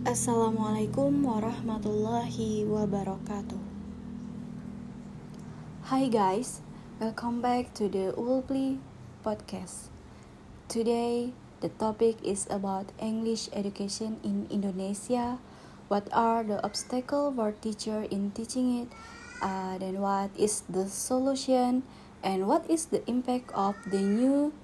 Assalamualaikum 0.00 1.28
warahmatullahi 1.28 2.64
wabarakatuh. 2.64 3.60
Hi 5.92 6.08
guys, 6.08 6.64
welcome 6.96 7.44
back 7.44 7.76
to 7.76 7.84
the 7.84 8.16
Ulpli 8.16 8.80
podcast. 9.20 9.92
Today, 10.72 11.36
the 11.60 11.68
topic 11.76 12.16
is 12.24 12.48
about 12.48 12.96
English 12.96 13.52
education 13.52 14.16
in 14.24 14.48
Indonesia. 14.48 15.36
What 15.92 16.08
are 16.16 16.48
the 16.48 16.64
obstacles 16.64 17.36
for 17.36 17.52
teacher 17.60 18.08
in 18.08 18.32
teaching 18.32 18.80
it? 18.80 18.88
Uh, 19.44 19.76
then 19.76 20.00
what 20.00 20.32
is 20.32 20.64
the 20.64 20.88
solution? 20.88 21.84
And 22.24 22.48
what 22.48 22.64
is 22.72 22.88
the 22.88 23.04
impact 23.04 23.52
of 23.52 23.76
the 23.84 24.00
new 24.00 24.56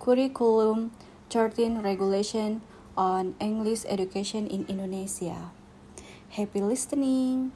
curriculum 0.00 0.96
13 1.28 1.84
regulation 1.84 2.64
on 2.96 3.34
English 3.40 3.84
education 3.86 4.46
in 4.46 4.64
Indonesia. 4.68 5.50
Happy 6.30 6.60
listening! 6.60 7.52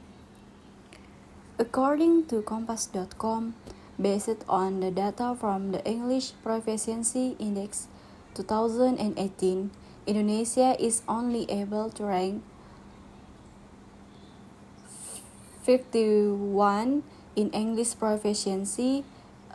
According 1.59 2.31
to 2.31 2.39
Kompas.com, 2.41 3.55
based 3.99 4.43
on 4.47 4.79
the 4.79 4.91
data 4.91 5.35
from 5.35 5.71
the 5.75 5.83
English 5.83 6.31
Proficiency 6.43 7.35
Index 7.39 7.91
2018, 8.35 9.71
Indonesia 10.07 10.79
is 10.79 11.03
only 11.07 11.43
able 11.51 11.91
to 11.91 12.07
rank 12.07 12.43
51 15.67 17.03
in 17.35 17.51
English 17.51 17.99
proficiency 17.99 19.03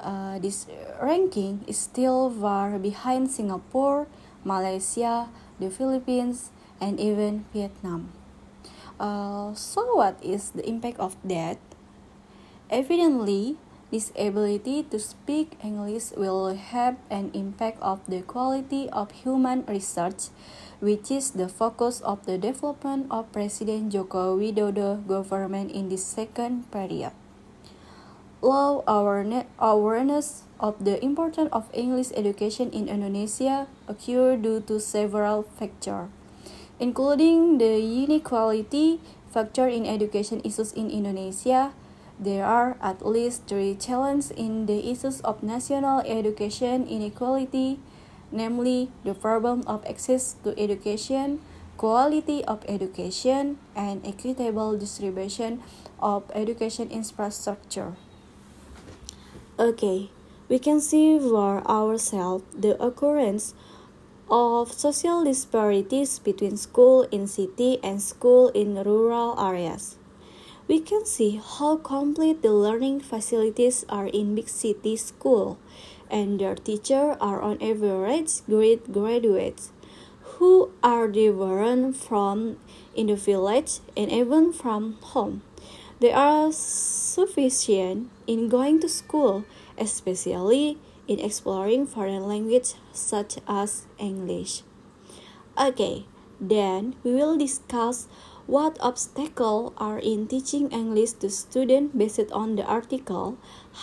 uh, 0.05 0.39
this 0.39 0.67
ranking 1.01 1.65
is 1.67 1.79
still 1.79 2.31
far 2.31 2.79
behind 2.79 3.31
Singapore, 3.31 4.07
Malaysia, 4.45 5.29
the 5.59 5.71
Philippines, 5.71 6.51
and 6.81 6.99
even 6.99 7.45
Vietnam. 7.53 8.13
Uh, 8.99 9.55
so, 9.55 9.97
what 9.97 10.19
is 10.23 10.51
the 10.51 10.67
impact 10.69 10.99
of 10.99 11.17
that? 11.25 11.59
Evidently, 12.71 13.57
this 13.91 14.11
ability 14.19 14.83
to 14.91 14.99
speak 14.99 15.59
English 15.63 16.11
will 16.17 16.55
have 16.55 16.97
an 17.11 17.31
impact 17.35 17.79
of 17.83 18.03
the 18.07 18.23
quality 18.23 18.91
of 18.91 19.11
human 19.23 19.65
research, 19.67 20.31
which 20.81 21.11
is 21.11 21.33
the 21.33 21.49
focus 21.49 22.01
of 22.03 22.27
the 22.27 22.39
development 22.39 23.07
of 23.11 23.31
President 23.33 23.93
Joko 23.93 24.39
Widodo 24.39 25.07
government 25.07 25.71
in 25.71 25.89
this 25.89 26.05
second 26.05 26.71
period 26.71 27.13
low 28.45 28.85
awareness 29.59 30.43
of 30.61 30.79
the 30.85 31.03
importance 31.03 31.51
of 31.53 31.67
English 31.75 32.13
education 32.15 32.71
in 32.71 32.89
Indonesia 32.89 33.67
occur 33.89 34.37
due 34.37 34.61
to 34.65 34.79
several 34.79 35.45
factors, 35.59 36.09
including 36.79 37.59
the 37.59 37.79
inequality 37.83 39.01
factor 39.35 39.67
in 39.67 39.87
education 39.87 40.41
issues 40.47 40.73
in 40.73 40.91
Indonesia. 40.91 41.75
There 42.15 42.47
are 42.47 42.79
at 42.79 43.03
least 43.03 43.51
three 43.51 43.75
challenges 43.75 44.31
in 44.31 44.71
the 44.71 44.79
issues 44.87 45.19
of 45.27 45.43
national 45.43 46.07
education 46.07 46.87
inequality, 46.87 47.83
namely 48.31 48.95
the 49.03 49.19
problem 49.19 49.67
of 49.67 49.83
access 49.83 50.39
to 50.47 50.55
education, 50.55 51.43
quality 51.75 52.47
of 52.47 52.63
education, 52.71 53.59
and 53.75 54.07
equitable 54.07 54.79
distribution 54.79 55.59
of 55.99 56.23
education 56.31 56.87
infrastructure. 56.95 57.99
Okay, 59.59 60.14
we 60.49 60.59
can 60.59 60.81
see 60.81 61.19
for 61.19 61.67
ourselves 61.67 62.45
the 62.57 62.81
occurrence 62.83 63.55
of 64.31 64.73
social 64.73 65.25
disparities 65.25 66.19
between 66.19 66.57
school 66.57 67.03
in 67.11 67.27
city 67.27 67.79
and 67.83 68.01
school 68.01 68.49
in 68.49 68.75
rural 68.83 69.39
areas. 69.39 69.97
We 70.67 70.81
can 70.81 71.05
see 71.05 71.41
how 71.43 71.77
complete 71.77 72.41
the 72.41 72.53
learning 72.53 73.01
facilities 73.01 73.85
are 73.89 74.07
in 74.07 74.35
big 74.35 74.49
city 74.49 74.97
school 74.97 75.59
and 76.11 76.41
their 76.41 76.55
teachers 76.55 77.17
are 77.21 77.43
on 77.43 77.61
average 77.61 78.45
great 78.47 78.93
graduates 78.93 79.73
who 80.39 80.71
are 80.83 81.07
different 81.07 81.97
from 81.97 82.57
in 82.95 83.09
the 83.09 83.17
village 83.17 83.81
and 83.97 84.11
even 84.11 84.53
from 84.53 84.95
home. 85.03 85.43
They 86.01 86.13
are 86.13 86.51
sufficient 86.53 88.11
in 88.27 88.49
going 88.49 88.81
to 88.81 88.89
school, 88.89 89.45
especially 89.79 90.79
in 91.07 91.19
exploring 91.19 91.87
foreign 91.87 92.27
language 92.27 92.75
such 92.93 93.39
as 93.47 93.87
English. 93.99 94.63
Okay, 95.59 96.07
then 96.41 96.97
we 97.05 97.13
will 97.13 97.37
discuss 97.37 98.09
what 98.47 98.77
obstacles 98.81 99.73
are 99.79 99.99
in 99.99 100.27
teaching 100.27 100.71
English 100.71 101.13
to 101.13 101.31
students 101.31 101.97
based 101.97 102.31
on 102.33 102.57
the 102.57 102.65
article 102.65 103.39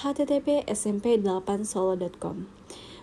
http 0.06 0.62
smp8solo.com 0.69 2.47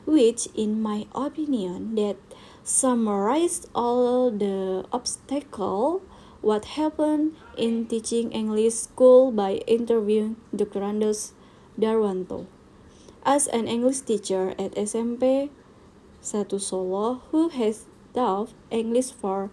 which 0.06 0.46
in 0.54 0.80
my 0.80 1.04
opinion 1.14 1.96
that 1.96 2.16
summarized 2.62 3.68
all 3.74 4.30
the 4.30 4.84
obstacles 4.92 6.00
what 6.40 6.78
happened 6.78 7.34
in 7.56 7.86
teaching 7.86 8.30
English 8.30 8.74
school 8.74 9.32
by 9.32 9.54
interviewing 9.66 10.36
Dr. 10.54 10.80
Andos 10.80 11.32
Darwanto. 11.78 12.46
As 13.28 13.46
an 13.46 13.68
English 13.68 14.08
teacher 14.08 14.54
at 14.58 14.72
SMP 14.72 15.50
1 16.24 16.48
Solo 16.58 17.20
who 17.28 17.50
has 17.50 17.84
taught 18.14 18.54
English 18.70 19.12
for 19.12 19.50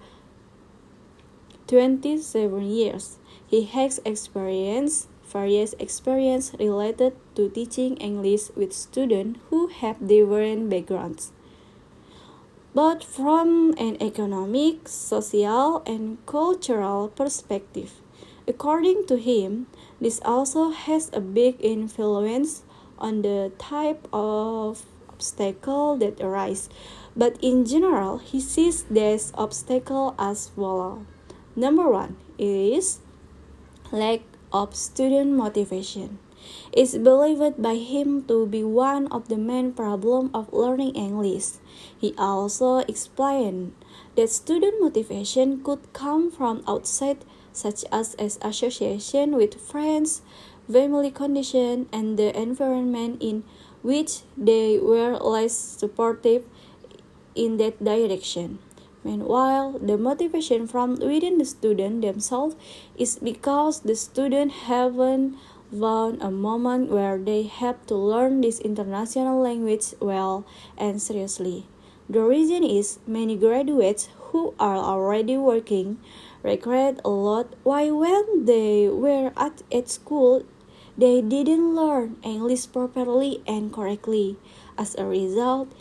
27 1.68 2.64
years, 2.64 3.20
he 3.46 3.66
has 3.66 4.00
experienced 4.06 5.10
various 5.28 5.76
experience 5.78 6.56
related 6.58 7.20
to 7.36 7.50
teaching 7.50 7.98
English 7.98 8.48
with 8.56 8.72
students 8.72 9.42
who 9.50 9.68
have 9.68 10.00
different 10.00 10.70
backgrounds 10.70 11.34
but 12.74 13.04
from 13.04 13.76
an 13.78 14.00
economic, 14.00 14.88
social, 14.88 15.84
and 15.86 16.24
cultural 16.26 17.10
perspective. 17.10 18.00
According 18.48 19.08
to 19.08 19.18
him, 19.18 19.68
this 20.00 20.22
also 20.24 20.70
has 20.70 21.10
a 21.12 21.20
big 21.20 21.56
influence 21.60 22.64
on 23.00 23.22
the 23.22 23.52
type 23.58 24.08
of 24.14 24.86
obstacle 25.10 25.98
that 25.98 26.20
arise. 26.22 26.70
But 27.16 27.38
in 27.42 27.66
general, 27.66 28.18
he 28.18 28.42
sees 28.42 28.84
this 28.84 29.32
obstacle 29.36 30.16
as 30.20 30.50
follow. 30.50 31.06
Number 31.56 31.90
one 31.90 32.18
is 32.38 33.00
lack 33.92 34.22
of 34.52 34.76
student 34.76 35.32
motivation 35.32 36.20
is 36.74 36.98
believed 36.98 37.62
by 37.62 37.76
him 37.76 38.24
to 38.26 38.46
be 38.46 38.64
one 38.64 39.08
of 39.08 39.30
the 39.30 39.38
main 39.38 39.74
problems 39.74 40.30
of 40.34 40.52
learning 40.54 40.94
English. 40.96 41.58
He 41.98 42.14
also 42.18 42.80
explained 42.86 43.74
that 44.16 44.30
student 44.30 44.82
motivation 44.82 45.64
could 45.64 45.92
come 45.94 46.30
from 46.32 46.64
outside 46.68 47.26
such 47.52 47.86
as, 47.92 48.16
as 48.16 48.38
association 48.42 49.36
with 49.36 49.56
friends, 49.56 50.22
family 50.72 51.12
condition, 51.12 51.88
and 51.92 52.18
the 52.18 52.36
environment 52.36 53.22
in 53.22 53.44
which 53.82 54.22
they 54.36 54.80
were 54.80 55.18
less 55.18 55.54
supportive 55.54 56.44
in 57.36 57.58
that 57.58 57.84
direction. 57.84 58.60
Meanwhile, 59.04 59.78
the 59.78 59.98
motivation 59.98 60.66
from 60.66 60.98
within 60.98 61.38
the 61.38 61.46
student 61.46 62.02
themselves 62.02 62.56
is 62.98 63.20
because 63.22 63.82
the 63.82 63.96
student 63.96 64.66
haven't 64.66 65.38
found 65.70 66.22
a 66.22 66.32
moment 66.32 66.90
where 66.90 67.18
they 67.18 67.44
have 67.44 67.86
to 67.86 67.96
learn 67.96 68.42
this 68.42 68.60
international 68.60 69.40
language 69.40 69.94
well 70.00 70.46
and 70.78 71.00
seriously. 71.00 71.68
The 72.10 72.22
reason 72.22 72.64
is 72.64 73.00
many 73.06 73.36
graduates 73.36 74.10
who 74.30 74.54
are 74.60 74.78
already 74.78 75.38
working 75.38 75.98
regret 76.44 77.02
a 77.04 77.10
lot 77.10 77.54
why 77.64 77.90
when 77.90 78.46
they 78.46 78.88
were 78.90 79.34
at, 79.36 79.64
at 79.72 79.90
school 79.90 80.46
they 80.98 81.22
didn't 81.22 81.76
learn 81.76 82.18
English 82.24 82.72
properly 82.72 83.42
and 83.48 83.72
correctly. 83.72 84.38
As 84.78 84.96
a 84.96 85.06
result, 85.06 85.72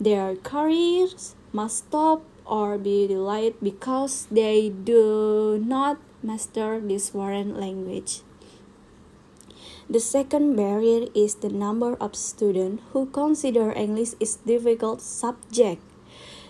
their 0.00 0.36
careers 0.36 1.34
must 1.52 1.88
stop 1.88 2.22
or 2.46 2.78
be 2.78 3.06
delayed 3.06 3.54
because 3.62 4.26
they 4.30 4.68
do 4.68 5.60
not 5.62 5.98
master 6.22 6.80
this 6.80 7.10
foreign 7.10 7.58
language. 7.58 8.22
The 9.90 10.00
second 10.00 10.56
barrier 10.56 11.08
is 11.14 11.34
the 11.36 11.50
number 11.50 11.94
of 12.00 12.16
students 12.16 12.82
who 12.92 13.06
consider 13.06 13.72
English 13.72 14.14
is 14.20 14.36
difficult 14.36 15.02
subject. 15.02 15.82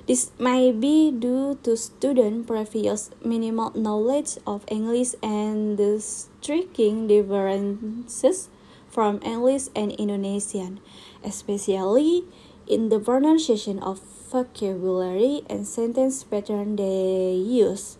This 0.06 0.30
may 0.38 0.70
be 0.70 1.10
due 1.10 1.58
to 1.62 1.76
student 1.76 2.46
previous 2.46 3.10
minimal 3.24 3.72
knowledge 3.74 4.38
of 4.46 4.64
English 4.68 5.14
and 5.22 5.78
the 5.78 5.98
striking 6.42 7.06
differences 7.06 8.50
from 8.90 9.22
English 9.22 9.70
and 9.76 9.92
Indonesian, 9.92 10.80
especially 11.22 12.24
in 12.66 12.88
the 12.88 12.98
pronunciation 12.98 13.78
of 13.78 14.00
vocabulary 14.28 15.42
and 15.48 15.64
sentence 15.66 16.24
pattern 16.24 16.74
they 16.74 17.32
use. 17.32 17.96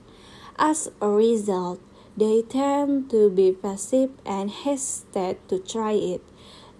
As 0.59 0.91
a 1.00 1.09
result, 1.09 1.81
they 2.17 2.43
tend 2.43 3.11
to 3.11 3.31
be 3.31 3.53
passive 3.53 4.11
and 4.27 4.50
hesitate 4.50 5.39
to 5.49 5.61
try 5.61 5.93
it. 5.93 6.21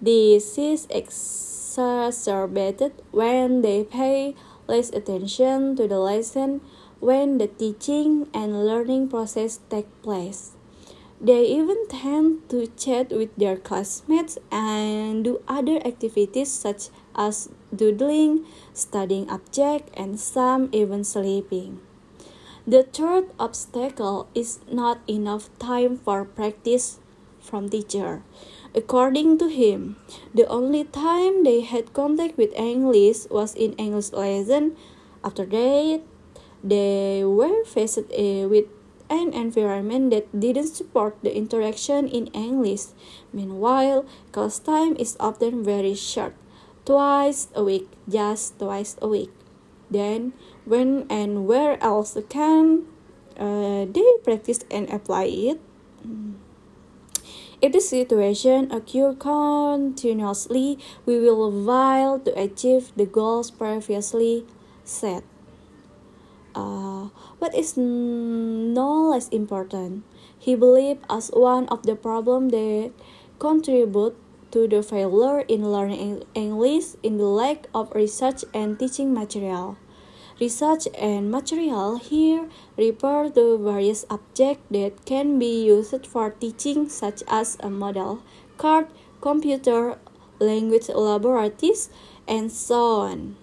This 0.01 0.57
is 0.57 0.85
exacerbated 0.91 2.91
when 3.11 3.61
they 3.61 3.85
pay 3.85 4.35
less 4.67 4.89
attention 4.91 5.77
to 5.77 5.87
the 5.87 5.99
lesson 5.99 6.59
when 6.99 7.37
the 7.37 7.47
teaching 7.47 8.27
and 8.33 8.67
learning 8.67 9.07
process 9.07 9.61
take 9.69 9.87
place. 10.03 10.52
They 11.23 11.47
even 11.47 11.87
tend 11.87 12.49
to 12.49 12.67
chat 12.75 13.15
with 13.15 13.31
their 13.37 13.55
classmates 13.55 14.37
and 14.51 15.23
do 15.23 15.39
other 15.47 15.79
activities 15.87 16.51
such 16.51 16.89
as 17.15 17.47
doodling, 17.73 18.43
studying 18.73 19.29
objects, 19.29 19.89
and 19.95 20.19
some 20.19 20.67
even 20.73 21.05
sleeping. 21.05 21.79
The 22.67 22.83
third 22.83 23.31
obstacle 23.39 24.27
is 24.35 24.59
not 24.69 24.99
enough 25.07 25.47
time 25.59 25.95
for 25.95 26.25
practice 26.25 26.99
from 27.39 27.69
teacher. 27.69 28.23
According 28.75 29.37
to 29.39 29.47
him, 29.47 29.95
the 30.35 30.47
only 30.47 30.83
time 30.83 31.45
they 31.45 31.61
had 31.61 31.93
contact 31.93 32.37
with 32.37 32.51
English 32.59 33.31
was 33.31 33.55
in 33.55 33.73
English 33.79 34.11
lesson. 34.11 34.75
After 35.23 35.45
that, 35.45 36.01
they 36.63 37.23
were 37.23 37.63
faced 37.63 38.11
uh, 38.11 38.47
with 38.51 38.67
an 39.09 39.33
environment 39.33 40.11
that 40.11 40.27
didn't 40.39 40.73
support 40.75 41.17
the 41.23 41.35
interaction 41.35 42.07
in 42.07 42.27
English. 42.27 42.93
Meanwhile, 43.31 44.05
class 44.31 44.59
time 44.59 44.95
is 44.97 45.17
often 45.19 45.63
very 45.63 45.95
short, 45.95 46.35
twice 46.85 47.47
a 47.55 47.63
week, 47.63 47.89
just 48.07 48.59
twice 48.59 48.95
a 49.01 49.07
week. 49.07 49.31
Then, 49.89 50.33
when 50.65 51.05
and 51.09 51.45
where 51.45 51.81
else 51.83 52.17
can 52.29 52.87
uh, 53.37 53.85
they 53.85 54.09
practice 54.23 54.61
and 54.71 54.89
apply 54.89 55.25
it? 55.25 55.59
If 57.63 57.71
the 57.71 57.79
situation 57.79 58.71
occurs 58.71 59.15
continuously, 59.19 60.77
we 61.05 61.19
will 61.19 61.47
fail 61.47 62.19
to 62.19 62.31
achieve 62.35 62.91
the 62.97 63.05
goals 63.05 63.51
previously 63.51 64.45
set. 64.83 65.23
Uh, 66.55 67.09
what 67.39 67.55
is 67.55 67.75
no 67.77 69.09
less 69.09 69.27
important, 69.29 70.03
he 70.37 70.55
believed 70.55 71.03
as 71.09 71.29
one 71.33 71.67
of 71.69 71.83
the 71.83 71.95
problems 71.95 72.51
that 72.51 72.91
contribute 73.39 74.15
to 74.51 74.67
the 74.67 74.83
failure 74.83 75.41
in 75.47 75.71
learning 75.71 76.23
English 76.35 76.93
in 77.01 77.17
the 77.17 77.25
lack 77.25 77.67
of 77.73 77.91
research 77.95 78.45
and 78.53 78.77
teaching 78.77 79.13
material. 79.13 79.77
Research 80.39 80.87
and 80.97 81.31
material 81.31 81.97
here 81.97 82.49
refer 82.77 83.29
to 83.29 83.57
various 83.57 84.05
objects 84.09 84.65
that 84.69 85.05
can 85.05 85.39
be 85.39 85.65
used 85.65 86.05
for 86.05 86.31
teaching 86.31 86.89
such 86.89 87.23
as 87.27 87.57
a 87.61 87.69
model, 87.69 88.21
card, 88.57 88.87
computer, 89.21 89.97
language 90.39 90.89
laboratories, 90.89 91.89
and 92.27 92.51
so 92.51 93.01
on. 93.01 93.37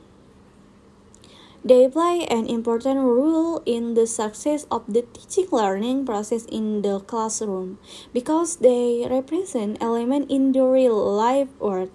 They 1.62 1.88
play 1.88 2.24
an 2.30 2.46
important 2.46 3.00
role 3.00 3.60
in 3.66 3.92
the 3.92 4.06
success 4.06 4.66
of 4.70 4.82
the 4.88 5.04
teaching 5.12 5.48
learning 5.52 6.06
process 6.06 6.46
in 6.46 6.80
the 6.80 7.00
classroom 7.00 7.78
because 8.14 8.56
they 8.64 9.06
represent 9.08 9.76
elements 9.80 10.32
in 10.32 10.52
the 10.52 10.64
real 10.64 10.96
life 10.96 11.48
world, 11.60 11.92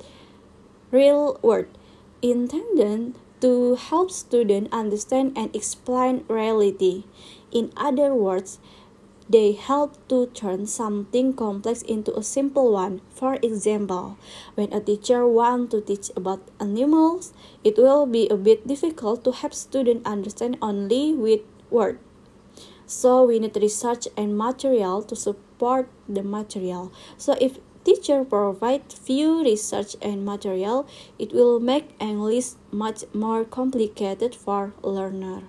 real 0.91 1.39
world 1.41 1.65
intended 2.21 3.17
to 3.41 3.75
help 3.75 4.11
students 4.11 4.69
understand 4.71 5.33
and 5.35 5.55
explain 5.55 6.23
reality. 6.29 7.05
In 7.51 7.73
other 7.75 8.13
words, 8.13 8.59
they 9.27 9.53
help 9.53 9.95
to 10.07 10.27
turn 10.27 10.67
something 10.67 11.33
complex 11.33 11.81
into 11.81 12.15
a 12.15 12.23
simple 12.23 12.71
one. 12.71 13.01
For 13.09 13.35
example, 13.41 14.17
when 14.55 14.71
a 14.71 14.79
teacher 14.79 15.27
wants 15.27 15.71
to 15.71 15.81
teach 15.81 16.11
about 16.15 16.41
animals, 16.59 17.33
it 17.63 17.77
will 17.77 18.05
be 18.05 18.27
a 18.29 18.37
bit 18.37 18.67
difficult 18.67 19.23
to 19.23 19.31
have 19.31 19.53
students 19.53 20.05
understand 20.05 20.57
only 20.61 21.13
with 21.13 21.41
words. 21.71 21.99
So 22.85 23.23
we 23.23 23.39
need 23.39 23.57
research 23.57 24.07
and 24.15 24.37
material 24.37 25.01
to 25.03 25.15
support 25.15 25.89
the 26.07 26.21
material. 26.21 26.91
So 27.17 27.35
if 27.41 27.57
teacher 27.83 28.23
provide 28.23 28.93
few 28.93 29.43
research 29.43 29.95
and 30.01 30.23
material, 30.23 30.87
it 31.17 31.33
will 31.33 31.59
make 31.59 31.95
English 31.99 32.53
much 32.71 33.05
more 33.13 33.43
complicated 33.43 34.35
for 34.35 34.73
learner. 34.83 35.43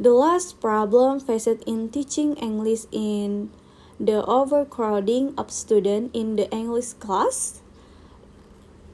The 0.00 0.16
last 0.16 0.64
problem 0.64 1.20
faced 1.20 1.60
in 1.68 1.92
teaching 1.92 2.32
English 2.40 2.88
in 2.90 3.52
the 4.00 4.24
overcrowding 4.24 5.36
of 5.36 5.52
students 5.52 6.16
in 6.16 6.36
the 6.40 6.48
English 6.48 6.96
class. 6.96 7.60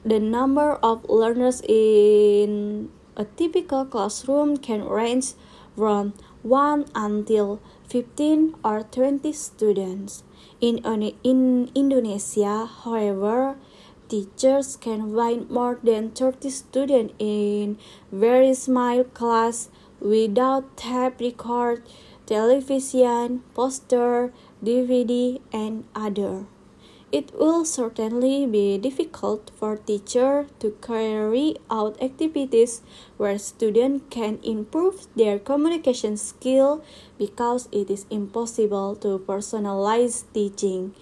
The 0.03 0.19
number 0.19 0.75
of 0.83 1.07
learners 1.07 1.63
in 1.63 2.91
a 3.15 3.23
typical 3.23 3.85
classroom 3.85 4.57
can 4.57 4.83
range 4.83 5.31
from 5.77 6.11
1 6.43 6.91
until 6.93 7.61
15 7.87 8.55
or 8.59 8.83
20 8.83 9.31
students. 9.31 10.27
In, 10.59 10.83
in 11.23 11.71
Indonesia, 11.73 12.67
however, 12.67 13.55
teachers 14.09 14.75
can 14.75 15.15
find 15.15 15.49
more 15.49 15.79
than 15.81 16.11
30 16.11 16.49
students 16.49 17.13
in 17.17 17.77
very 18.11 18.53
small 18.53 19.05
class 19.05 19.69
without 19.99 20.77
tape 20.77 21.19
record, 21.19 21.83
television, 22.25 23.43
poster, 23.53 24.33
DVD, 24.63 25.39
and 25.51 25.85
other. 25.95 26.45
It 27.09 27.31
will 27.39 27.63
certainly 27.63 28.45
be 28.45 28.77
difficult 28.77 29.51
for 29.55 29.77
teacher 29.77 30.47
to 30.59 30.75
carry 30.81 31.55
out 31.71 31.95
activities 32.03 32.81
where 33.15 33.39
students 33.39 34.03
can 34.09 34.39
improve 34.43 35.07
their 35.15 35.39
communication 35.39 36.17
skill 36.17 36.83
because 37.17 37.69
it 37.71 37.89
is 37.89 38.05
impossible 38.09 38.97
to 38.97 39.19
personalize 39.19 40.25
teaching 40.33 40.93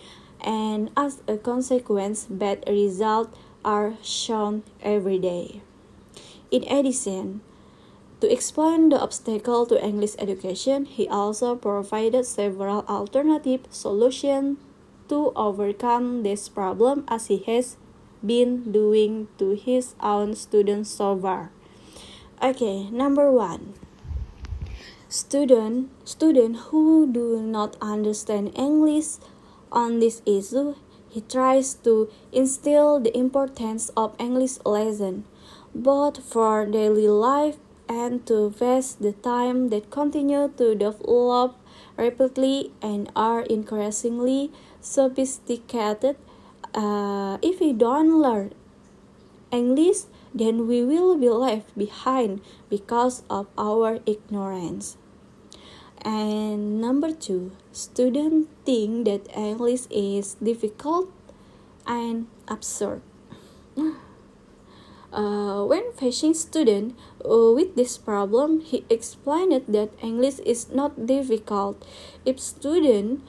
and 0.45 0.92
as 0.95 1.24
a 1.27 1.38
consequence 1.38 2.27
bad 2.30 2.63
results 2.69 3.36
are 3.65 3.95
shown 4.03 4.62
every 4.83 5.18
day. 5.18 5.63
In 6.51 6.63
addition, 6.69 7.42
to 8.22 8.32
explain 8.32 8.90
the 8.90 9.00
obstacle 9.00 9.66
to 9.66 9.84
English 9.84 10.16
education, 10.19 10.86
he 10.86 11.07
also 11.07 11.56
provided 11.56 12.26
several 12.26 12.86
alternative 12.88 13.62
solutions 13.69 14.57
to 15.10 15.31
overcome 15.36 16.24
this 16.24 16.50
problem 16.50 17.04
as 17.07 17.28
he 17.28 17.38
has 17.45 17.78
been 18.26 18.72
doing 18.72 19.28
to 19.38 19.56
his 19.56 19.95
own 20.02 20.36
students 20.36 20.90
so 20.90 21.18
far. 21.18 21.52
Okay, 22.42 22.90
number 22.90 23.31
one. 23.31 23.74
Student 25.07 25.92
student 26.04 26.57
who 26.72 27.07
do 27.12 27.40
not 27.42 27.78
understand 27.80 28.52
English 28.56 29.22
on 29.72 30.00
this 30.00 30.22
issue, 30.26 30.76
he 31.07 31.22
tries 31.22 31.76
to 31.86 32.10
instill 32.31 33.00
the 33.00 33.16
importance 33.16 33.90
of 33.95 34.16
English 34.19 34.57
lesson 34.66 35.24
both 35.76 36.24
for 36.24 36.66
daily 36.66 37.07
life 37.07 37.57
and 37.87 38.25
to 38.25 38.54
waste 38.59 39.01
the 39.01 39.13
time 39.13 39.69
that 39.69 39.89
continue 39.89 40.51
to 40.57 40.75
develop 40.75 41.56
rapidly 41.97 42.71
and 42.81 43.11
are 43.15 43.42
increasingly 43.42 44.51
sophisticated. 44.81 46.18
Uh, 46.73 47.37
if 47.42 47.59
we 47.59 47.73
don't 47.73 48.21
learn 48.21 48.54
English, 49.51 50.09
then 50.33 50.68
we 50.68 50.83
will 50.83 51.18
be 51.18 51.30
left 51.30 51.77
behind 51.77 52.42
because 52.69 53.23
of 53.30 53.47
our 53.57 53.99
ignorance. 54.06 54.97
And 56.04 56.80
number 56.80 57.11
two, 57.11 57.54
students 57.71 58.49
think 58.65 59.06
that 59.06 59.25
English 59.35 59.87
is 59.89 60.35
difficult 60.35 61.09
and 61.87 62.27
absurd. 62.47 63.01
Uh, 65.16 65.64
when 65.64 65.95
facing 65.95 66.34
student 66.34 66.92
uh, 67.24 67.56
with 67.56 67.80
this 67.80 67.98
problem, 67.98 68.60
he 68.60 68.84
explained 68.90 69.56
that 69.72 69.95
English 70.04 70.40
is 70.44 70.68
not 70.68 71.07
difficult. 71.07 71.80
If 72.26 72.36
student 72.36 73.24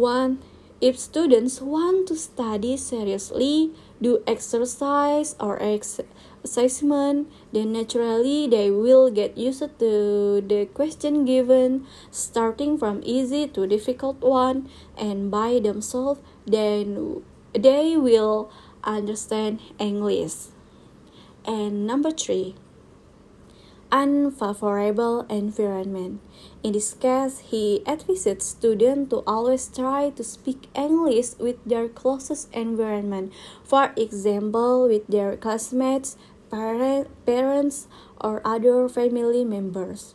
want, 0.00 0.40
if 0.80 0.96
students 0.98 1.60
want 1.60 2.08
to 2.08 2.16
study 2.16 2.78
seriously, 2.78 3.76
do 4.00 4.24
exercise 4.26 5.36
or 5.36 5.60
ex 5.60 6.00
assessment, 6.42 7.28
then 7.52 7.76
naturally 7.76 8.48
they 8.48 8.70
will 8.70 9.10
get 9.12 9.36
used 9.36 9.60
to 9.60 10.40
the 10.40 10.64
question 10.72 11.26
given, 11.28 11.84
starting 12.10 12.78
from 12.78 13.04
easy 13.04 13.46
to 13.52 13.66
difficult 13.66 14.24
one, 14.24 14.72
and 14.96 15.30
by 15.30 15.60
themselves, 15.60 16.24
then 16.48 17.20
they 17.52 18.00
will 18.00 18.50
understand 18.82 19.60
English. 19.78 20.51
And 21.44 21.86
number 21.86 22.10
three, 22.12 22.54
unfavorable 23.90 25.26
environment. 25.28 26.20
In 26.62 26.72
this 26.72 26.94
case, 26.94 27.40
he 27.50 27.82
advises 27.86 28.44
students 28.44 29.10
to 29.10 29.22
always 29.26 29.68
try 29.68 30.10
to 30.10 30.24
speak 30.24 30.68
English 30.74 31.38
with 31.38 31.62
their 31.66 31.88
closest 31.88 32.52
environment, 32.54 33.32
for 33.64 33.92
example, 33.96 34.88
with 34.88 35.06
their 35.08 35.36
classmates, 35.36 36.16
parents, 36.50 37.88
or 38.20 38.40
other 38.44 38.88
family 38.88 39.44
members. 39.44 40.14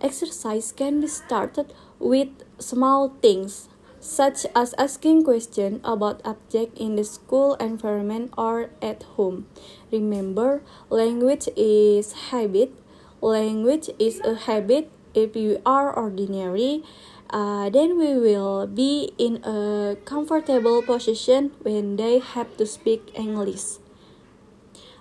Exercise 0.00 0.72
can 0.72 1.00
be 1.00 1.08
started 1.08 1.72
with 1.98 2.28
small 2.58 3.16
things 3.20 3.69
such 4.00 4.46
as 4.56 4.74
asking 4.78 5.22
questions 5.22 5.80
about 5.84 6.20
objects 6.24 6.80
in 6.80 6.96
the 6.96 7.04
school 7.04 7.54
environment 7.60 8.32
or 8.36 8.70
at 8.80 9.04
home. 9.14 9.46
Remember, 9.92 10.62
language 10.88 11.48
is 11.56 12.32
habit. 12.32 12.72
Language 13.20 13.90
is 13.98 14.20
a 14.20 14.34
habit. 14.34 14.90
If 15.12 15.36
you 15.36 15.60
are 15.66 15.92
ordinary, 15.92 16.82
uh, 17.28 17.68
then 17.68 17.98
we 17.98 18.16
will 18.16 18.66
be 18.66 19.12
in 19.18 19.44
a 19.44 19.96
comfortable 20.04 20.82
position 20.82 21.52
when 21.60 21.96
they 21.96 22.18
have 22.18 22.56
to 22.56 22.66
speak 22.66 23.12
English. 23.14 23.78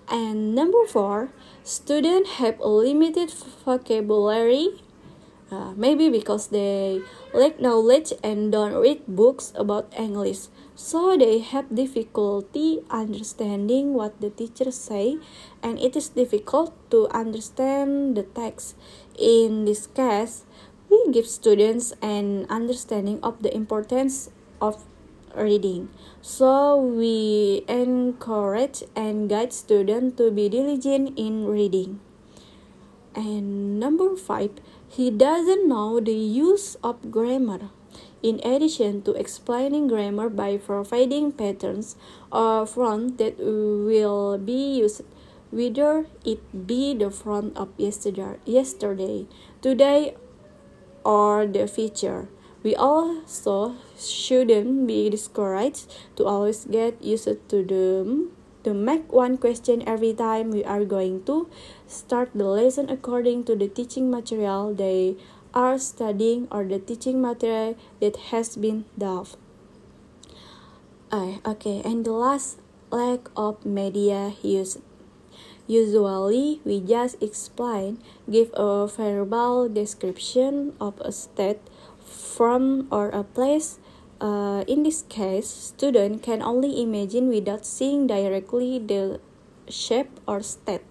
And 0.09 0.53
number 0.55 0.85
four, 0.87 1.29
students 1.63 2.41
have 2.41 2.59
a 2.59 2.67
limited 2.67 3.31
vocabulary 3.63 4.81
uh, 5.51 5.73
maybe 5.75 6.09
because 6.09 6.47
they 6.47 7.01
lack 7.33 7.59
knowledge 7.59 8.13
and 8.23 8.51
don't 8.51 8.73
read 8.73 9.05
books 9.07 9.51
about 9.55 9.91
English, 9.97 10.47
so 10.75 11.17
they 11.17 11.39
have 11.39 11.73
difficulty 11.73 12.79
understanding 12.89 13.93
what 13.93 14.21
the 14.21 14.29
teachers 14.29 14.75
say, 14.75 15.17
and 15.61 15.77
it 15.79 15.95
is 15.95 16.09
difficult 16.09 16.73
to 16.89 17.07
understand 17.11 18.15
the 18.15 18.23
text. 18.23 18.75
In 19.17 19.65
this 19.65 19.87
case, 19.87 20.45
we 20.89 20.97
give 21.11 21.27
students 21.27 21.93
an 22.01 22.47
understanding 22.49 23.19
of 23.21 23.43
the 23.43 23.53
importance 23.53 24.31
of 24.61 24.85
reading. 25.35 25.89
So 26.21 26.75
we 26.75 27.63
encourage 27.67 28.83
and 28.95 29.29
guide 29.29 29.53
students 29.53 30.17
to 30.17 30.31
be 30.31 30.49
diligent 30.49 31.17
in 31.17 31.45
reading. 31.45 31.99
And 33.15 33.79
number 33.79 34.15
five, 34.15 34.51
he 34.89 35.11
doesn't 35.11 35.67
know 35.67 35.99
the 35.99 36.17
use 36.17 36.75
of 36.83 37.11
grammar. 37.11 37.69
In 38.21 38.41
addition 38.43 39.01
to 39.03 39.13
explaining 39.13 39.87
grammar 39.87 40.27
by 40.29 40.57
providing 40.57 41.31
patterns 41.31 41.95
or 42.31 42.65
front 42.65 43.17
that 43.17 43.37
will 43.39 44.37
be 44.37 44.81
used, 44.81 45.01
whether 45.51 46.07
it 46.25 46.67
be 46.67 46.93
the 46.93 47.09
front 47.09 47.55
of 47.55 47.69
yesterday, 47.77 48.35
yesterday, 48.45 49.25
today, 49.61 50.15
or 51.05 51.47
the 51.47 51.67
future. 51.67 52.27
We 52.61 52.75
also 52.75 53.75
shouldn't 53.97 54.85
be 54.85 55.09
discouraged 55.09 55.87
to 56.17 56.25
always 56.25 56.65
get 56.65 57.01
used 57.01 57.29
to 57.49 57.63
them 57.63 58.35
to 58.63 58.73
make 58.73 59.11
one 59.13 59.37
question 59.37 59.81
every 59.87 60.13
time 60.13 60.51
we 60.51 60.63
are 60.65 60.83
going 60.83 61.23
to 61.23 61.47
start 61.89 62.29
the 62.33 62.45
lesson 62.45 62.89
according 62.89 63.43
to 63.43 63.55
the 63.55 63.67
teaching 63.67 64.09
material 64.09 64.73
they 64.73 65.17
are 65.53 65.79
studying 65.79 66.47
or 66.51 66.63
the 66.63 66.77
teaching 66.77 67.21
material 67.21 67.75
that 67.99 68.29
has 68.29 68.55
been 68.55 68.85
done. 68.97 69.25
Uh, 71.11 71.41
okay, 71.43 71.81
and 71.83 72.05
the 72.05 72.13
last 72.13 72.61
lack 72.91 73.29
of 73.35 73.65
media 73.65 74.33
use. 74.43 74.77
Usually, 75.65 76.61
we 76.63 76.79
just 76.81 77.21
explain, 77.21 77.97
give 78.29 78.49
a 78.53 78.87
verbal 78.87 79.69
description 79.69 80.73
of 80.79 81.01
a 81.01 81.11
state, 81.11 81.61
from 82.05 82.87
or 82.91 83.09
a 83.09 83.23
place, 83.23 83.77
uh, 84.21 84.63
in 84.67 84.83
this 84.83 85.03
case, 85.03 85.47
student 85.47 86.21
can 86.21 86.41
only 86.41 86.81
imagine 86.81 87.29
without 87.29 87.65
seeing 87.65 88.07
directly 88.07 88.79
the 88.79 89.19
shape 89.69 90.19
or 90.27 90.41
state. 90.41 90.81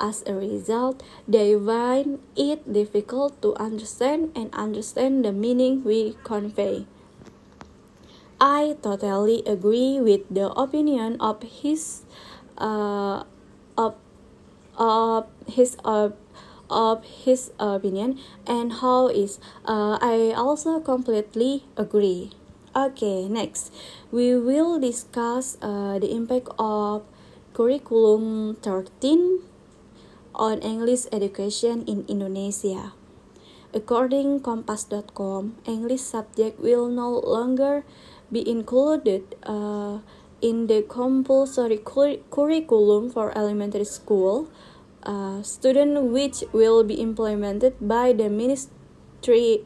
As 0.00 0.22
a 0.26 0.34
result, 0.34 1.02
they 1.26 1.58
find 1.58 2.22
it 2.38 2.62
difficult 2.72 3.42
to 3.42 3.58
understand 3.58 4.30
and 4.38 4.54
understand 4.54 5.24
the 5.24 5.32
meaning 5.32 5.82
we 5.82 6.14
convey. 6.22 6.86
I 8.40 8.78
totally 8.82 9.42
agree 9.42 9.98
with 9.98 10.22
the 10.30 10.54
opinion 10.54 11.18
of 11.18 11.42
his 11.42 12.06
uh, 12.56 13.26
of, 13.76 13.98
of 14.78 15.26
his 15.50 15.76
uh, 15.84 16.10
of 16.70 17.02
his 17.02 17.50
opinion 17.58 18.20
and 18.46 18.78
how 18.78 19.08
is 19.08 19.40
uh, 19.66 19.98
I 20.00 20.32
also 20.36 20.78
completely 20.78 21.64
agree. 21.76 22.30
Okay, 22.76 23.26
next 23.26 23.74
we 24.12 24.38
will 24.38 24.78
discuss 24.78 25.58
uh, 25.60 25.98
the 25.98 26.14
impact 26.14 26.54
of 26.58 27.02
curriculum 27.54 28.54
13 28.62 29.42
on 30.38 30.62
English 30.62 31.10
education 31.12 31.84
in 31.84 32.06
Indonesia. 32.08 32.94
According 33.74 34.40
Kompas.com, 34.40 35.60
English 35.66 36.00
subject 36.00 36.56
will 36.62 36.88
no 36.88 37.20
longer 37.20 37.84
be 38.32 38.40
included 38.48 39.36
uh, 39.44 40.00
in 40.40 40.68
the 40.68 40.86
compulsory 40.88 41.76
cur 41.76 42.16
curriculum 42.30 43.10
for 43.10 43.36
elementary 43.36 43.84
school. 43.84 44.48
Uh, 45.02 45.42
student 45.42 46.10
which 46.10 46.42
will 46.52 46.82
be 46.82 46.94
implemented 46.94 47.76
by 47.80 48.12
the 48.12 48.28
Ministry 48.28 49.64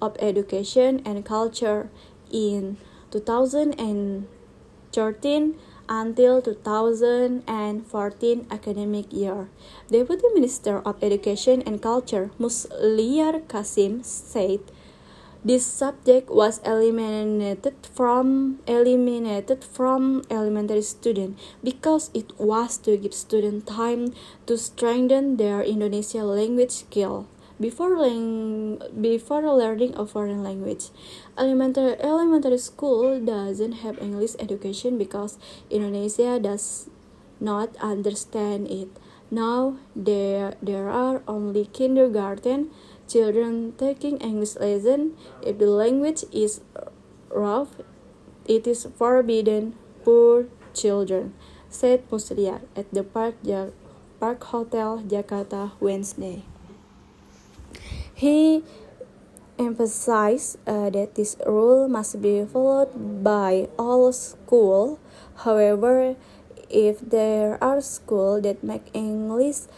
of 0.00 0.16
Education 0.18 1.02
and 1.04 1.24
Culture 1.24 1.90
in 2.32 2.76
2013 3.10 4.26
until 5.88 6.42
2014 6.42 8.46
academic 8.50 9.12
year. 9.12 9.48
Deputy 9.90 10.26
Minister 10.34 10.80
of 10.80 11.02
Education 11.02 11.62
and 11.66 11.80
Culture 11.80 12.30
Musliar 12.38 13.46
Kasim 13.48 14.02
said 14.02 14.60
this 15.44 15.64
subject 15.64 16.30
was 16.30 16.60
eliminated 16.64 17.74
from 17.94 18.58
eliminated 18.66 19.64
from 19.64 20.22
elementary 20.30 20.82
student 20.82 21.38
because 21.62 22.10
it 22.12 22.32
was 22.38 22.76
to 22.78 22.96
give 22.96 23.14
student 23.14 23.66
time 23.66 24.12
to 24.46 24.58
strengthen 24.58 25.36
their 25.36 25.62
Indonesian 25.62 26.26
language 26.26 26.72
skill 26.72 27.26
before, 27.60 27.98
lang- 27.98 28.80
before 29.00 29.42
learning 29.42 29.94
a 29.96 30.06
foreign 30.06 30.42
language. 30.42 30.90
Elementary, 31.36 32.00
elementary 32.00 32.58
school 32.58 33.20
doesn't 33.20 33.84
have 33.84 33.98
English 33.98 34.32
education 34.38 34.98
because 34.98 35.38
Indonesia 35.70 36.38
does 36.38 36.88
not 37.40 37.76
understand 37.80 38.70
it. 38.70 38.88
Now 39.30 39.76
there, 39.94 40.54
there 40.62 40.88
are 40.88 41.22
only 41.28 41.66
kindergarten 41.66 42.70
children 43.06 43.72
taking 43.76 44.18
English 44.18 44.56
lesson. 44.56 45.16
If 45.42 45.58
the 45.58 45.68
language 45.68 46.24
is 46.32 46.60
rough, 47.28 47.68
it 48.46 48.66
is 48.66 48.88
forbidden 48.96 49.74
poor 50.04 50.46
children, 50.72 51.34
said 51.68 52.08
Musliar 52.10 52.60
at 52.74 52.88
the 52.92 53.02
Park, 53.02 53.36
Park 54.20 54.44
Hotel 54.44 55.04
Jakarta 55.04 55.72
Wednesday. 55.80 56.44
He 58.18 58.66
emphasized 59.62 60.58
uh, 60.66 60.90
that 60.90 61.14
this 61.14 61.38
rule 61.46 61.86
must 61.86 62.18
be 62.18 62.42
followed 62.42 63.22
by 63.22 63.70
all 63.78 64.10
schools. 64.10 64.98
However, 65.46 66.18
if 66.66 66.98
there 66.98 67.62
are 67.62 67.78
schools 67.80 68.42
that 68.42 68.66
make 68.66 68.90
English 68.90 69.70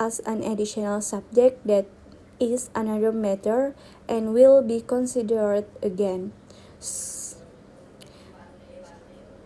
as 0.00 0.24
an 0.24 0.40
additional 0.40 1.04
subject, 1.04 1.60
that 1.68 1.84
is 2.40 2.72
another 2.72 3.12
matter 3.12 3.76
and 4.08 4.32
will 4.32 4.64
be 4.64 4.80
considered 4.80 5.68
again. 5.84 6.32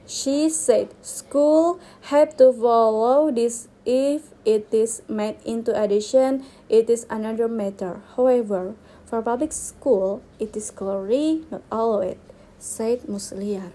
She 0.06 0.46
said 0.48 0.94
school 1.02 1.82
have 2.14 2.38
to 2.38 2.54
follow 2.54 3.34
this 3.34 3.66
if 3.84 4.32
it 4.44 4.68
is 4.72 5.02
made 5.08 5.36
into 5.44 5.72
addition, 5.72 6.44
it 6.68 6.88
is 6.88 7.06
another 7.10 7.48
matter. 7.48 8.00
However, 8.16 8.74
for 9.04 9.22
public 9.22 9.52
school, 9.52 10.22
it 10.38 10.56
is 10.56 10.70
clearly 10.70 11.44
not 11.50 11.62
allowed, 11.70 12.18
said 12.58 13.08
Musliar. 13.08 13.72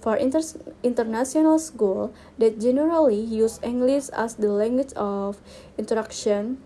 For 0.00 0.16
inter 0.16 0.40
international 0.82 1.58
school 1.58 2.12
that 2.38 2.60
generally 2.60 3.18
use 3.18 3.58
English 3.62 4.10
as 4.12 4.36
the 4.36 4.52
language 4.52 4.92
of 4.94 5.40
interaction, 5.78 6.60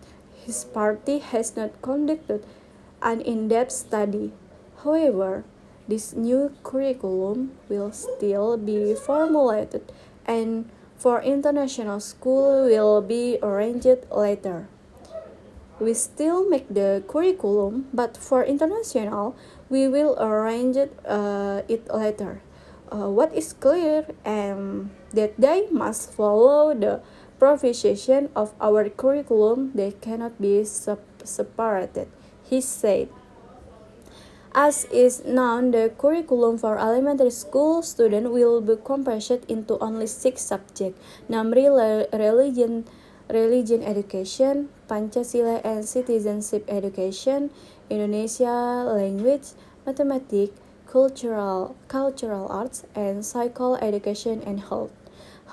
his 0.44 0.64
party 0.64 1.18
has 1.18 1.54
not 1.56 1.70
conducted 1.80 2.44
an 3.00 3.20
in-depth 3.20 3.72
study. 3.72 4.32
However, 4.82 5.44
this 5.86 6.12
new 6.12 6.52
curriculum 6.62 7.56
will 7.68 7.92
still 7.92 8.58
be 8.58 8.94
formulated 8.94 9.92
and 10.26 10.68
for 10.98 11.22
international 11.22 12.00
school 12.00 12.66
will 12.66 13.00
be 13.00 13.38
arranged 13.42 14.04
later. 14.10 14.68
we 15.80 15.94
still 15.94 16.48
make 16.48 16.66
the 16.68 17.02
curriculum, 17.06 17.86
but 17.94 18.16
for 18.16 18.42
international, 18.42 19.36
we 19.70 19.86
will 19.86 20.18
arrange 20.18 20.76
it, 20.76 20.92
uh, 21.06 21.62
it 21.68 21.86
later. 21.92 22.42
Uh, 22.90 23.08
what 23.08 23.32
is 23.34 23.52
clear 23.52 24.06
and 24.24 24.90
that 25.12 25.38
they 25.38 25.68
must 25.70 26.12
follow 26.12 26.74
the 26.74 27.00
provision 27.38 28.28
of 28.34 28.52
our 28.60 28.88
curriculum, 28.88 29.70
they 29.74 29.92
cannot 29.92 30.40
be 30.40 30.64
separated, 30.64 32.08
he 32.42 32.60
said. 32.60 33.08
As 34.58 34.86
is 34.90 35.22
known, 35.22 35.70
the 35.70 35.94
curriculum 35.96 36.58
for 36.58 36.82
elementary 36.82 37.30
school 37.30 37.80
students 37.80 38.28
will 38.28 38.60
be 38.60 38.74
compressed 38.74 39.46
into 39.46 39.78
only 39.78 40.08
six 40.08 40.42
subjects, 40.42 40.98
namely 41.28 41.70
religion, 41.70 42.82
religion 43.30 43.84
education, 43.84 44.68
Pancasila 44.90 45.62
and 45.62 45.86
citizenship 45.86 46.66
education, 46.66 47.54
Indonesia 47.88 48.82
language, 48.82 49.54
mathematics, 49.86 50.58
cultural, 50.90 51.76
cultural 51.86 52.50
arts, 52.50 52.82
and 52.96 53.24
psycho 53.24 53.76
education 53.78 54.42
and 54.42 54.58
health. 54.58 54.90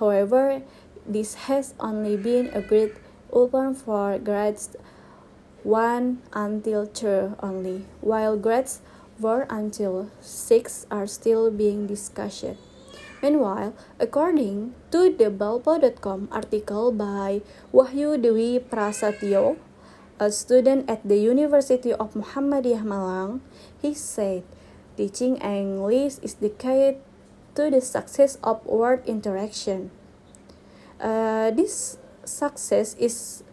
However, 0.02 0.64
this 1.06 1.46
has 1.46 1.76
only 1.80 2.18
been 2.18 2.50
agreed 2.58 2.98
upon 3.30 3.76
for 3.76 4.18
grades 4.18 4.74
1 5.62 6.22
until 6.34 6.86
2 6.86 7.38
only, 7.42 7.86
while 8.02 8.38
grades 8.38 8.82
4 9.22 9.48
until 9.50 10.12
6 10.22 10.88
are 10.92 11.08
still 11.08 11.52
being 11.52 11.88
discussed. 11.88 12.60
Meanwhile, 13.24 13.74
according 14.00 14.76
to 14.92 15.10
the 15.10 15.32
Balpo.com 15.32 16.28
article 16.32 16.92
by 16.92 17.42
Wahyu 17.74 18.22
Dewi 18.22 18.60
Prasatyo, 18.60 19.58
a 20.20 20.32
student 20.32 20.90
at 20.90 21.02
the 21.08 21.18
University 21.18 21.92
of 21.92 22.14
Muhammadiyah 22.14 22.84
Malang, 22.84 23.42
he 23.82 23.94
said, 23.94 24.44
teaching 24.96 25.38
English 25.38 26.20
is 26.22 26.36
the 26.40 26.50
key 26.52 27.00
to 27.56 27.72
the 27.72 27.82
success 27.82 28.38
of 28.44 28.64
word 28.66 29.04
interaction. 29.08 29.92
Uh, 31.00 31.52
this 31.52 31.98
success 32.24 32.96
is 33.00 33.44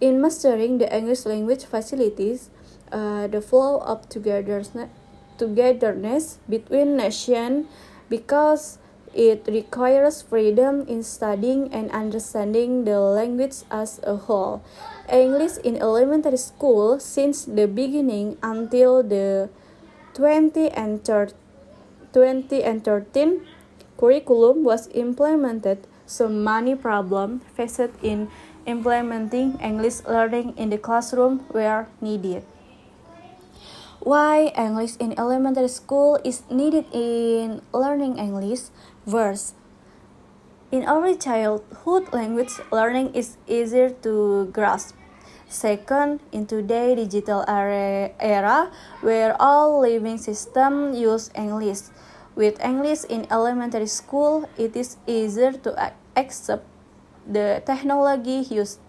in 0.00 0.20
mastering 0.20 0.78
the 0.78 0.88
English 0.88 1.24
language 1.24 1.64
facilities, 1.64 2.50
uh, 2.90 3.26
the 3.28 3.40
flow 3.40 3.78
of 3.80 4.08
togetherness, 4.08 4.90
togetherness 5.38 6.38
between 6.48 6.96
nations 6.96 7.66
because 8.08 8.78
it 9.14 9.44
requires 9.46 10.22
freedom 10.22 10.88
in 10.88 11.02
studying 11.02 11.72
and 11.72 11.90
understanding 11.92 12.84
the 12.84 12.98
language 12.98 13.64
as 13.70 14.00
a 14.04 14.16
whole. 14.16 14.62
English 15.08 15.58
in 15.64 15.76
elementary 15.76 16.38
school 16.38 16.98
since 16.98 17.44
the 17.44 17.66
beginning 17.66 18.38
until 18.42 19.02
the 19.02 19.50
20 20.14 20.68
and 20.70 21.04
30, 21.04 21.34
20 22.12 22.62
and 22.64 22.84
13 22.84 23.46
curriculum 23.98 24.64
was 24.64 24.88
implemented 24.94 25.86
so 26.06 26.28
many 26.28 26.74
problems 26.74 27.42
faced 27.54 27.92
in 28.02 28.28
implementing 28.66 29.58
English 29.60 30.04
learning 30.04 30.54
in 30.56 30.70
the 30.70 30.78
classroom 30.78 31.44
were 31.52 31.86
needed 32.00 32.44
why 34.02 34.50
English 34.58 34.98
in 34.98 35.14
elementary 35.18 35.70
school 35.70 36.18
is 36.24 36.42
needed 36.50 36.86
in 36.92 37.62
learning 37.72 38.18
English. 38.18 38.74
Verse 39.06 39.54
In 40.72 40.88
early 40.88 41.20
childhood, 41.20 42.10
language 42.16 42.56
learning 42.72 43.14
is 43.14 43.36
easier 43.46 43.92
to 44.02 44.48
grasp. 44.56 44.96
Second, 45.44 46.24
in 46.32 46.48
today's 46.48 46.96
digital 46.96 47.44
era, 47.44 48.72
where 49.04 49.36
all 49.36 49.84
living 49.84 50.16
systems 50.16 50.96
use 50.96 51.28
English, 51.36 51.92
with 52.32 52.56
English 52.64 53.04
in 53.12 53.28
elementary 53.28 53.86
school, 53.86 54.48
it 54.56 54.72
is 54.72 54.96
easier 55.04 55.52
to 55.52 55.76
accept 56.16 56.64
the 57.28 57.60
technology 57.68 58.40
used. 58.48 58.80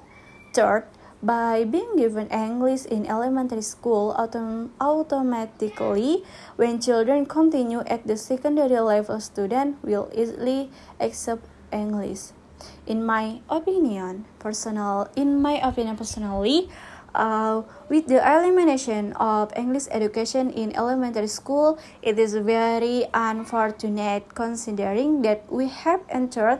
Third, 0.55 0.87
by 1.23 1.63
being 1.63 1.95
given 1.95 2.27
English 2.27 2.83
in 2.91 3.07
elementary 3.07 3.63
school 3.63 4.11
autom 4.19 4.75
automatically 4.83 6.19
when 6.59 6.83
children 6.83 7.23
continue 7.23 7.79
at 7.87 8.03
the 8.03 8.19
secondary 8.19 8.75
level 8.83 9.15
student 9.23 9.79
will 9.79 10.11
easily 10.11 10.67
accept 10.99 11.47
English. 11.71 12.35
In 12.83 13.07
my 13.07 13.39
opinion 13.47 14.27
personal 14.37 15.07
in 15.15 15.39
my 15.39 15.63
opinion 15.63 15.95
personally 15.95 16.67
uh, 17.15 17.63
with 17.87 18.11
the 18.11 18.19
elimination 18.19 19.15
of 19.15 19.55
English 19.55 19.87
education 19.95 20.51
in 20.51 20.75
elementary 20.75 21.31
school, 21.31 21.79
it 22.03 22.19
is 22.19 22.35
very 22.35 23.07
unfortunate 23.15 24.35
considering 24.35 25.23
that 25.23 25.47
we 25.47 25.71
have 25.71 26.03
entered 26.11 26.59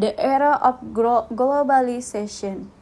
the 0.00 0.16
era 0.16 0.56
of 0.64 0.80
globalization 0.96 2.72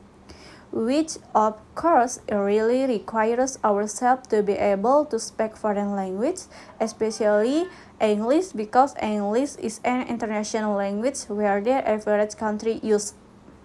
which 0.71 1.17
of 1.35 1.57
course 1.75 2.21
really 2.31 2.87
requires 2.87 3.59
ourselves 3.65 4.29
to 4.29 4.43
be 4.43 4.53
able 4.53 5.05
to 5.07 5.19
speak 5.19 5.57
foreign 5.57 5.95
language, 5.95 6.41
especially 6.81 7.67
English 8.01 8.53
because 8.53 8.95
English 9.03 9.57
is 9.57 9.81
an 9.85 10.07
international 10.07 10.77
language 10.77 11.25
where 11.29 11.61
the 11.61 11.87
average 11.89 12.37
country 12.37 12.81
use, 12.83 13.15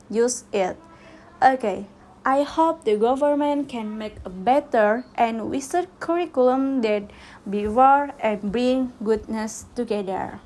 use 0.09 0.45
it. 0.51 0.77
Okay, 1.41 1.85
I 2.25 2.43
hope 2.43 2.85
the 2.85 2.95
government 2.95 3.67
can 3.67 3.97
make 3.97 4.15
a 4.23 4.29
better 4.29 5.03
and 5.15 5.51
wiser 5.51 5.87
curriculum 5.99 6.81
that 6.81 7.11
before 7.49 8.11
and 8.19 8.51
bring 8.51 8.93
goodness 9.03 9.65
together. 9.75 10.39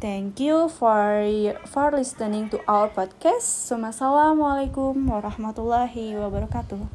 Thank 0.00 0.40
you 0.40 0.72
for 0.72 1.28
for 1.68 1.92
listening 1.92 2.48
to 2.56 2.64
our 2.64 2.88
podcast. 2.88 3.68
Assalamualaikum 3.68 4.96
warahmatullahi 4.96 6.16
wabarakatuh. 6.16 6.88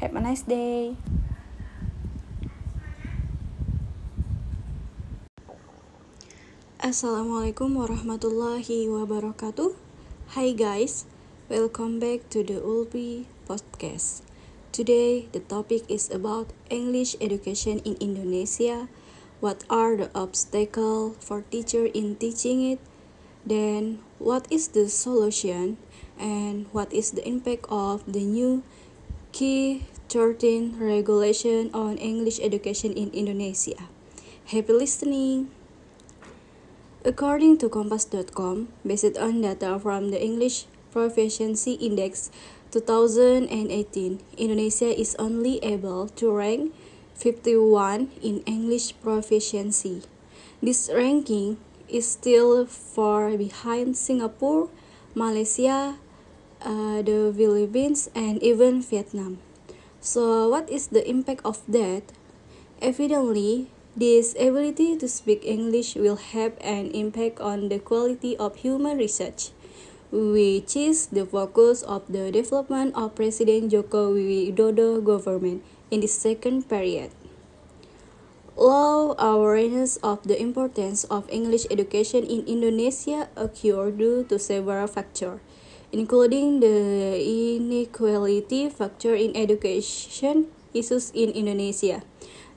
Have 0.00 0.16
a 0.16 0.24
nice 0.24 0.40
day. 0.48 0.96
Assalamualaikum 6.80 7.76
warahmatullahi 7.76 8.88
wabarakatuh. 8.88 9.76
Hi 10.32 10.56
guys, 10.56 11.04
welcome 11.52 12.00
back 12.00 12.24
to 12.32 12.40
the 12.40 12.56
Ulbi 12.64 13.28
podcast. 13.44 14.24
Today 14.72 15.28
the 15.36 15.44
topic 15.44 15.84
is 15.92 16.08
about 16.08 16.56
English 16.72 17.20
education 17.20 17.84
in 17.84 18.00
Indonesia 18.00 18.88
what 19.40 19.64
are 19.68 19.96
the 19.96 20.12
obstacles 20.14 21.16
for 21.20 21.42
teacher 21.48 21.88
in 21.92 22.16
teaching 22.16 22.60
it? 22.70 22.80
Then 23.44 24.04
what 24.20 24.46
is 24.52 24.68
the 24.76 24.88
solution? 24.88 25.80
And 26.20 26.68
what 26.72 26.92
is 26.92 27.12
the 27.16 27.26
impact 27.26 27.64
of 27.72 28.04
the 28.04 28.20
new 28.20 28.62
key 29.32 29.88
13 30.10 30.76
regulation 30.76 31.70
on 31.72 31.96
english 31.96 32.38
education 32.44 32.92
in 32.92 33.08
indonesia? 33.16 33.88
Happy 34.44 34.72
listening! 34.74 35.48
According 37.00 37.56
to 37.64 37.72
Kompas.com 37.72 38.68
based 38.84 39.16
on 39.16 39.40
data 39.40 39.80
from 39.80 40.12
the 40.12 40.20
english 40.20 40.68
proficiency 40.92 41.80
index 41.80 42.28
2018 42.74 43.48
indonesia 44.36 44.90
is 44.92 45.16
only 45.16 45.56
able 45.64 46.10
to 46.18 46.28
rank 46.28 46.74
51 47.14 48.10
in 48.22 48.40
English 48.46 48.94
proficiency. 49.02 50.02
This 50.62 50.90
ranking 50.92 51.56
is 51.88 52.06
still 52.06 52.66
far 52.66 53.36
behind 53.36 53.96
Singapore, 53.96 54.68
Malaysia, 55.14 55.98
uh, 56.62 57.02
the 57.02 57.34
Philippines, 57.34 58.08
and 58.14 58.42
even 58.42 58.80
Vietnam. 58.80 59.38
So, 60.00 60.48
what 60.48 60.70
is 60.70 60.88
the 60.88 61.04
impact 61.04 61.44
of 61.44 61.60
that? 61.68 62.12
Evidently, 62.80 63.68
this 63.96 64.32
ability 64.38 64.96
to 64.96 65.08
speak 65.08 65.44
English 65.44 65.96
will 65.96 66.16
have 66.16 66.56
an 66.62 66.88
impact 66.96 67.40
on 67.40 67.68
the 67.68 67.78
quality 67.78 68.36
of 68.38 68.56
human 68.64 68.96
research, 68.96 69.50
which 70.08 70.76
is 70.76 71.12
the 71.12 71.26
focus 71.26 71.82
of 71.82 72.06
the 72.08 72.32
development 72.32 72.96
of 72.96 73.14
President 73.14 73.72
Joko 73.72 74.14
Widodo 74.14 75.04
government 75.04 75.60
in 75.90 76.00
the 76.00 76.08
second 76.08 76.70
period. 76.70 77.10
Low 78.56 79.14
awareness 79.18 79.96
of 80.02 80.22
the 80.26 80.40
importance 80.40 81.04
of 81.08 81.24
English 81.30 81.66
education 81.70 82.24
in 82.24 82.44
Indonesia 82.46 83.28
occurred 83.36 83.98
due 83.98 84.22
to 84.28 84.38
several 84.38 84.86
factors, 84.86 85.40
including 85.92 86.60
the 86.60 87.16
inequality 87.16 88.68
factor 88.68 89.14
in 89.14 89.34
education 89.36 90.52
issues 90.74 91.10
in 91.14 91.30
Indonesia. 91.32 92.02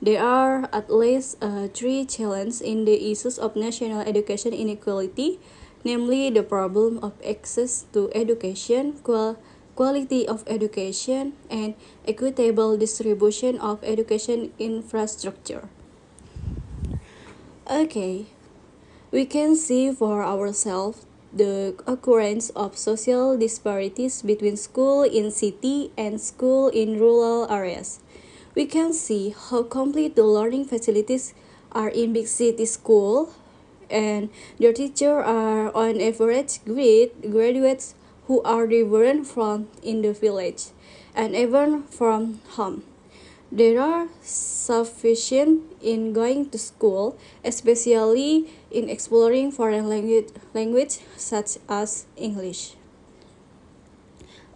There 0.04 0.20
are 0.20 0.68
at 0.76 0.92
least 0.92 1.40
uh, 1.40 1.72
three 1.72 2.04
challenges 2.04 2.60
in 2.60 2.84
the 2.84 3.00
issues 3.12 3.40
of 3.40 3.56
national 3.56 4.04
education 4.04 4.52
inequality, 4.52 5.40
namely 5.88 6.28
the 6.30 6.44
problem 6.44 7.00
of 7.00 7.16
access 7.24 7.88
to 7.96 8.12
education, 8.12 9.00
quality 9.00 9.40
of 9.78 10.44
education, 10.48 11.34
and 11.50 11.76
equitable 12.08 12.78
distribution 12.78 13.58
of 13.60 13.84
education 13.84 14.54
infrastructure. 14.60 15.70
Okay, 17.70 18.26
we 19.12 19.26
can 19.26 19.56
see 19.56 19.92
for 19.92 20.24
ourselves 20.24 21.06
the 21.34 21.74
occurrence 21.88 22.50
of 22.52 22.78
social 22.78 23.38
disparities 23.38 24.22
between 24.22 24.58
school 24.58 25.04
in 25.04 25.32
city 25.32 25.92
and 25.98 26.22
school 26.22 26.70
in 26.70 27.00
rural 27.00 27.50
areas. 27.50 28.00
We 28.54 28.66
can 28.66 28.94
see 28.94 29.34
how 29.34 29.64
complete 29.64 30.16
the 30.16 30.24
learning 30.24 30.66
facilities 30.66 31.34
are 31.72 31.90
in 31.90 32.14
big 32.14 32.28
city 32.28 32.66
school 32.66 33.34
and 33.90 34.30
their 34.60 34.74
teachers 34.74 35.26
are 35.26 35.74
on 35.76 36.00
average 36.00 36.64
great 36.66 37.32
graduates 37.32 37.96
who 38.28 38.42
are 38.44 38.68
different 38.68 39.28
from 39.28 39.68
in 39.82 40.02
the 40.02 40.14
village 40.14 40.72
and 41.16 41.36
even 41.36 41.84
from 41.84 42.40
home. 42.56 42.84
There 43.52 43.80
are 43.80 44.08
sufficient 44.22 45.62
in 45.82 46.12
going 46.12 46.50
to 46.50 46.58
school, 46.58 47.18
especially 47.46 48.50
in 48.72 48.90
exploring 48.90 49.52
foreign 49.52 49.88
language, 49.88 50.34
language 50.56 51.00
such 51.18 51.60
as 51.70 52.08
English. 52.18 52.74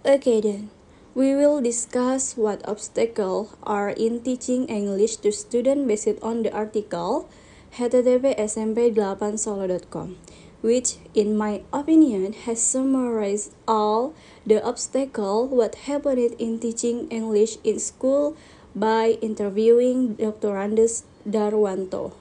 Okay 0.03 0.41
then, 0.41 0.71
we 1.13 1.35
will 1.35 1.61
discuss 1.61 2.37
what 2.37 2.67
obstacles 2.67 3.53
are 3.61 3.89
in 3.89 4.21
teaching 4.21 4.65
English 4.65 5.17
to 5.17 5.31
students 5.31 5.85
based 5.85 6.17
on 6.23 6.41
the 6.41 6.53
article 6.53 7.29
http 7.77 8.33
smp8solo.com 8.33 10.17
which 10.61 10.97
in 11.13 11.37
my 11.37 11.61
opinion 11.71 12.33
has 12.33 12.61
summarized 12.61 13.53
all 13.67 14.13
the 14.45 14.63
obstacles 14.63 15.49
what 15.49 15.87
happened 15.89 16.33
in 16.39 16.59
teaching 16.59 17.07
English 17.09 17.57
in 17.63 17.79
school 17.79 18.35
by 18.75 19.17
interviewing 19.21 20.15
Dr. 20.15 20.57
Andes 20.57 21.03
Darwanto 21.27 22.13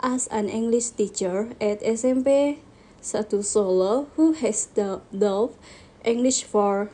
as 0.00 0.26
an 0.28 0.48
English 0.48 0.90
teacher 0.90 1.50
at 1.60 1.82
SMP 1.82 2.58
Satu 3.02 3.44
Solo 3.44 4.08
who 4.16 4.32
has 4.32 4.66
taught 4.66 5.02
English 6.04 6.44
for 6.44 6.90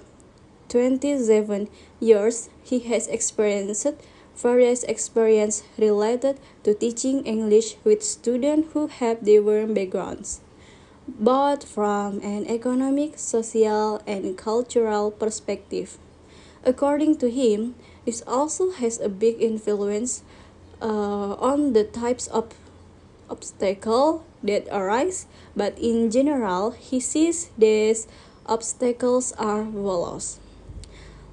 27 0.69 1.69
years. 2.01 2.49
He 2.65 2.81
has 2.91 3.07
experienced 3.09 3.87
various 4.35 4.83
experience 4.85 5.63
related 5.79 6.41
to 6.65 6.75
teaching 6.75 7.23
English 7.25 7.77
with 7.85 8.03
students 8.03 8.73
who 8.73 8.89
have 8.89 9.25
different 9.25 9.75
backgrounds, 9.75 10.41
both 11.07 11.69
from 11.69 12.21
an 12.21 12.47
economic, 12.47 13.19
social, 13.19 14.03
and 14.07 14.37
cultural 14.37 15.11
perspective. 15.11 15.99
According 16.65 17.19
to 17.19 17.31
him, 17.31 17.75
this 18.05 18.23
also 18.27 18.71
has 18.73 19.01
a 19.01 19.09
big 19.09 19.41
influence 19.41 20.23
uh, 20.81 21.35
on 21.37 21.73
the 21.73 21.85
types 21.85 22.27
of 22.29 22.55
obstacles 23.29 24.23
that 24.43 24.69
arise, 24.73 25.27
but 25.57 25.79
in 25.79 26.11
general, 26.11 26.73
he 26.73 27.01
sees 27.01 27.51
these 27.57 28.07
obstacles 28.47 29.33
are 29.39 29.65
follows. 29.65 30.39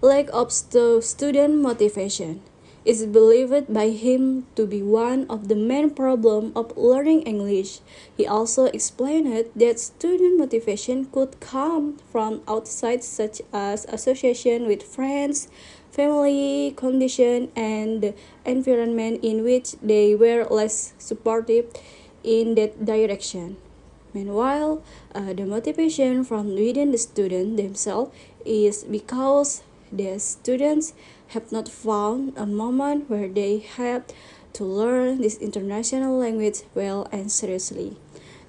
Lack 0.02 0.28
of 0.34 0.52
stu 0.52 1.02
student 1.02 1.62
motivation 1.62 2.42
is 2.84 3.06
believed 3.06 3.72
by 3.72 3.90
him 3.90 4.48
to 4.56 4.66
be 4.66 4.82
one 4.82 5.26
of 5.30 5.48
the 5.48 5.56
main 5.56 5.90
problems 5.90 6.52
of 6.56 6.76
learning 6.76 7.22
English. 7.24 7.80
He 8.18 8.26
also 8.26 8.66
explained 8.66 9.46
that 9.56 9.80
student 9.80 10.40
motivation 10.40 11.06
could 11.06 11.40
come 11.40 11.98
from 12.12 12.42
outside 12.48 13.04
such 13.04 13.42
as 13.54 13.86
association 13.86 14.66
with 14.66 14.82
friends, 14.82 15.48
family 15.92 16.74
condition 16.76 17.52
and 17.56 18.02
the 18.02 18.14
environment 18.46 19.24
in 19.24 19.44
which 19.44 19.74
they 19.84 20.16
were 20.16 20.48
less 20.50 20.94
supportive 20.98 21.66
in 22.24 22.56
that 22.56 22.86
direction. 22.86 23.58
Meanwhile, 24.14 24.84
uh, 25.16 25.34
the 25.34 25.46
motivation 25.46 26.24
from 26.24 26.56
within 26.56 26.92
the 26.92 26.98
student 26.98 27.58
themselves 27.58 28.12
is 28.44 28.84
because 28.84 29.64
the 29.92 30.20
students 30.20 30.94
have 31.34 31.52
not 31.52 31.68
found 31.68 32.34
a 32.38 32.46
moment 32.46 33.10
where 33.10 33.28
they 33.28 33.60
have 33.60 34.04
to 34.54 34.64
learn 34.64 35.22
this 35.22 35.38
international 35.38 36.18
language 36.18 36.64
well 36.76 37.08
and 37.12 37.32
seriously. 37.32 37.98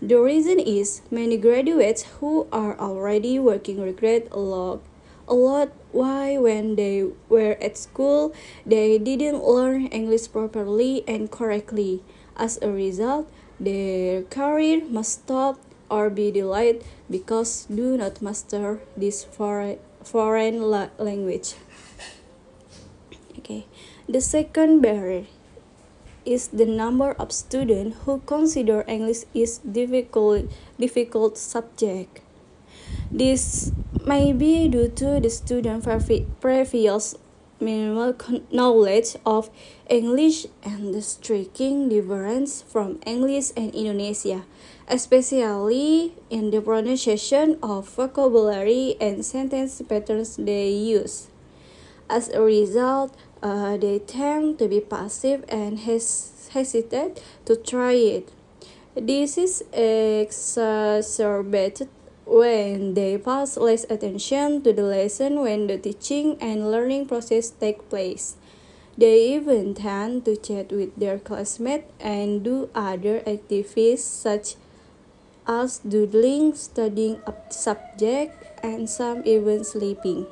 The 0.03 0.19
reason 0.19 0.59
is 0.59 1.03
many 1.11 1.37
graduates 1.37 2.03
who 2.19 2.49
are 2.51 2.79
already 2.79 3.39
working 3.39 3.81
regret 3.81 4.27
a 4.33 4.39
lot 4.39 4.83
a 5.29 5.35
lot 5.35 5.71
why 5.93 6.37
when 6.37 6.75
they 6.75 7.07
were 7.29 7.57
at 7.63 7.79
school 7.79 8.35
they 8.67 8.99
didn't 8.99 9.45
learn 9.45 9.87
English 9.87 10.33
properly 10.33 11.05
and 11.07 11.31
correctly. 11.31 12.03
As 12.37 12.59
a 12.63 12.71
result, 12.71 13.31
their 13.61 14.23
career 14.23 14.83
must 14.89 15.23
stop 15.23 15.61
or 15.89 16.11
be 16.11 16.33
delayed 16.33 16.83
because 17.09 17.67
do 17.71 17.97
not 17.97 18.21
master 18.23 18.81
this 18.97 19.23
foreign 19.23 19.79
foreign 20.03 20.63
la 20.67 20.89
language. 20.99 21.55
Okay. 23.39 23.67
The 24.09 24.21
second 24.21 24.81
barrier 24.81 25.27
is 26.25 26.49
the 26.49 26.67
number 26.67 27.13
of 27.19 27.33
students 27.33 27.99
who 28.05 28.21
consider 28.27 28.85
English 28.87 29.25
is 29.35 29.59
difficult 29.59 30.47
difficult 30.79 31.39
subject. 31.39 32.21
This 33.11 33.73
may 34.05 34.33
be 34.33 34.69
due 34.69 34.89
to 35.01 35.21
the 35.21 35.31
student 35.31 35.85
previous 36.41 37.15
minimal 37.63 38.15
knowledge 38.51 39.17
of 39.25 39.49
English 39.89 40.47
and 40.63 40.93
the 40.93 41.01
striking 41.01 41.89
difference 41.89 42.61
from 42.61 42.99
English 43.07 43.55
and 43.57 43.75
Indonesia, 43.75 44.43
especially 44.89 46.13
in 46.29 46.51
the 46.51 46.61
pronunciation 46.61 47.57
of 47.63 47.89
vocabulary 47.89 48.97
and 49.01 49.25
sentence 49.25 49.81
patterns 49.89 50.37
they 50.37 50.69
use. 50.69 51.32
As 52.13 52.29
a 52.29 52.45
result, 52.45 53.17
uh, 53.41 53.79
they 53.79 53.99
tend 53.99 54.59
to 54.59 54.69
be 54.69 54.81
passive 54.85 55.47
and 55.49 55.81
hes 55.81 56.29
hesitate 56.53 57.25
to 57.49 57.57
try 57.57 57.97
it. 57.97 58.29
This 58.93 59.41
is 59.41 59.65
exacerbated 59.73 61.89
when 62.29 62.93
they 62.93 63.17
pass 63.17 63.57
less 63.57 63.89
attention 63.89 64.61
to 64.61 64.77
the 64.77 64.85
lesson 64.85 65.41
when 65.41 65.73
the 65.73 65.81
teaching 65.81 66.37
and 66.37 66.69
learning 66.71 67.09
process 67.09 67.49
take 67.49 67.81
place. 67.89 68.37
They 69.01 69.33
even 69.33 69.73
tend 69.73 70.29
to 70.29 70.37
chat 70.37 70.69
with 70.69 70.93
their 71.01 71.17
classmates 71.17 71.89
and 71.97 72.45
do 72.45 72.69
other 72.77 73.25
activities 73.25 74.05
such 74.05 74.61
as 75.49 75.81
doodling, 75.81 76.53
studying 76.61 77.25
a 77.25 77.33
subject, 77.49 78.37
and 78.63 78.85
some 78.85 79.25
even 79.25 79.65
sleeping. 79.65 80.29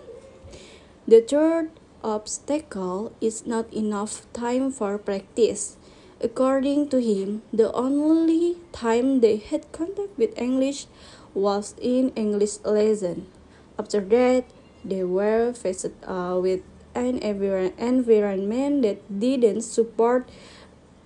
The 1.10 1.20
third 1.20 1.74
obstacle 2.04 3.10
is 3.20 3.42
not 3.42 3.66
enough 3.74 4.30
time 4.30 4.70
for 4.70 4.94
practice. 4.94 5.74
According 6.22 6.86
to 6.94 7.02
him, 7.02 7.42
the 7.50 7.74
only 7.74 8.62
time 8.70 9.18
they 9.18 9.42
had 9.42 9.66
contact 9.74 10.14
with 10.14 10.30
English 10.38 10.86
was 11.34 11.74
in 11.82 12.14
English 12.14 12.62
lesson. 12.62 13.26
After 13.74 13.98
that, 13.98 14.46
they 14.86 15.02
were 15.02 15.50
faced 15.50 15.90
uh, 16.06 16.38
with 16.38 16.62
an 16.94 17.18
environment 17.18 18.86
that 18.86 19.02
didn't 19.10 19.66
support 19.66 20.30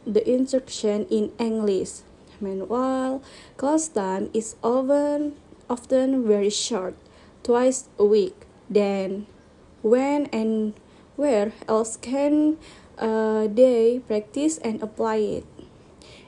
the 0.04 0.20
instruction 0.28 1.08
in 1.08 1.32
English. 1.40 2.04
Meanwhile, 2.44 3.24
class 3.56 3.88
time 3.88 4.28
is 4.36 4.52
often 4.60 5.40
often 5.64 6.28
very 6.28 6.52
short, 6.52 6.92
twice 7.40 7.88
a 7.96 8.04
week. 8.04 8.44
Then, 8.68 9.32
when 9.84 10.26
and 10.32 10.72
where 11.16 11.52
else 11.68 12.00
can 12.00 12.56
uh, 12.96 13.46
they 13.46 14.00
practice 14.08 14.56
and 14.58 14.82
apply 14.82 15.16
it? 15.16 15.46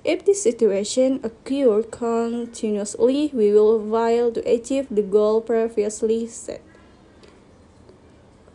If 0.05 0.25
this 0.25 0.43
situation 0.43 1.19
occurs 1.25 1.87
continuously, 1.91 3.33
we 3.35 3.51
will 3.51 3.83
fail 3.83 4.31
to 4.31 4.41
achieve 4.47 4.87
the 4.89 5.03
goal 5.03 5.41
previously 5.41 6.29
set. 6.29 6.63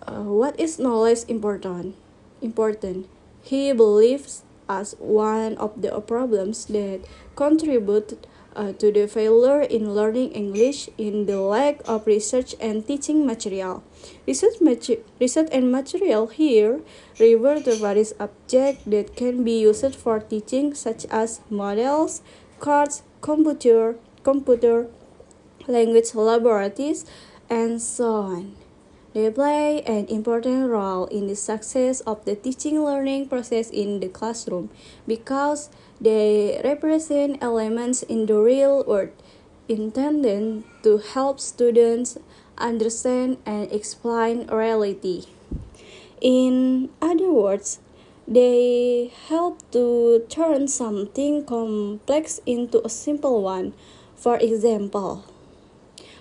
Uh, 0.07 0.23
what 0.31 0.57
is 0.57 0.79
knowledge 0.79 1.27
important? 1.27 1.95
Important. 2.41 3.09
He 3.43 3.73
believes 3.73 4.43
as 4.69 4.95
one 4.99 5.57
of 5.57 5.81
the 5.81 5.99
problems 5.99 6.65
that 6.71 7.01
contribute 7.35 8.25
uh, 8.55 8.73
to 8.73 8.91
the 8.91 9.07
failure 9.07 9.61
in 9.61 9.93
learning 9.93 10.31
English 10.31 10.89
in 10.97 11.25
the 11.25 11.39
lack 11.39 11.81
of 11.87 12.05
research 12.05 12.55
and 12.59 12.85
teaching 12.85 13.25
material. 13.25 13.83
Research, 14.27 14.57
research 15.19 15.49
and 15.51 15.71
material 15.71 16.27
here 16.27 16.81
refer 17.19 17.59
to 17.61 17.75
various 17.75 18.13
objects 18.19 18.83
that 18.85 19.15
can 19.15 19.43
be 19.43 19.61
used 19.61 19.95
for 19.95 20.19
teaching 20.19 20.73
such 20.73 21.05
as 21.05 21.41
models, 21.49 22.21
cards, 22.59 23.03
computer, 23.21 23.95
computer 24.23 24.87
language 25.67 26.13
laboratories, 26.15 27.05
and 27.49 27.81
so 27.81 28.13
on. 28.15 28.55
They 29.13 29.29
play 29.29 29.81
an 29.81 30.05
important 30.07 30.69
role 30.69 31.05
in 31.07 31.27
the 31.27 31.35
success 31.35 31.99
of 32.01 32.23
the 32.23 32.35
teaching 32.35 32.81
learning 32.81 33.27
process 33.27 33.69
in 33.69 33.99
the 33.99 34.07
classroom 34.07 34.69
because 35.05 35.69
they 36.01 36.59
represent 36.63 37.37
elements 37.41 38.01
in 38.01 38.25
the 38.25 38.33
real 38.33 38.83
world 38.83 39.13
intended 39.69 40.63
to 40.81 40.97
help 40.97 41.39
students 41.39 42.17
understand 42.57 43.37
and 43.45 43.71
explain 43.71 44.47
reality. 44.47 45.25
In 46.19 46.89
other 47.01 47.31
words, 47.31 47.79
they 48.27 49.13
help 49.29 49.61
to 49.71 50.25
turn 50.27 50.67
something 50.67 51.45
complex 51.45 52.41
into 52.45 52.81
a 52.83 52.89
simple 52.89 53.41
one. 53.41 53.73
For 54.15 54.37
example, 54.37 55.23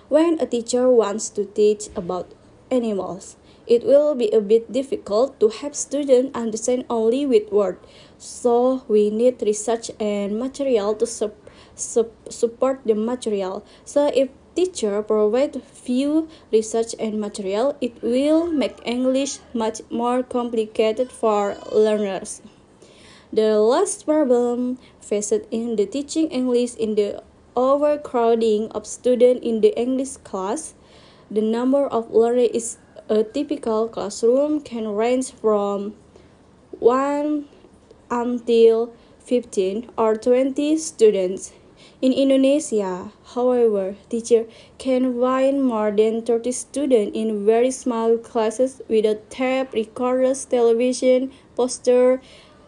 when 0.08 0.38
a 0.40 0.46
teacher 0.46 0.88
wants 0.88 1.30
to 1.30 1.44
teach 1.44 1.88
about 1.96 2.30
animals. 2.70 3.36
It 3.66 3.84
will 3.84 4.14
be 4.14 4.30
a 4.30 4.40
bit 4.40 4.72
difficult 4.72 5.38
to 5.40 5.48
have 5.48 5.74
students 5.76 6.34
understand 6.34 6.86
only 6.88 7.26
with 7.26 7.52
words, 7.52 7.78
so 8.20 8.84
we 8.86 9.08
need 9.08 9.40
research 9.40 9.90
and 9.98 10.38
material 10.38 10.94
to 10.94 11.06
sup 11.06 11.34
sup 11.74 12.12
support 12.28 12.84
the 12.84 12.94
material. 12.94 13.64
So 13.84 14.12
if 14.12 14.28
teacher 14.54 15.00
provide 15.02 15.56
few 15.64 16.28
research 16.52 16.94
and 17.00 17.18
material, 17.18 17.76
it 17.80 17.96
will 18.02 18.46
make 18.46 18.76
English 18.84 19.40
much 19.54 19.80
more 19.88 20.22
complicated 20.22 21.10
for 21.10 21.56
learners. 21.72 22.42
The 23.32 23.58
last 23.58 24.04
problem 24.04 24.76
faced 25.00 25.48
in 25.50 25.76
the 25.76 25.86
teaching 25.86 26.28
English 26.28 26.76
in 26.76 26.94
the 26.94 27.22
overcrowding 27.56 28.70
of 28.76 28.86
students 28.86 29.40
in 29.40 29.60
the 29.60 29.72
English 29.80 30.18
class 30.28 30.74
the 31.30 31.40
number 31.40 31.86
of 31.86 32.10
learners 32.10 32.50
is 32.52 32.78
a 33.08 33.22
typical 33.22 33.88
classroom 33.88 34.60
can 34.60 34.88
range 34.88 35.30
from 35.30 35.94
1 36.80 37.46
until 38.10 38.92
15 39.20 39.90
or 39.96 40.16
20 40.16 40.76
students. 40.76 41.52
In 42.02 42.12
Indonesia, 42.12 43.12
however, 43.34 43.94
teacher 44.08 44.46
can 44.78 45.20
find 45.20 45.62
more 45.62 45.90
than 45.90 46.22
30 46.22 46.52
students 46.52 47.16
in 47.16 47.46
very 47.46 47.70
small 47.70 48.18
classes 48.18 48.82
with 48.88 49.04
a 49.04 49.16
tape 49.30 49.72
recorders, 49.72 50.44
television, 50.44 51.30
poster, 51.56 52.20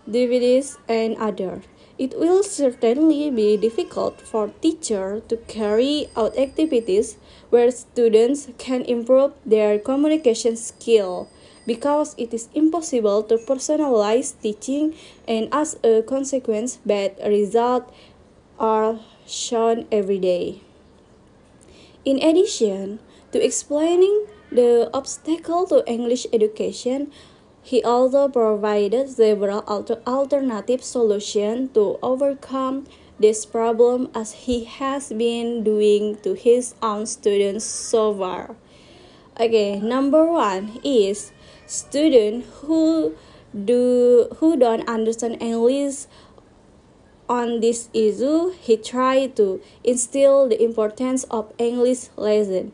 DVDs, 0.08 0.78
and 0.88 1.16
other. 1.16 1.62
It 1.98 2.18
will 2.18 2.42
certainly 2.42 3.30
be 3.30 3.56
difficult 3.56 4.20
for 4.20 4.48
teacher 4.60 5.20
to 5.28 5.36
carry 5.36 6.08
out 6.16 6.36
activities 6.38 7.16
where 7.50 7.70
students 7.70 8.48
can 8.58 8.82
improve 8.82 9.32
their 9.44 9.78
communication 9.78 10.56
skill 10.56 11.28
because 11.66 12.14
it 12.18 12.34
is 12.34 12.48
impossible 12.54 13.22
to 13.24 13.36
personalize 13.36 14.34
teaching 14.40 14.94
and 15.28 15.48
as 15.52 15.78
a 15.84 16.02
consequence 16.02 16.78
bad 16.84 17.14
results 17.24 17.92
are 18.58 18.98
shown 19.26 19.86
every 19.90 20.18
day. 20.18 20.60
In 22.04 22.22
addition 22.22 22.98
to 23.32 23.44
explaining 23.44 24.26
the 24.50 24.90
obstacle 24.92 25.66
to 25.66 25.86
English 25.86 26.26
education, 26.32 27.10
he 27.62 27.82
also 27.82 28.28
provided 28.28 29.08
several 29.08 29.62
alternative 30.06 30.82
solutions 30.82 31.70
to 31.74 31.98
overcome 32.02 32.86
this 33.20 33.46
problem 33.46 34.10
as 34.14 34.50
he 34.50 34.64
has 34.64 35.12
been 35.12 35.62
doing 35.62 36.18
to 36.26 36.34
his 36.34 36.74
own 36.82 37.06
students 37.06 37.64
so 37.64 38.12
far. 38.12 38.56
Okay, 39.38 39.78
number 39.78 40.26
one 40.26 40.80
is 40.82 41.30
student 41.72 42.44
who 42.60 43.16
do 43.64 44.28
who 44.38 44.56
don't 44.56 44.86
understand 44.88 45.40
English 45.40 46.06
on 47.28 47.60
this 47.60 47.88
issue, 47.94 48.52
he 48.60 48.76
tried 48.76 49.36
to 49.36 49.60
instill 49.82 50.48
the 50.48 50.62
importance 50.62 51.24
of 51.30 51.52
English 51.56 52.08
lesson, 52.16 52.72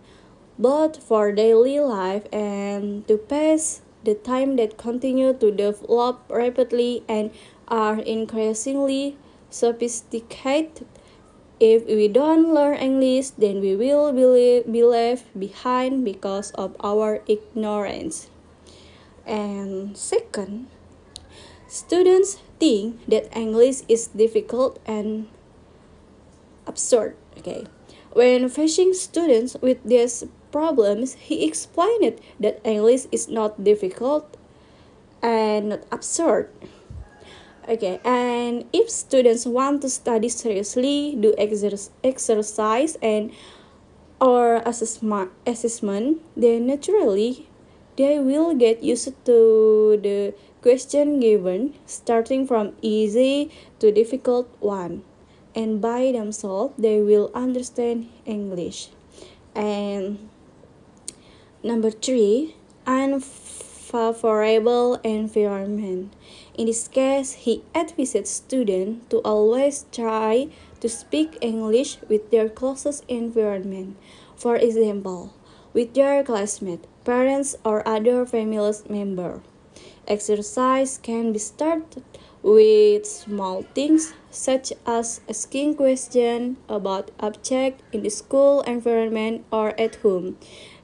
both 0.58 1.00
for 1.00 1.30
daily 1.30 1.78
life 1.78 2.26
and 2.32 3.06
to 3.06 3.16
pass 3.16 3.82
the 4.02 4.14
time 4.14 4.56
that 4.56 4.76
continue 4.76 5.32
to 5.32 5.52
develop 5.52 6.20
rapidly 6.28 7.04
and 7.08 7.30
are 7.68 8.00
increasingly 8.00 9.16
sophisticated. 9.50 10.86
If 11.60 11.86
we 11.86 12.08
don't 12.08 12.54
learn 12.54 12.78
English, 12.78 13.30
then 13.30 13.60
we 13.60 13.74
will 13.76 14.12
be, 14.12 14.62
be 14.70 14.82
left 14.82 15.26
behind 15.38 16.04
because 16.04 16.50
of 16.52 16.74
our 16.82 17.22
ignorance. 17.26 18.30
And 19.28 19.92
second, 19.92 20.72
students 21.68 22.40
think 22.58 23.04
that 23.06 23.28
English 23.36 23.84
is 23.86 24.08
difficult 24.08 24.80
and 24.88 25.28
absurd. 26.66 27.14
Okay, 27.36 27.68
when 28.16 28.48
facing 28.48 28.94
students 28.94 29.54
with 29.60 29.84
these 29.84 30.24
problems, 30.50 31.14
he 31.28 31.44
explained 31.44 32.18
that 32.40 32.64
English 32.64 33.04
is 33.12 33.28
not 33.28 33.62
difficult 33.62 34.36
and 35.20 35.68
not 35.68 35.84
absurd. 35.92 36.48
Okay, 37.68 38.00
and 38.00 38.64
if 38.72 38.88
students 38.88 39.44
want 39.44 39.82
to 39.82 39.92
study 39.92 40.32
seriously, 40.32 41.20
do 41.20 41.36
exer- 41.36 41.92
exercise 42.02 42.96
and 43.04 43.30
or 44.20 44.64
assessment, 44.64 45.30
assessment, 45.46 46.24
then 46.34 46.66
naturally 46.66 47.46
they 47.98 48.22
will 48.22 48.54
get 48.54 48.82
used 48.82 49.10
to 49.26 49.98
the 49.98 50.32
question 50.62 51.18
given, 51.18 51.74
starting 51.84 52.46
from 52.46 52.72
easy 52.80 53.50
to 53.82 53.90
difficult 53.90 54.46
one, 54.62 55.02
and 55.54 55.82
by 55.82 56.14
themselves 56.14 56.72
they 56.78 57.02
will 57.02 57.30
understand 57.34 58.06
English. 58.24 58.88
And 59.54 60.30
Number 61.62 61.90
three, 61.90 62.54
unfavorable 62.86 64.94
environment. 65.02 66.14
In 66.54 66.66
this 66.66 66.86
case, 66.86 67.32
he 67.32 67.64
advises 67.74 68.30
students 68.30 69.10
to 69.10 69.18
always 69.26 69.86
try 69.90 70.48
to 70.78 70.88
speak 70.88 71.36
English 71.40 71.98
with 72.08 72.30
their 72.30 72.48
closest 72.48 73.02
environment. 73.08 73.96
For 74.36 74.54
example, 74.54 75.34
with 75.74 75.94
their 75.94 76.22
classmates, 76.22 76.86
parents, 77.08 77.56
or 77.64 77.80
other 77.88 78.26
family 78.26 78.76
member. 78.90 79.40
Exercise 80.06 81.00
can 81.00 81.32
be 81.32 81.38
started 81.38 82.04
with 82.42 83.06
small 83.06 83.64
things 83.72 84.12
such 84.30 84.74
as 84.84 85.22
asking 85.26 85.74
questions 85.74 86.58
about 86.68 87.10
objects 87.18 87.82
in 87.92 88.02
the 88.02 88.10
school 88.10 88.60
environment 88.68 89.42
or 89.50 89.72
at 89.80 89.96
home. 90.04 90.36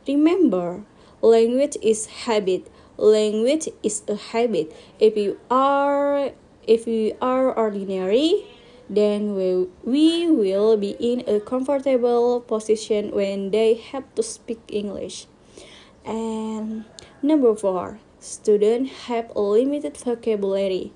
Remember, 0.08 0.84
language 1.20 1.76
is 1.82 2.24
habit. 2.24 2.72
Language 2.96 3.68
is 3.82 4.00
a 4.08 4.16
habit. 4.16 4.72
If 4.98 5.16
you 5.16 5.38
are 5.50 6.32
if 6.66 6.88
you 6.88 7.12
are 7.20 7.52
ordinary, 7.52 8.48
then 8.88 9.36
we, 9.36 9.68
we 9.84 10.30
will 10.30 10.76
be 10.76 10.96
in 11.00 11.22
a 11.28 11.40
comfortable 11.40 12.40
position 12.40 13.10
when 13.12 13.50
they 13.50 13.74
have 13.74 14.04
to 14.14 14.22
speak 14.22 14.60
English. 14.68 15.26
And 16.04 16.84
number 17.22 17.54
four, 17.54 17.98
students 18.20 19.08
have 19.08 19.32
a 19.34 19.40
limited 19.40 19.96
vocabulary. 19.96 20.92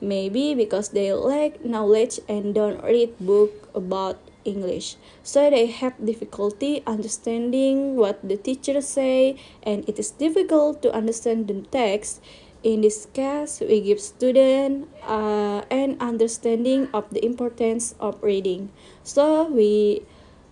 Maybe 0.00 0.54
because 0.54 0.90
they 0.90 1.12
lack 1.12 1.64
knowledge 1.64 2.20
and 2.28 2.54
don't 2.54 2.82
read 2.84 3.16
book 3.18 3.68
about 3.74 4.18
English. 4.44 4.96
So 5.22 5.50
they 5.50 5.66
have 5.66 5.98
difficulty 5.98 6.82
understanding 6.86 7.96
what 7.96 8.20
the 8.22 8.36
teacher 8.36 8.80
say 8.80 9.36
and 9.62 9.88
it 9.88 9.98
is 9.98 10.10
difficult 10.10 10.80
to 10.82 10.92
understand 10.92 11.48
the 11.48 11.66
text. 11.72 12.22
In 12.62 12.80
this 12.80 13.06
case, 13.12 13.60
we 13.60 13.80
give 13.80 14.00
student 14.00 14.88
uh, 15.06 15.62
an 15.70 15.96
understanding 16.00 16.88
of 16.92 17.08
the 17.10 17.24
importance 17.24 17.94
of 18.00 18.20
reading. 18.22 18.70
So 19.04 19.44
we 19.44 20.02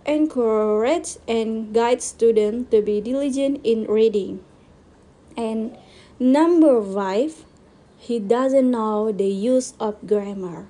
encourage 0.07 1.17
and 1.27 1.73
guide 1.75 2.03
students 2.03 2.71
to 2.71 2.83
be 2.83 3.01
diligent 3.01 3.61
in 3.65 3.85
reading. 3.85 4.45
And 5.37 5.77
number 6.19 6.83
five, 6.83 7.45
he 7.99 8.21
doesn't 8.21 8.71
know 8.71 9.11
the 9.13 9.29
use 9.29 9.75
of 9.81 10.07
grammar. 10.07 10.69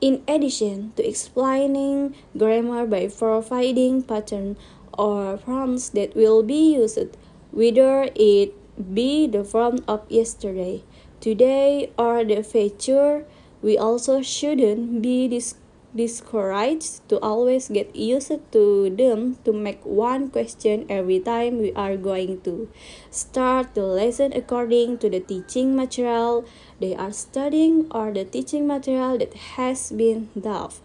In 0.00 0.22
addition 0.26 0.92
to 0.96 1.08
explaining 1.08 2.14
grammar 2.36 2.86
by 2.86 3.08
providing 3.08 4.02
pattern 4.02 4.56
or 4.92 5.38
forms 5.38 5.90
that 5.90 6.14
will 6.14 6.42
be 6.42 6.74
used, 6.74 7.16
whether 7.52 8.10
it 8.14 8.52
be 8.94 9.26
the 9.26 9.44
form 9.44 9.78
of 9.86 10.02
yesterday, 10.10 10.82
today, 11.20 11.92
or 11.98 12.24
the 12.24 12.42
future, 12.42 13.24
we 13.62 13.78
also 13.78 14.20
shouldn't 14.22 15.00
be 15.00 15.28
dis 15.28 15.54
discouraged 15.94 17.06
to 17.08 17.20
always 17.20 17.68
get 17.68 17.94
used 17.94 18.32
to 18.52 18.90
them 18.90 19.36
to 19.44 19.52
make 19.52 19.84
one 19.84 20.30
question 20.30 20.86
every 20.88 21.20
time 21.20 21.58
we 21.58 21.72
are 21.74 21.96
going 21.96 22.40
to 22.40 22.68
start 23.10 23.74
the 23.74 23.84
lesson 23.84 24.32
according 24.32 24.96
to 24.98 25.10
the 25.10 25.20
teaching 25.20 25.76
material 25.76 26.44
they 26.80 26.96
are 26.96 27.12
studying 27.12 27.86
or 27.90 28.10
the 28.12 28.24
teaching 28.24 28.66
material 28.66 29.18
that 29.18 29.34
has 29.56 29.92
been 29.92 30.28
taught. 30.40 30.80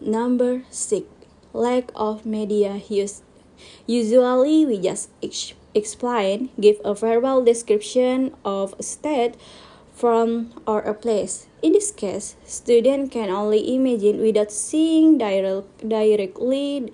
Number 0.00 0.64
6. 0.70 1.06
Lack 1.52 1.92
of 1.94 2.24
media 2.24 2.80
use. 2.88 3.22
Usually 3.86 4.64
we 4.64 4.80
just 4.80 5.10
ex 5.22 5.52
explain, 5.74 6.48
give 6.58 6.80
a 6.84 6.94
verbal 6.94 7.44
description 7.44 8.34
of 8.44 8.74
a 8.78 8.82
state 8.82 9.36
from 9.92 10.50
or 10.66 10.80
a 10.80 10.94
place. 10.94 11.49
In 11.62 11.72
this 11.72 11.92
case, 11.92 12.36
student 12.44 13.12
can 13.12 13.28
only 13.28 13.60
imagine 13.74 14.20
without 14.20 14.50
seeing 14.50 15.18
direct, 15.18 15.86
directly 15.86 16.92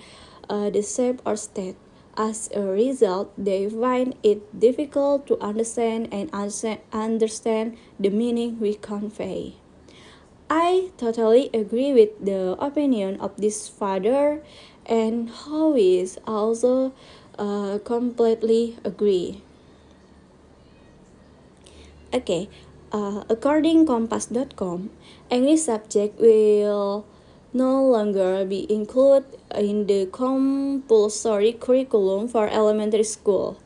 uh, 0.50 0.70
the 0.70 0.82
shape 0.82 1.22
or 1.24 1.36
state. 1.36 1.76
As 2.16 2.50
a 2.54 2.62
result, 2.62 3.30
they 3.38 3.68
find 3.68 4.16
it 4.22 4.58
difficult 4.58 5.26
to 5.28 5.38
understand 5.38 6.08
and 6.10 6.32
understand 6.32 7.76
the 8.00 8.10
meaning 8.10 8.58
we 8.58 8.74
convey. 8.74 9.54
I 10.48 10.90
totally 10.96 11.50
agree 11.52 11.92
with 11.92 12.24
the 12.24 12.56
opinion 12.58 13.20
of 13.20 13.36
this 13.36 13.68
father 13.68 14.42
and 14.86 15.28
Howies 15.28 16.18
also 16.26 16.94
uh, 17.38 17.78
completely 17.84 18.78
agree. 18.82 19.42
Okay, 22.14 22.48
uh, 22.92 23.24
according 23.28 23.86
Kompas.com, 23.86 24.90
English 25.30 25.62
subject 25.62 26.18
will 26.20 27.06
no 27.52 27.82
longer 27.84 28.44
be 28.44 28.70
included 28.72 29.24
in 29.54 29.86
the 29.86 30.06
compulsory 30.12 31.52
curriculum 31.52 32.28
for 32.28 32.48
elementary 32.48 33.04
school. 33.04 33.56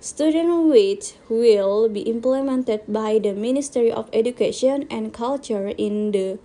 Student 0.00 0.68
which 0.68 1.14
will 1.28 1.88
be 1.88 2.02
implemented 2.02 2.82
by 2.88 3.18
the 3.18 3.32
Ministry 3.32 3.90
of 3.90 4.08
Education 4.12 4.86
and 4.90 5.12
Culture 5.12 5.72
in 5.76 6.12
the 6.12 6.38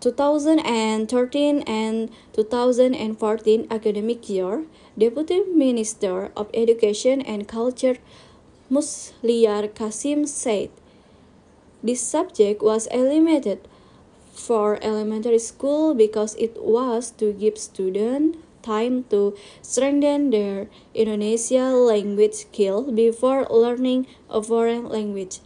2013 0.00 1.60
and 1.66 2.10
2014 2.32 3.66
academic 3.70 4.28
year, 4.28 4.64
Deputy 4.96 5.40
Minister 5.40 6.30
of 6.36 6.48
Education 6.54 7.20
and 7.22 7.48
Culture 7.48 7.96
Musliar 8.70 9.72
Kasim 9.74 10.26
said 10.26 10.70
this 11.82 12.00
subject 12.00 12.62
was 12.62 12.88
eliminated 12.88 13.68
for 14.32 14.78
elementary 14.82 15.38
school 15.38 15.94
because 15.94 16.34
it 16.34 16.58
was 16.60 17.10
to 17.12 17.32
give 17.32 17.56
students 17.56 18.38
time 18.62 19.04
to 19.04 19.36
strengthen 19.62 20.30
their 20.30 20.66
Indonesian 20.94 21.86
language 21.86 22.34
skill 22.34 22.90
before 22.90 23.46
learning 23.48 24.06
a 24.28 24.42
foreign 24.42 24.88
language. 24.88 25.38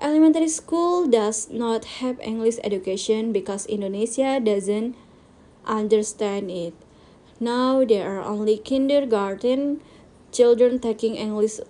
Elementary 0.00 0.48
school 0.48 1.06
does 1.06 1.48
not 1.50 2.02
have 2.02 2.18
English 2.20 2.58
education 2.64 3.32
because 3.32 3.64
Indonesia 3.66 4.42
doesn't 4.42 4.96
understand 5.64 6.50
it. 6.50 6.74
Now 7.38 7.84
there 7.84 8.18
are 8.18 8.22
only 8.26 8.58
kindergarten 8.58 9.80
children 10.32 10.80
taking 10.80 11.14
English 11.14 11.62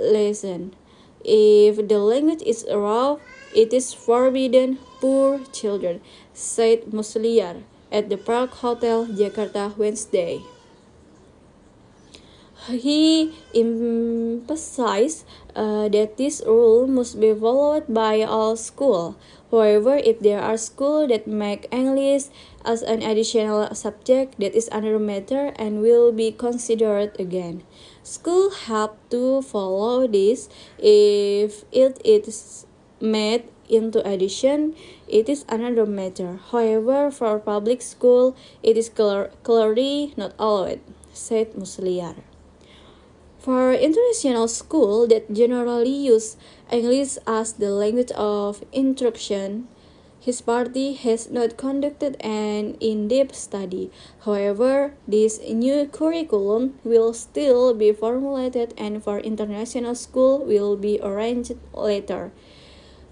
lesson. 0.00 0.74
If 1.24 1.88
the 1.88 1.98
language 1.98 2.42
is 2.42 2.64
rough, 2.70 3.20
it 3.54 3.72
is 3.72 3.92
forbidden 3.92 4.78
poor 5.00 5.40
children, 5.52 6.00
said 6.32 6.92
Musliar 6.92 7.62
at 7.92 8.08
the 8.08 8.16
Park 8.16 8.50
Hotel, 8.62 9.06
Jakarta, 9.06 9.76
Wednesday. 9.76 10.40
He 12.68 13.32
emphasized 13.56 15.24
uh, 15.56 15.88
that 15.88 16.16
this 16.16 16.42
rule 16.44 16.86
must 16.86 17.18
be 17.18 17.32
followed 17.34 17.88
by 17.88 18.22
all 18.22 18.54
schools. 18.54 19.16
However, 19.50 19.96
if 19.96 20.20
there 20.20 20.40
are 20.40 20.56
schools 20.56 21.08
that 21.08 21.26
make 21.26 21.66
English 21.72 22.28
as 22.64 22.82
an 22.82 23.02
additional 23.02 23.74
subject, 23.74 24.38
that 24.38 24.54
is 24.54 24.68
another 24.70 25.00
matter 25.00 25.52
and 25.56 25.80
will 25.80 26.12
be 26.12 26.30
considered 26.30 27.16
again. 27.18 27.64
School 28.02 28.50
have 28.50 28.96
to 29.10 29.42
follow 29.42 30.06
this 30.06 30.48
if 30.78 31.64
it 31.70 32.00
is 32.04 32.66
made 33.00 33.44
into 33.68 34.00
addition, 34.06 34.74
it 35.06 35.28
is 35.28 35.44
another 35.48 35.86
matter. 35.86 36.40
However, 36.50 37.10
for 37.10 37.38
public 37.38 37.82
school, 37.82 38.36
it 38.62 38.76
is 38.76 38.88
clearly 38.88 40.12
not 40.16 40.32
allowed, 40.38 40.80
said 41.12 41.54
Musliar. 41.54 42.16
For 43.38 43.72
international 43.72 44.48
school 44.48 45.06
that 45.06 45.32
generally 45.32 45.88
use 45.88 46.36
English 46.70 47.16
as 47.26 47.54
the 47.54 47.70
language 47.70 48.10
of 48.12 48.64
instruction, 48.72 49.68
his 50.20 50.42
party 50.42 50.92
has 50.92 51.30
not 51.30 51.56
conducted 51.56 52.14
an 52.20 52.76
in-depth 52.78 53.34
study. 53.34 53.90
However, 54.24 54.92
this 55.08 55.40
new 55.40 55.88
curriculum 55.88 56.78
will 56.84 57.14
still 57.14 57.72
be 57.72 57.90
formulated 57.92 58.74
and 58.76 59.02
for 59.02 59.18
international 59.18 59.94
school 59.94 60.44
will 60.44 60.76
be 60.76 61.00
arranged 61.02 61.56
later. 61.72 62.32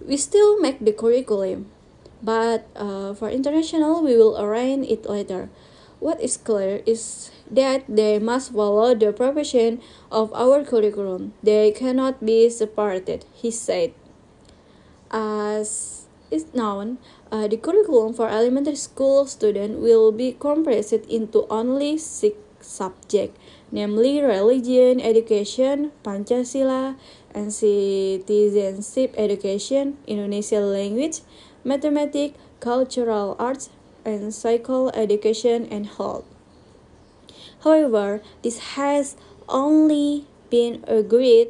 We 0.05 0.19
still 0.19 0.61
make 0.61 0.85
the 0.85 0.93
curriculum, 0.93 1.73
but 2.23 2.69
uh, 2.77 3.15
for 3.15 3.31
international 3.31 4.05
we 4.05 4.15
will 4.15 4.39
arrange 4.39 4.87
it 4.87 5.09
later. 5.09 5.49
What 5.99 6.21
is 6.21 6.37
clear 6.37 6.83
is 6.87 7.33
that 7.51 7.83
they 7.89 8.21
must 8.21 8.53
follow 8.53 8.95
the 8.95 9.13
profession 9.13 9.81
of 10.13 10.31
our 10.33 10.63
curriculum. 10.63 11.33
They 11.43 11.73
cannot 11.73 12.25
be 12.25 12.49
separated, 12.51 13.25
he 13.35 13.51
said. 13.51 13.95
As 15.11 15.98
is 16.31 16.53
known, 16.55 16.99
uh, 17.33 17.49
the 17.49 17.57
curriculum 17.57 18.13
for 18.15 18.29
elementary 18.29 18.77
school 18.77 19.27
students 19.27 19.77
will 19.77 20.13
be 20.13 20.33
compressed 20.33 20.93
into 21.09 21.47
only 21.51 21.99
six 21.99 22.37
subjects, 22.61 23.39
namely 23.71 24.21
religion 24.21 25.01
education, 25.01 25.93
Pancasila, 26.05 26.97
and 27.35 27.53
citizenship 27.53 29.15
education, 29.17 29.97
Indonesian 30.07 30.73
language, 30.73 31.21
mathematics, 31.65 32.39
cultural 32.61 33.37
arts, 33.39 33.71
and 34.05 34.35
psycho 34.35 34.89
education 34.91 35.67
and 35.71 35.87
health. 35.87 36.25
However, 37.63 38.23
this 38.43 38.75
has 38.77 39.17
only 39.49 40.27
been 40.51 40.85
agreed 40.87 41.49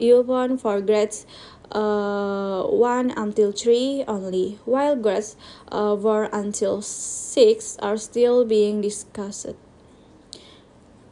upon 0.00 0.56
for 0.56 0.80
grades 0.80 1.26
uh, 1.72 2.62
1 2.64 3.12
until 3.16 3.52
3 3.52 4.04
only, 4.06 4.58
while 4.64 4.96
grades 4.96 5.36
uh, 5.70 5.96
4 5.96 6.28
until 6.32 6.82
6 6.82 7.76
are 7.80 7.96
still 7.96 8.44
being 8.44 8.80
discussed. 8.80 9.54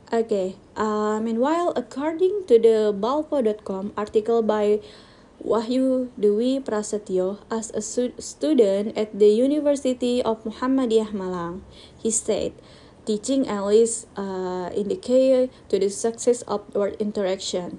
Okay, 0.08 0.56
uh, 0.74 1.20
meanwhile, 1.20 1.72
according 1.76 2.48
to 2.48 2.58
the 2.58 2.96
Balpo.com 2.96 3.92
article 3.96 4.40
by 4.40 4.80
Wahyu 5.44 6.08
Dewi 6.18 6.58
Prasetyo 6.58 7.38
as 7.52 7.70
a 7.70 7.82
student 7.82 8.96
at 8.96 9.12
the 9.12 9.28
University 9.28 10.22
of 10.22 10.42
Muhammadiyah 10.42 11.12
Malang, 11.12 11.62
he 12.00 12.10
said, 12.10 12.56
teaching 13.06 13.44
English 13.44 14.04
uh, 14.16 14.72
indicated 14.74 15.52
to 15.68 15.78
the 15.78 15.88
success 15.88 16.42
of 16.50 16.64
word 16.74 16.96
interaction. 16.98 17.78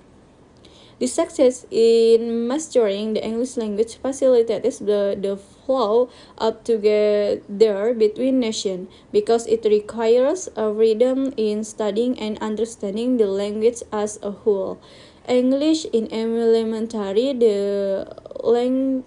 The 0.99 1.07
success 1.07 1.65
in 1.71 2.47
mastering 2.47 3.13
the 3.13 3.23
English 3.23 3.55
language 3.55 3.95
facilitates 3.95 4.79
the, 4.79 5.15
the 5.15 5.38
flow 5.38 6.09
up 6.38 6.63
together 6.65 7.93
between 7.93 8.39
nations 8.39 8.89
because 9.11 9.47
it 9.47 9.63
requires 9.63 10.49
a 10.55 10.69
rhythm 10.69 11.34
in 11.38 11.63
studying 11.63 12.19
and 12.19 12.38
understanding 12.39 13.15
the 13.15 13.28
language 13.28 13.82
as 13.91 14.19
a 14.21 14.32
whole. 14.32 14.80
English 15.28 15.86
in 15.93 16.11
elementary 16.11 17.32
the 17.32 18.03
lang 18.43 19.03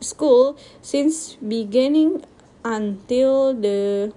school 0.00 0.56
since 0.80 1.34
beginning 1.36 2.24
until 2.64 3.52
the 3.52 4.12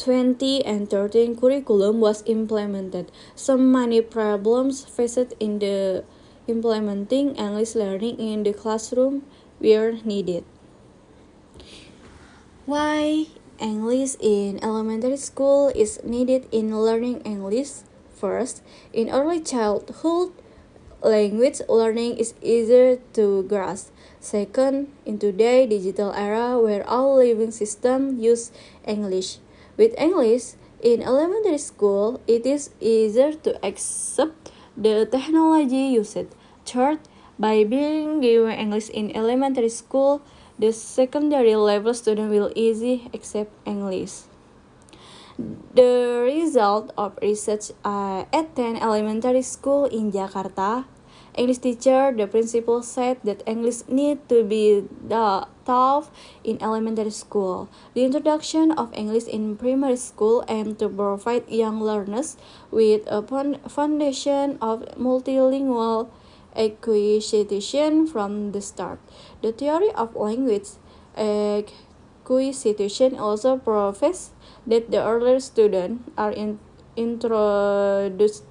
20 0.00 0.64
and 0.64 0.88
13 0.88 1.36
curriculum 1.36 2.00
was 2.00 2.24
implemented. 2.24 3.12
Some 3.36 3.70
many 3.70 4.00
problems 4.00 4.80
faced 4.82 5.36
in 5.38 5.60
the 5.60 6.04
implementing 6.48 7.36
English 7.36 7.74
learning 7.74 8.16
in 8.16 8.42
the 8.42 8.56
classroom 8.56 9.28
were 9.60 10.00
needed. 10.02 10.44
Why 12.64 13.26
English 13.60 14.16
in 14.20 14.64
elementary 14.64 15.20
school 15.20 15.68
is 15.76 16.00
needed 16.02 16.48
in 16.50 16.72
learning 16.72 17.20
English? 17.28 17.84
First, 18.16 18.64
in 18.92 19.12
early 19.12 19.40
childhood, 19.40 20.32
language 21.02 21.60
learning 21.68 22.16
is 22.16 22.32
easier 22.40 22.96
to 23.12 23.44
grasp. 23.44 23.92
Second, 24.20 24.92
in 25.04 25.18
today's 25.18 25.68
digital 25.68 26.12
era 26.12 26.56
where 26.56 26.88
all 26.88 27.16
living 27.16 27.50
systems 27.50 28.20
use 28.20 28.52
English. 28.84 29.40
With 29.80 29.96
English, 29.96 30.60
in 30.84 31.00
elementary 31.00 31.56
school, 31.56 32.20
it 32.28 32.44
is 32.44 32.68
easier 32.84 33.32
to 33.48 33.56
accept 33.64 34.52
the 34.76 35.08
technology 35.08 35.96
used. 35.96 36.36
Third, 36.68 37.00
by 37.40 37.64
being 37.64 38.20
given 38.20 38.52
English 38.52 38.92
in 38.92 39.08
elementary 39.16 39.72
school, 39.72 40.20
the 40.60 40.76
secondary 40.76 41.56
level 41.56 41.96
student 41.96 42.28
will 42.28 42.52
easily 42.52 43.08
accept 43.16 43.56
English. 43.64 44.28
The 45.72 46.28
result 46.28 46.92
of 47.00 47.16
research 47.24 47.72
uh, 47.80 48.28
at 48.36 48.52
10 48.52 48.84
elementary 48.84 49.40
school 49.40 49.88
in 49.88 50.12
Jakarta, 50.12 50.84
English 51.36 51.58
teacher, 51.58 52.12
the 52.16 52.26
principal 52.26 52.82
said 52.82 53.18
that 53.24 53.42
English 53.46 53.86
need 53.88 54.18
to 54.28 54.42
be 54.42 54.84
taught 55.08 56.10
in 56.42 56.60
elementary 56.60 57.10
school. 57.10 57.68
The 57.94 58.04
introduction 58.04 58.72
of 58.72 58.92
English 58.92 59.28
in 59.28 59.56
primary 59.56 59.96
school 59.96 60.44
aimed 60.48 60.78
to 60.80 60.88
provide 60.88 61.48
young 61.48 61.80
learners 61.80 62.36
with 62.70 63.06
a 63.06 63.22
foundation 63.68 64.58
of 64.60 64.84
multilingual 64.98 66.08
acquisition 66.56 68.06
from 68.06 68.50
the 68.52 68.60
start. 68.60 68.98
The 69.40 69.52
theory 69.52 69.94
of 69.94 70.16
language 70.16 70.74
acquisition 72.30 73.18
also 73.18 73.56
professes 73.56 74.30
that 74.66 74.90
the 74.90 75.02
earlier 75.02 75.38
students 75.38 76.02
are 76.18 76.32
in, 76.32 76.58
introduced 76.96 78.44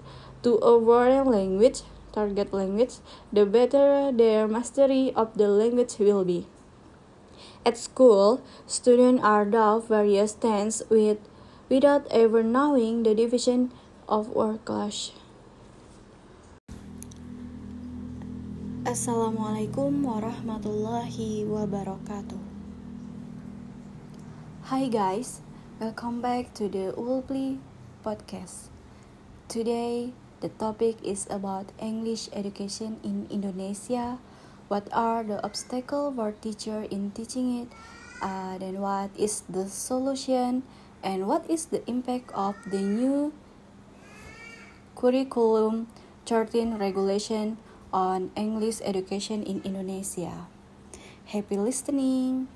to 0.43 0.55
a 0.63 0.79
foreign 0.79 1.27
language, 1.27 1.83
target 2.11 2.53
language, 2.53 3.01
the 3.31 3.45
better 3.45 4.11
their 4.11 4.47
mastery 4.47 5.13
of 5.15 5.37
the 5.37 5.47
language 5.47 5.97
will 5.99 6.25
be. 6.25 6.47
At 7.65 7.77
school, 7.77 8.41
students 8.65 9.23
are 9.23 9.45
taught 9.45 9.87
various 9.87 10.33
tenses 10.33 10.83
with, 10.89 11.19
without 11.69 12.07
ever 12.09 12.43
knowing 12.43 13.03
the 13.03 13.13
division 13.13 13.71
of 14.07 14.29
word 14.29 14.65
class. 14.65 15.11
Assalamualaikum 18.89 20.01
warahmatullahi 20.01 21.45
wabarakatuh. 21.45 22.41
Hi 24.73 24.89
guys, 24.89 25.45
welcome 25.77 26.21
back 26.21 26.53
to 26.57 26.65
the 26.65 26.95
Ulpli 26.97 27.61
podcast. 28.01 28.73
Today, 29.45 30.13
the 30.41 30.49
topic 30.49 30.97
is 31.03 31.27
about 31.29 31.71
English 31.79 32.29
education 32.33 32.99
in 33.03 33.27
Indonesia. 33.29 34.19
What 34.67 34.87
are 34.93 35.23
the 35.23 35.43
obstacles 35.43 36.15
for 36.15 36.31
teacher 36.31 36.85
in 36.89 37.11
teaching 37.11 37.65
it? 37.65 37.69
Uh, 38.21 38.57
then 38.57 38.81
what 38.81 39.09
is 39.17 39.43
the 39.49 39.67
solution? 39.67 40.63
And 41.01 41.27
what 41.27 41.47
is 41.49 41.71
the 41.71 41.81
impact 41.87 42.31
of 42.35 42.55
the 42.67 42.83
new 42.83 43.31
curriculum 44.99 45.87
13 46.27 46.75
regulation 46.75 47.55
on 47.95 48.29
English 48.35 48.83
education 48.83 49.41
in 49.47 49.63
Indonesia. 49.63 50.51
Happy 51.31 51.55
listening! 51.55 52.51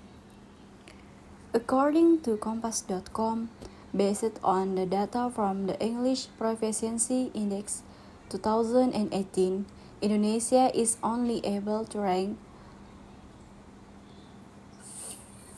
According 1.55 2.19
to 2.27 2.35
Kompas.com, 2.35 3.49
based 3.95 4.41
on 4.43 4.75
the 4.75 4.85
data 4.85 5.29
from 5.29 5.67
the 5.69 5.79
English 5.79 6.27
Proficiency 6.37 7.29
Index 7.33 7.85
2018, 8.29 9.65
Indonesia 10.01 10.73
is 10.73 10.97
only 11.05 11.39
able 11.45 11.85
to 11.85 12.01
rank 12.01 12.37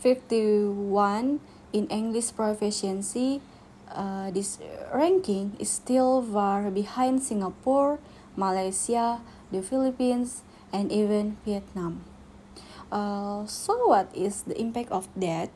51 0.03 1.39
in 1.73 1.87
English 1.87 2.35
proficiency. 2.35 3.41
Uh, 3.89 4.29
this 4.29 4.59
ranking 4.93 5.55
is 5.57 5.69
still 5.71 6.21
far 6.21 6.69
behind 6.69 7.23
Singapore, 7.23 7.97
Malaysia, 8.35 9.23
the 9.49 9.63
Philippines, 9.63 10.43
and 10.69 10.91
even 10.91 11.37
Vietnam. 11.41 12.03
Uh, 12.91 13.47
so, 13.47 13.87
what 13.87 14.11
is 14.13 14.43
the 14.45 14.53
impact 14.61 14.91
of 14.91 15.09
that? 15.15 15.49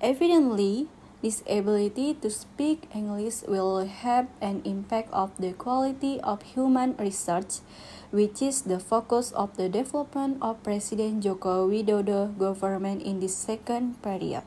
Evidently, 0.00 0.88
this 1.24 1.40
ability 1.48 2.12
to 2.20 2.28
speak 2.28 2.84
English 2.92 3.48
will 3.48 3.80
have 3.88 4.28
an 4.44 4.60
impact 4.68 5.08
of 5.08 5.32
the 5.40 5.56
quality 5.56 6.20
of 6.20 6.44
human 6.52 6.92
research, 7.00 7.64
which 8.12 8.44
is 8.44 8.68
the 8.68 8.76
focus 8.76 9.32
of 9.32 9.56
the 9.56 9.72
development 9.72 10.36
of 10.44 10.60
President 10.60 11.24
Joko 11.24 11.64
Widodo 11.64 12.28
government 12.36 13.00
in 13.00 13.24
this 13.24 13.32
second 13.32 13.96
period. 14.04 14.44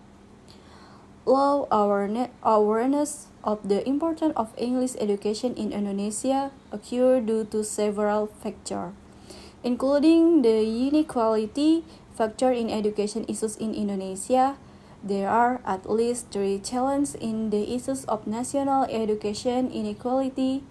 Low 1.26 1.66
awareness 1.74 3.26
of 3.42 3.66
the 3.66 3.82
importance 3.90 4.38
of 4.38 4.54
English 4.54 4.94
education 5.02 5.58
in 5.58 5.74
Indonesia 5.74 6.54
occur 6.70 7.26
due 7.26 7.44
to 7.50 7.66
several 7.66 8.30
factors, 8.30 8.94
including 9.66 10.46
the 10.46 10.62
inequality 10.62 11.82
factor 12.14 12.54
in 12.54 12.70
education 12.70 13.26
issues 13.26 13.58
in 13.58 13.74
Indonesia. 13.74 14.62
There 15.04 15.30
are 15.30 15.62
at 15.66 15.90
least 15.90 16.32
three 16.32 16.60
challenges 16.60 17.16
in 17.16 17.50
the 17.50 17.74
issues 17.76 18.04
of 18.06 18.28
national 18.28 18.86
education 18.86 19.72
inequality, 19.72 20.64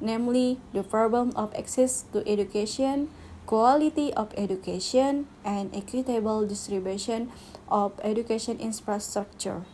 namely 0.00 0.60
the 0.72 0.82
problem 0.82 1.32
of 1.36 1.52
access 1.54 2.04
to 2.12 2.26
education, 2.26 3.10
quality 3.46 4.14
of 4.14 4.32
education, 4.36 5.26
and 5.44 5.74
equitable 5.74 6.46
distribution 6.46 7.30
of 7.68 7.92
education 8.02 8.58
infrastructure. 8.58 9.66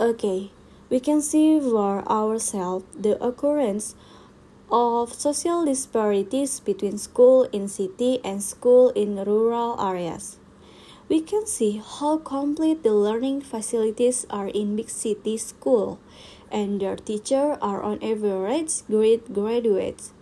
Okay, 0.00 0.50
we 0.90 1.00
can 1.00 1.20
see 1.20 1.60
for 1.60 2.06
ourselves 2.08 2.84
the 2.94 3.22
occurrence 3.22 3.94
of 4.70 5.12
social 5.12 5.64
disparities 5.64 6.60
between 6.60 6.98
school 6.98 7.44
in 7.52 7.68
city 7.68 8.20
and 8.24 8.42
school 8.42 8.90
in 8.90 9.16
rural 9.24 9.78
areas. 9.80 10.38
We 11.08 11.20
can 11.20 11.46
see 11.46 11.82
how 11.84 12.18
complete 12.18 12.82
the 12.82 12.94
learning 12.94 13.42
facilities 13.42 14.26
are 14.30 14.48
in 14.48 14.76
big 14.76 14.88
city 14.88 15.36
school 15.36 15.98
and 16.50 16.80
their 16.80 16.96
teachers 16.96 17.58
are 17.60 17.82
on 17.82 18.02
average 18.02 18.86
great 18.86 19.32
graduates 19.34 20.12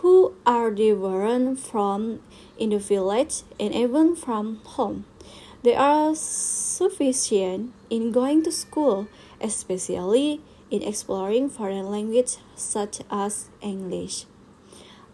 who 0.00 0.34
are 0.44 0.70
different 0.70 1.60
from 1.60 2.20
in 2.58 2.70
the 2.70 2.78
village 2.78 3.42
and 3.60 3.74
even 3.74 4.16
from 4.16 4.56
home. 4.64 5.04
They 5.62 5.74
are 5.74 6.14
sufficient 6.14 7.72
in 7.88 8.12
going 8.12 8.42
to 8.44 8.52
school, 8.52 9.08
especially 9.40 10.40
in 10.70 10.82
exploring 10.82 11.50
foreign 11.50 11.90
language 11.90 12.38
such 12.56 13.00
as 13.10 13.48
English. 13.60 14.26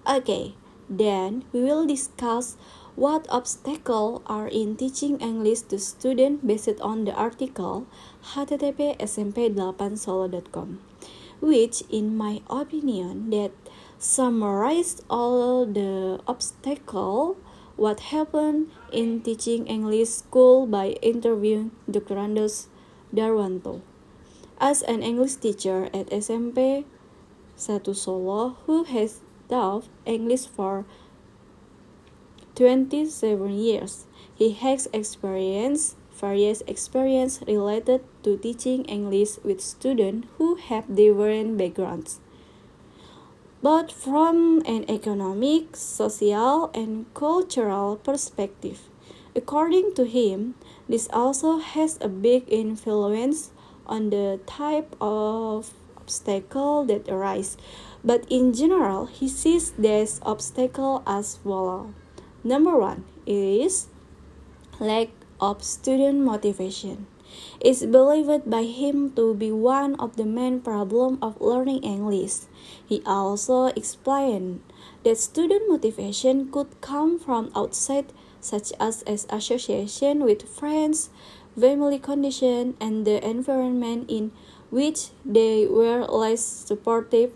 Okay, 0.09 0.55
then 0.89 1.45
we 1.53 1.63
will 1.63 1.87
discuss 1.87 2.57
what 2.95 3.27
obstacles 3.31 4.21
are 4.27 4.49
in 4.49 4.77
teaching 4.77 5.19
English 5.21 5.63
to 5.63 5.79
students 5.79 6.45
based 6.45 6.81
on 6.81 7.05
the 7.05 7.13
article 7.13 7.87
http 8.35 8.99
smp8solo.com 9.01 10.79
which 11.41 11.83
in 11.91 12.17
my 12.17 12.41
opinion 12.49 13.31
that 13.31 13.51
summarized 13.99 15.03
all 15.09 15.67
the 15.67 16.21
obstacles 16.27 17.37
what 17.77 18.13
happened 18.15 18.71
in 18.93 19.21
teaching 19.23 19.67
English 19.67 20.09
school 20.09 20.67
by 20.67 20.91
interviewing 21.01 21.71
Dr. 21.91 22.15
Andos 22.15 22.69
Darwanto. 23.15 23.81
As 24.61 24.83
an 24.83 25.03
English 25.03 25.37
teacher 25.37 25.89
at 25.93 26.07
SMP 26.11 26.85
1 27.57 27.95
Solo 27.95 28.57
who 28.67 28.85
has 28.85 29.21
taught 29.49 29.89
English 30.07 30.47
for 30.47 30.85
27 32.55 33.51
years, 33.51 34.07
he 34.35 34.53
has 34.53 34.89
experienced 34.93 35.97
various 36.13 36.63
experience 36.67 37.41
related 37.47 38.03
to 38.23 38.37
teaching 38.37 38.85
English 38.85 39.39
with 39.43 39.61
students 39.61 40.29
who 40.39 40.57
have 40.57 40.95
different 40.95 41.59
backgrounds 41.59 42.21
but 43.63 43.93
from 43.93 44.61
an 44.67 44.85
economic, 44.91 45.77
social, 45.77 46.69
and 46.75 47.07
cultural 47.15 47.97
perspective. 47.97 48.91
According 49.37 49.95
to 49.95 50.05
him, 50.05 50.57
this 50.89 51.09
also 51.13 51.59
has 51.59 51.97
a 52.03 52.09
big 52.09 52.45
influence 52.49 53.53
on 53.87 54.11
the 54.11 54.41
type 54.47 54.95
of 55.01 55.73
obstacle 55.97 56.85
that 56.87 57.09
arise. 57.09 57.57
But 58.05 58.27
in 58.29 58.53
general, 58.53 59.07
he 59.07 59.29
sees 59.29 59.71
this 59.79 60.21
obstacle 60.27 61.05
as 61.07 61.37
follow. 61.37 61.95
Number 62.45 62.77
one 62.77 63.05
is 63.27 63.87
lack 64.81 65.09
of 65.41 65.63
student 65.63 66.21
motivation. 66.21 67.07
is 67.61 67.87
believed 67.87 68.49
by 68.49 68.65
him 68.65 69.13
to 69.13 69.35
be 69.35 69.51
one 69.51 69.95
of 69.97 70.17
the 70.17 70.25
main 70.25 70.61
problems 70.61 71.19
of 71.23 71.41
learning 71.41 71.83
English. 71.83 72.49
He 72.87 73.03
also 73.07 73.67
explained 73.73 74.61
that 75.05 75.19
student 75.19 75.69
motivation 75.69 76.51
could 76.51 76.81
come 76.81 77.19
from 77.19 77.51
outside, 77.55 78.13
such 78.41 78.73
as 78.81 79.03
as 79.07 79.27
association 79.31 80.25
with 80.25 80.49
friends, 80.49 81.11
family 81.59 81.99
condition, 81.99 82.77
and 82.81 83.07
the 83.07 83.23
environment 83.23 84.11
in 84.11 84.33
which 84.71 85.13
they 85.25 85.67
were 85.67 86.05
less 86.09 86.43
supportive 86.43 87.33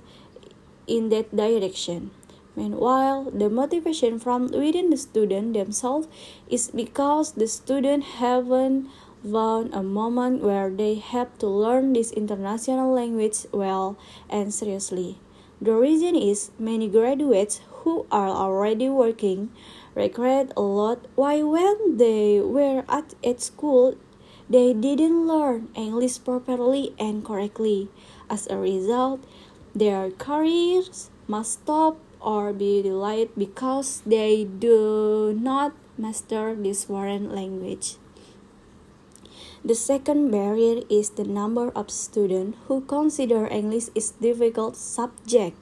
in 0.87 1.11
that 1.11 1.35
direction. 1.35 2.11
Meanwhile, 2.57 3.31
the 3.35 3.51
motivation 3.51 4.19
from 4.19 4.49
within 4.49 4.89
the 4.89 4.97
student 4.97 5.53
themselves 5.53 6.09
is 6.49 6.71
because 6.75 7.33
the 7.33 7.47
student 7.47 8.17
haven't 8.17 8.89
found 9.23 9.75
a 9.75 9.83
moment 9.83 10.43
where 10.43 10.71
they 10.71 10.95
have 10.95 11.37
to 11.39 11.47
learn 11.47 11.93
this 11.93 12.13
international 12.13 12.93
language 12.93 13.45
well 13.53 13.99
and 14.31 14.55
seriously. 14.55 15.19
The 15.61 15.75
reason 15.75 16.17
is 16.17 16.51
many 16.59 16.89
graduates 16.89 17.61
who 17.85 18.07
are 18.11 18.29
already 18.29 18.89
working 18.89 19.51
regret 19.95 20.53
a 20.57 20.61
lot 20.61 21.07
why 21.15 21.43
when 21.43 21.97
they 21.97 22.41
were 22.41 22.85
at, 22.89 23.15
at 23.25 23.41
school 23.41 23.97
they 24.49 24.73
didn't 24.73 25.27
learn 25.27 25.69
English 25.75 26.23
properly 26.25 26.95
and 26.99 27.25
correctly. 27.25 27.89
As 28.31 28.47
a 28.49 28.57
result, 28.57 29.25
their 29.75 30.11
careers 30.11 31.11
must 31.27 31.65
stop 31.65 31.99
or 32.27 32.53
be 32.53 32.83
delayed 32.83 33.31
because 33.39 34.03
they 34.03 34.43
do 34.43 35.31
not 35.39 35.71
master 35.97 36.59
this 36.59 36.91
foreign 36.91 37.31
language. 37.31 38.03
The 39.65 39.75
second 39.79 40.31
barrier 40.31 40.83
is 40.91 41.11
the 41.11 41.25
number 41.25 41.71
of 41.71 41.91
students 41.91 42.59
who 42.67 42.83
consider 42.83 43.47
English 43.47 43.95
is 43.95 44.11
difficult 44.19 44.77
subject. 44.77 45.57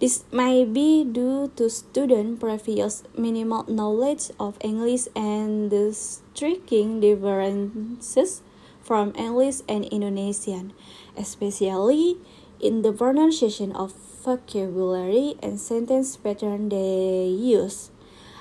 This 0.00 0.26
may 0.34 0.64
be 0.66 1.06
due 1.06 1.50
to 1.54 1.70
student 1.70 2.40
previous 2.42 3.06
minimal 3.16 3.62
knowledge 3.70 4.34
of 4.38 4.58
English 4.60 5.06
and 5.14 5.70
the 5.70 5.94
striking 5.94 6.98
differences 6.98 8.42
from 8.82 9.14
English 9.14 9.62
and 9.68 9.86
Indonesian, 9.86 10.74
especially 11.16 12.18
in 12.60 12.82
the 12.82 12.92
pronunciation 12.92 13.70
of 13.72 13.94
vocabulary 14.24 15.36
and 15.42 15.60
sentence 15.60 16.16
pattern 16.16 16.70
they 16.70 17.28
use. 17.28 17.90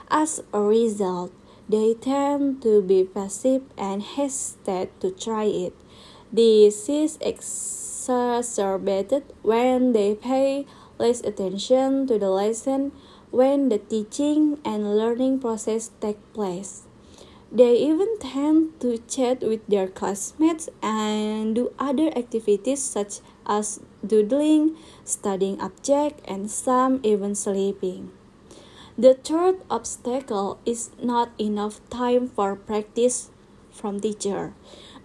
As 0.09 0.41
a 0.53 0.61
result, 0.61 1.31
they 1.67 1.93
tend 1.93 2.61
to 2.63 2.81
be 2.81 3.03
passive 3.03 3.63
and 3.77 4.01
hesitate 4.01 4.99
to 5.01 5.11
try 5.11 5.45
it. 5.45 5.73
This 6.31 6.89
is 6.89 7.17
exacerbated 7.21 9.23
when 9.43 9.93
they 9.93 10.15
pay 10.15 10.65
less 10.97 11.21
attention 11.21 12.07
to 12.07 12.17
the 12.17 12.29
lesson 12.29 12.91
when 13.31 13.69
the 13.69 13.77
teaching 13.77 14.59
and 14.63 14.95
learning 14.95 15.39
process 15.39 15.91
take 15.99 16.21
place. 16.33 16.83
They 17.51 17.77
even 17.77 18.17
tend 18.19 18.79
to 18.81 18.97
chat 19.09 19.41
with 19.41 19.65
their 19.67 19.87
classmates 19.87 20.69
and 20.81 21.53
do 21.53 21.71
other 21.77 22.09
activities 22.17 22.81
such 22.81 23.21
as 23.45 23.79
doodling, 24.05 24.75
studying 25.03 25.59
objects, 25.61 26.21
and 26.27 26.51
some 26.51 26.99
even 27.03 27.35
sleeping. 27.35 28.11
The 28.97 29.15
third 29.15 29.61
obstacle 29.71 30.59
is 30.65 30.91
not 31.01 31.31
enough 31.39 31.81
time 31.89 32.27
for 32.29 32.55
practice 32.55 33.31
from 33.71 33.99
teacher. 33.99 34.53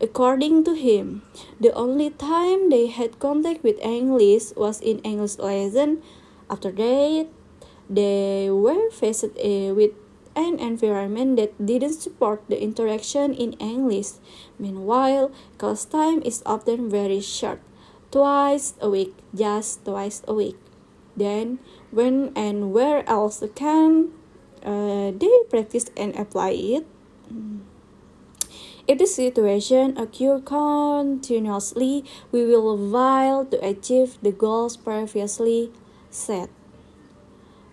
According 0.00 0.64
to 0.64 0.74
him, 0.74 1.22
the 1.58 1.72
only 1.72 2.10
time 2.10 2.68
they 2.68 2.86
had 2.86 3.18
contact 3.18 3.64
with 3.64 3.80
English 3.80 4.52
was 4.56 4.80
in 4.80 5.00
English 5.00 5.38
lesson. 5.38 6.02
After 6.50 6.70
that, 6.70 7.26
they 7.88 8.50
were 8.50 8.90
faced 8.90 9.24
uh, 9.24 9.72
with 9.72 9.96
an 10.36 10.60
environment 10.60 11.36
that 11.36 11.56
didn't 11.58 11.98
support 11.98 12.44
the 12.48 12.60
interaction 12.60 13.34
in 13.34 13.54
English. 13.54 14.20
Meanwhile, 14.58 15.32
class 15.56 15.84
time 15.84 16.22
is 16.22 16.42
often 16.46 16.90
very 16.90 17.20
short 17.20 17.58
twice 18.10 18.74
a 18.80 18.88
week, 18.88 19.14
just 19.34 19.84
twice 19.84 20.22
a 20.26 20.34
week. 20.34 20.56
Then, 21.16 21.58
when 21.90 22.32
and 22.36 22.72
where 22.72 23.08
else 23.08 23.42
can 23.54 24.12
uh, 24.64 25.10
they 25.10 25.34
practice 25.50 25.90
and 25.96 26.14
apply 26.16 26.50
it? 26.50 26.86
If 28.88 28.96
the 28.96 29.06
situation 29.06 29.98
occurs 29.98 30.40
continuously, 30.46 32.04
we 32.32 32.46
will 32.46 32.72
fail 32.78 33.44
to 33.44 33.60
achieve 33.60 34.16
the 34.22 34.32
goals 34.32 34.78
previously 34.78 35.70
set. 36.08 36.48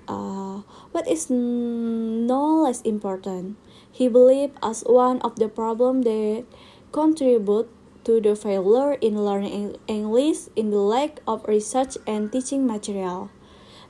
Uh, 0.10 0.68
what 0.92 1.08
is 1.08 1.30
no 1.30 2.68
less 2.68 2.82
important, 2.82 3.56
he 3.90 4.10
believed 4.10 4.60
as 4.62 4.84
one 4.84 5.22
of 5.22 5.40
the 5.40 5.48
problems 5.48 6.04
that 6.04 6.44
contribute 6.92 7.72
to 8.06 8.22
the 8.22 8.36
failure 8.36 8.93
in 8.93 9.26
learning 9.26 9.76
English 9.88 10.47
in 10.56 10.70
the 10.70 10.80
lack 10.80 11.20
of 11.28 11.43
research 11.47 11.97
and 12.08 12.32
teaching 12.32 12.66
material. 12.66 13.30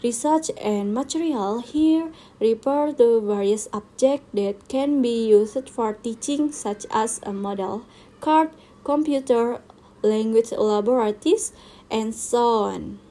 Research 0.03 0.51
and 0.61 0.93
material 0.93 1.59
here 1.59 2.11
refer 2.39 2.91
to 2.93 3.21
various 3.21 3.67
objects 3.71 4.27
that 4.33 4.67
can 4.67 5.01
be 5.01 5.27
used 5.27 5.69
for 5.69 5.93
teaching 5.93 6.51
such 6.51 6.85
as 6.91 7.19
a 7.23 7.33
model, 7.33 7.85
card, 8.19 8.49
computer, 8.83 9.61
language 10.01 10.51
laboratories, 10.51 11.53
and 11.89 12.13
so 12.13 12.63
on. 12.65 13.04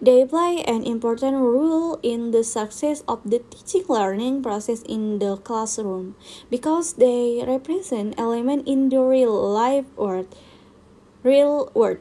They 0.00 0.26
play 0.26 0.62
an 0.68 0.84
important 0.84 1.38
role 1.40 1.98
in 2.02 2.30
the 2.30 2.44
success 2.44 3.02
of 3.08 3.24
the 3.24 3.40
teaching 3.48 3.88
learning 3.88 4.42
process 4.42 4.82
in 4.82 5.18
the 5.20 5.38
classroom 5.38 6.16
because 6.50 7.00
they 7.00 7.42
represent 7.46 8.14
elements 8.18 8.68
in 8.68 8.90
the 8.90 9.00
real 9.00 9.32
life 9.32 9.86
world, 9.96 10.28
real 11.22 11.72
world 11.72 11.98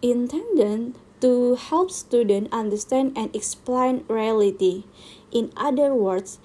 intended 0.00 0.96
to 1.20 1.56
help 1.56 1.90
students 1.90 2.52
understand 2.52 3.12
and 3.16 3.34
explain 3.36 4.04
reality. 4.08 4.84
In 5.30 5.52
other 5.56 5.94
words, 5.94 6.38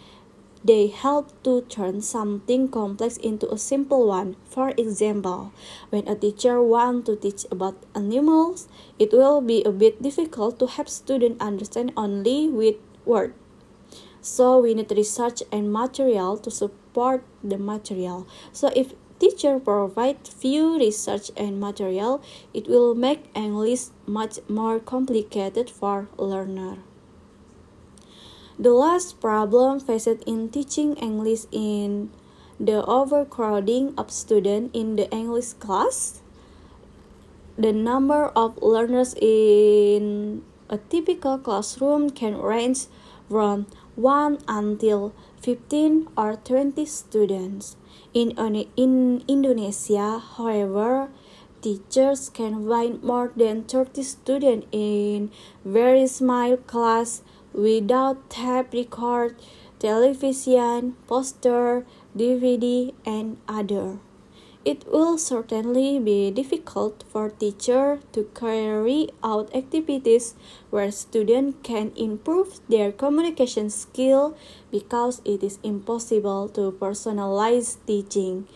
they 0.63 0.87
help 0.87 1.31
to 1.43 1.61
turn 1.61 2.01
something 2.01 2.67
complex 2.67 3.17
into 3.17 3.49
a 3.51 3.57
simple 3.57 4.07
one. 4.07 4.35
For 4.45 4.71
example, 4.77 5.53
when 5.89 6.07
a 6.07 6.15
teacher 6.15 6.61
wants 6.61 7.05
to 7.07 7.15
teach 7.15 7.45
about 7.51 7.77
animals, 7.95 8.67
it 8.97 9.13
will 9.13 9.41
be 9.41 9.63
a 9.63 9.71
bit 9.71 10.01
difficult 10.01 10.59
to 10.59 10.67
help 10.67 10.89
students 10.89 11.41
understand 11.41 11.93
only 11.95 12.49
with 12.49 12.75
words. 13.05 13.33
So 14.21 14.59
we 14.59 14.73
need 14.73 14.91
research 14.91 15.41
and 15.51 15.71
material 15.71 16.37
to 16.39 16.51
support 16.51 17.23
the 17.41 17.57
material. 17.57 18.27
So 18.51 18.69
if 18.75 18.93
teacher 19.19 19.59
provide 19.59 20.27
few 20.27 20.77
research 20.77 21.31
and 21.37 21.59
material, 21.59 22.21
it 22.53 22.67
will 22.67 22.95
make 22.95 23.31
English 23.33 23.91
much 24.05 24.39
more 24.49 24.79
complicated 24.79 25.69
for 25.69 26.09
learner. 26.17 26.79
The 28.59 28.75
last 28.75 29.21
problem 29.23 29.79
faced 29.79 30.19
in 30.27 30.51
teaching 30.51 30.99
English 30.99 31.47
in 31.49 32.11
the 32.59 32.83
overcrowding 32.83 33.95
of 33.95 34.11
students 34.11 34.75
in 34.75 34.97
the 34.97 35.09
English 35.15 35.55
class. 35.63 36.19
The 37.57 37.71
number 37.71 38.35
of 38.35 38.59
learners 38.61 39.15
in 39.15 40.43
a 40.67 40.77
typical 40.77 41.37
classroom 41.37 42.09
can 42.09 42.35
range 42.35 42.91
from 43.31 43.67
1 43.95 44.39
until 44.49 45.15
15 45.39 46.09
or 46.17 46.35
20 46.35 46.83
students. 46.83 47.77
In, 48.13 48.35
in 48.75 49.23
Indonesia, 49.25 50.19
however, 50.19 51.07
teachers 51.61 52.27
can 52.27 52.67
find 52.67 53.01
more 53.01 53.31
than 53.37 53.63
30 53.63 54.03
students 54.03 54.67
in 54.73 55.31
very 55.63 56.07
small 56.07 56.57
class 56.57 57.23
without 57.53 58.29
tape 58.29 58.73
record, 58.73 59.35
television, 59.79 60.95
poster, 61.07 61.85
DVD, 62.15 62.93
and 63.05 63.37
other. 63.47 63.99
It 64.65 64.85
will 64.91 65.17
certainly 65.17 65.99
be 65.99 66.31
difficult 66.31 67.05
for 67.07 67.29
teacher 67.29 68.01
to 68.11 68.29
carry 68.35 69.07
out 69.23 69.55
activities 69.55 70.35
where 70.69 70.91
students 70.91 71.57
can 71.63 71.93
improve 71.95 72.59
their 72.67 72.91
communication 72.91 73.69
skill 73.69 74.37
because 74.69 75.21
it 75.23 75.43
is 75.43 75.59
impossible 75.63 76.49
to 76.49 76.73
personalize 76.73 77.77
teaching 77.87 78.47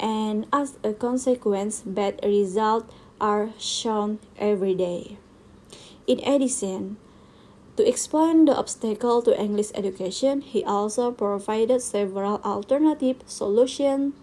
and 0.00 0.46
as 0.50 0.78
a 0.82 0.94
consequence 0.94 1.82
bad 1.84 2.18
results 2.24 2.90
are 3.20 3.50
shown 3.58 4.18
every 4.38 4.74
day. 4.74 5.18
In 6.06 6.18
addition, 6.24 6.96
to 7.76 7.86
explain 7.86 8.44
the 8.44 8.56
obstacle 8.56 9.22
to 9.22 9.38
English 9.38 9.70
education, 9.74 10.40
he 10.40 10.64
also 10.64 11.10
provided 11.12 11.80
several 11.80 12.40
alternative 12.44 13.22
solutions 13.26 14.14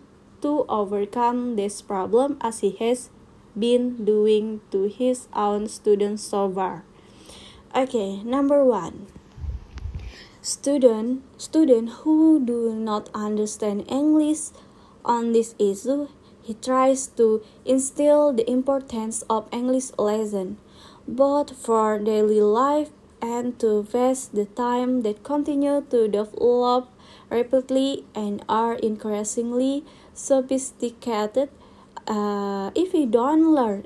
to 0.42 0.66
overcome 0.70 1.56
this 1.56 1.82
problem 1.82 2.38
as 2.42 2.60
he 2.60 2.72
has 2.80 3.10
been 3.58 4.06
doing 4.06 4.62
to 4.72 4.88
his 4.88 5.28
own 5.34 5.68
students 5.68 6.24
so 6.24 6.50
far. 6.50 6.84
Okay, 7.76 8.22
number 8.24 8.64
one. 8.64 9.08
Student 10.42 11.24
student 11.38 11.90
who 12.02 12.40
do 12.44 12.74
not 12.74 13.10
understand 13.14 13.84
English 13.90 14.56
on 15.04 15.34
this 15.34 15.56
issue, 15.60 16.08
he 16.42 16.54
tries 16.54 17.08
to 17.20 17.44
instill 17.66 18.32
the 18.32 18.50
importance 18.50 19.24
of 19.30 19.50
English 19.52 19.92
lesson, 19.98 20.58
both 21.08 21.52
for 21.58 22.00
daily 22.00 22.40
life 22.40 22.92
and 23.22 23.60
to 23.60 23.88
waste 23.94 24.36
the 24.36 24.46
time 24.46 25.02
that 25.02 25.24
continue 25.24 25.82
to 25.90 26.08
develop 26.08 26.90
rapidly 27.30 28.06
and 28.14 28.44
are 28.48 28.76
increasingly 28.76 29.84
sophisticated. 30.14 31.50
Uh, 32.08 32.72
if 32.76 32.94
we 32.94 33.06
don't 33.06 33.54
learn 33.54 33.86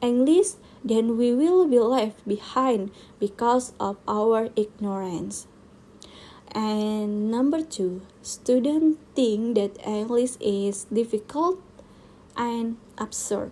English, 0.00 0.58
then 0.84 1.16
we 1.16 1.32
will 1.32 1.66
be 1.66 1.78
left 1.78 2.26
behind 2.28 2.90
because 3.18 3.72
of 3.80 3.96
our 4.06 4.50
ignorance. 4.56 5.46
And 6.52 7.30
number 7.30 7.62
two, 7.62 8.02
students 8.22 8.98
think 9.16 9.56
that 9.56 9.78
English 9.86 10.36
is 10.40 10.84
difficult 10.84 11.58
and 12.36 12.76
absurd. 12.98 13.50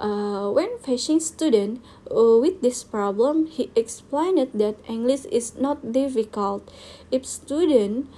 Uh, 0.00 0.48
when 0.48 0.80
facing 0.80 1.20
student 1.20 1.84
uh, 2.08 2.40
with 2.40 2.62
this 2.64 2.82
problem, 2.82 3.44
he 3.44 3.70
explained 3.76 4.40
that 4.54 4.80
English 4.88 5.28
is 5.28 5.52
not 5.60 5.92
difficult. 5.92 6.64
If 7.12 7.26
student 7.28 8.08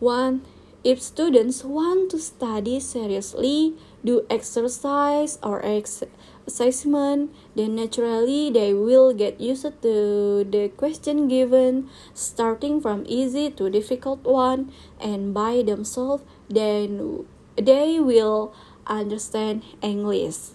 want, 0.00 0.42
if 0.82 1.00
students 1.00 1.62
want 1.62 2.10
to 2.10 2.18
study 2.18 2.80
seriously, 2.80 3.78
do 4.04 4.26
exercise 4.28 5.38
or 5.38 5.64
ex 5.64 6.02
assessment, 6.50 7.30
then 7.54 7.76
naturally 7.76 8.50
they 8.50 8.74
will 8.74 9.14
get 9.14 9.40
used 9.40 9.70
to 9.86 10.42
the 10.42 10.72
question 10.76 11.28
given, 11.28 11.88
starting 12.12 12.82
from 12.82 13.06
easy 13.06 13.54
to 13.54 13.70
difficult 13.70 14.26
one, 14.26 14.74
and 14.98 15.32
by 15.32 15.62
themselves, 15.62 16.24
then 16.50 17.22
they 17.54 18.00
will 18.00 18.52
understand 18.90 19.62
English. 19.80 20.53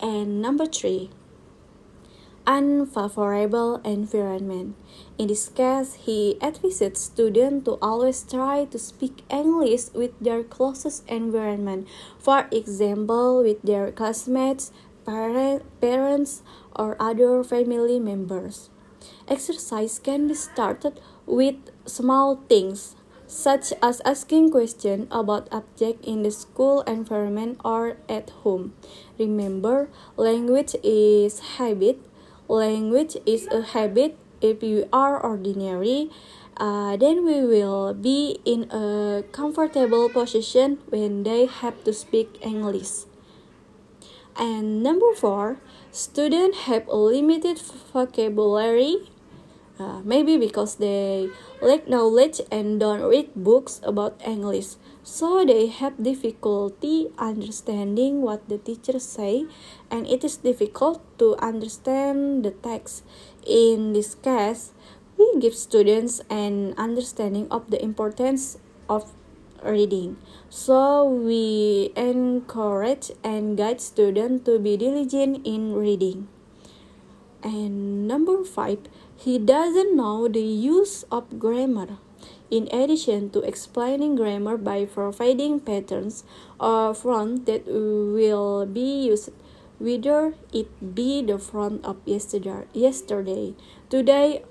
And 0.00 0.42
number 0.42 0.66
three, 0.66 1.10
unfavorable 2.46 3.76
environment. 3.84 4.76
In 5.18 5.28
this 5.28 5.48
case, 5.48 5.94
he 5.94 6.36
advises 6.40 6.98
students 6.98 7.64
to 7.64 7.78
always 7.82 8.22
try 8.22 8.66
to 8.66 8.78
speak 8.78 9.22
English 9.30 9.92
with 9.94 10.12
their 10.20 10.42
closest 10.42 11.08
environment, 11.08 11.88
for 12.18 12.46
example, 12.52 13.42
with 13.42 13.62
their 13.62 13.90
classmates, 13.90 14.70
parent, 15.04 15.62
parents, 15.80 16.42
or 16.74 16.96
other 17.00 17.42
family 17.42 17.98
members. 17.98 18.70
Exercise 19.28 19.98
can 19.98 20.28
be 20.28 20.34
started 20.34 21.00
with 21.26 21.56
small 21.86 22.36
things 22.48 22.95
such 23.26 23.72
as 23.82 24.00
asking 24.04 24.50
questions 24.50 25.06
about 25.10 25.48
objects 25.50 26.06
in 26.06 26.22
the 26.22 26.30
school 26.30 26.82
environment 26.82 27.60
or 27.64 27.96
at 28.08 28.30
home. 28.42 28.74
Remember, 29.18 29.88
language 30.16 30.74
is 30.82 31.58
habit. 31.58 31.98
Language 32.48 33.16
is 33.26 33.46
a 33.48 33.62
habit. 33.62 34.16
If 34.40 34.62
you 34.62 34.88
are 34.92 35.18
ordinary, 35.18 36.10
uh, 36.56 36.96
then 36.96 37.24
we 37.24 37.42
will 37.42 37.94
be 37.94 38.38
in 38.44 38.70
a 38.70 39.24
comfortable 39.32 40.08
position 40.08 40.78
when 40.88 41.22
they 41.24 41.46
have 41.46 41.82
to 41.84 41.92
speak 41.92 42.38
English. 42.40 43.04
And 44.38 44.82
number 44.82 45.14
four, 45.14 45.58
students 45.90 46.68
have 46.68 46.86
a 46.88 46.96
limited 46.96 47.58
vocabulary 47.92 49.08
uh, 49.78 50.00
maybe 50.04 50.36
because 50.36 50.76
they 50.76 51.28
lack 51.60 51.88
knowledge 51.88 52.40
and 52.50 52.80
don't 52.80 53.02
read 53.02 53.34
books 53.34 53.80
about 53.84 54.20
English, 54.24 54.76
so 55.02 55.44
they 55.44 55.66
have 55.66 56.02
difficulty 56.02 57.08
understanding 57.18 58.22
what 58.22 58.48
the 58.48 58.58
teachers 58.58 59.04
say, 59.04 59.46
and 59.90 60.06
it 60.06 60.24
is 60.24 60.36
difficult 60.36 61.00
to 61.18 61.36
understand 61.38 62.44
the 62.44 62.50
text. 62.50 63.04
In 63.46 63.92
this 63.92 64.14
case, 64.14 64.72
we 65.16 65.30
give 65.40 65.54
students 65.54 66.20
an 66.28 66.74
understanding 66.76 67.46
of 67.50 67.70
the 67.70 67.82
importance 67.82 68.58
of 68.88 69.12
reading. 69.64 70.16
So 70.50 71.04
we 71.04 71.92
encourage 71.96 73.10
and 73.24 73.56
guide 73.56 73.80
students 73.80 74.44
to 74.44 74.58
be 74.58 74.76
diligent 74.76 75.46
in 75.46 75.74
reading. 75.74 76.28
And 77.42 78.06
number 78.06 78.44
five, 78.44 78.78
he 79.16 79.38
doesn't 79.38 79.96
know 79.96 80.28
the 80.28 80.40
use 80.40 81.04
of 81.10 81.38
grammar. 81.38 81.98
In 82.50 82.68
addition 82.70 83.30
to 83.30 83.40
explaining 83.40 84.14
grammar 84.14 84.56
by 84.56 84.84
providing 84.84 85.58
patterns 85.58 86.22
or 86.60 86.94
front 86.94 87.46
that 87.46 87.66
will 87.66 88.66
be 88.66 89.08
used, 89.10 89.30
whether 89.78 90.34
it 90.52 90.94
be 90.94 91.22
the 91.22 91.38
front 91.38 91.84
of 91.84 91.96
yesterday, 92.04 92.64
yesterday, 92.72 93.54
today, 93.90 94.44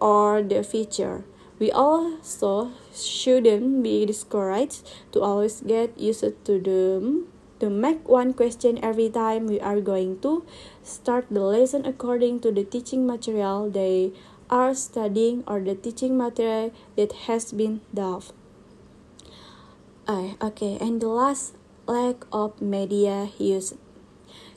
or 0.00 0.42
the 0.42 0.62
future. 0.62 1.24
We 1.58 1.70
also 1.70 2.72
shouldn't 2.92 3.82
be 3.82 4.04
discouraged 4.04 4.82
to 5.12 5.20
always 5.20 5.60
get 5.60 5.96
used 5.98 6.26
to 6.44 6.58
them 6.58 7.28
to 7.60 7.70
make 7.70 8.08
one 8.08 8.34
question 8.34 8.82
every 8.82 9.08
time 9.08 9.46
we 9.46 9.60
are 9.60 9.80
going 9.80 10.18
to 10.20 10.44
start 10.84 11.26
the 11.30 11.40
lesson 11.40 11.84
according 11.84 12.38
to 12.40 12.52
the 12.52 12.62
teaching 12.62 13.06
material 13.06 13.70
they 13.70 14.12
are 14.50 14.74
studying 14.74 15.42
or 15.46 15.58
the 15.58 15.74
teaching 15.74 16.16
material 16.16 16.72
that 16.96 17.26
has 17.26 17.52
been 17.52 17.80
done. 17.92 18.22
Uh, 20.06 20.36
okay, 20.40 20.76
and 20.80 21.00
the 21.00 21.08
last 21.08 21.56
lack 21.88 22.28
of 22.30 22.60
media 22.60 23.30
use. 23.38 23.74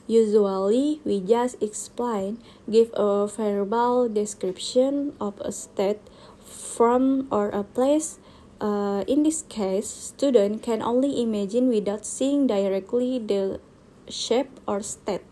Usually, 0.06 1.00
we 1.04 1.20
just 1.20 1.60
explain, 1.62 2.38
give 2.70 2.92
a 2.94 3.26
verbal 3.26 4.08
description 4.08 5.16
of 5.20 5.40
a 5.40 5.52
state 5.52 6.00
from 6.44 7.28
or 7.32 7.48
a 7.48 7.64
place 7.64 8.18
uh, 8.60 9.04
in 9.06 9.22
this 9.22 9.42
case, 9.48 9.88
student 9.88 10.62
can 10.62 10.82
only 10.82 11.22
imagine 11.22 11.68
without 11.68 12.04
seeing 12.04 12.46
directly 12.46 13.18
the 13.18 13.60
shape 14.08 14.50
or 14.66 14.82
state. 14.82 15.22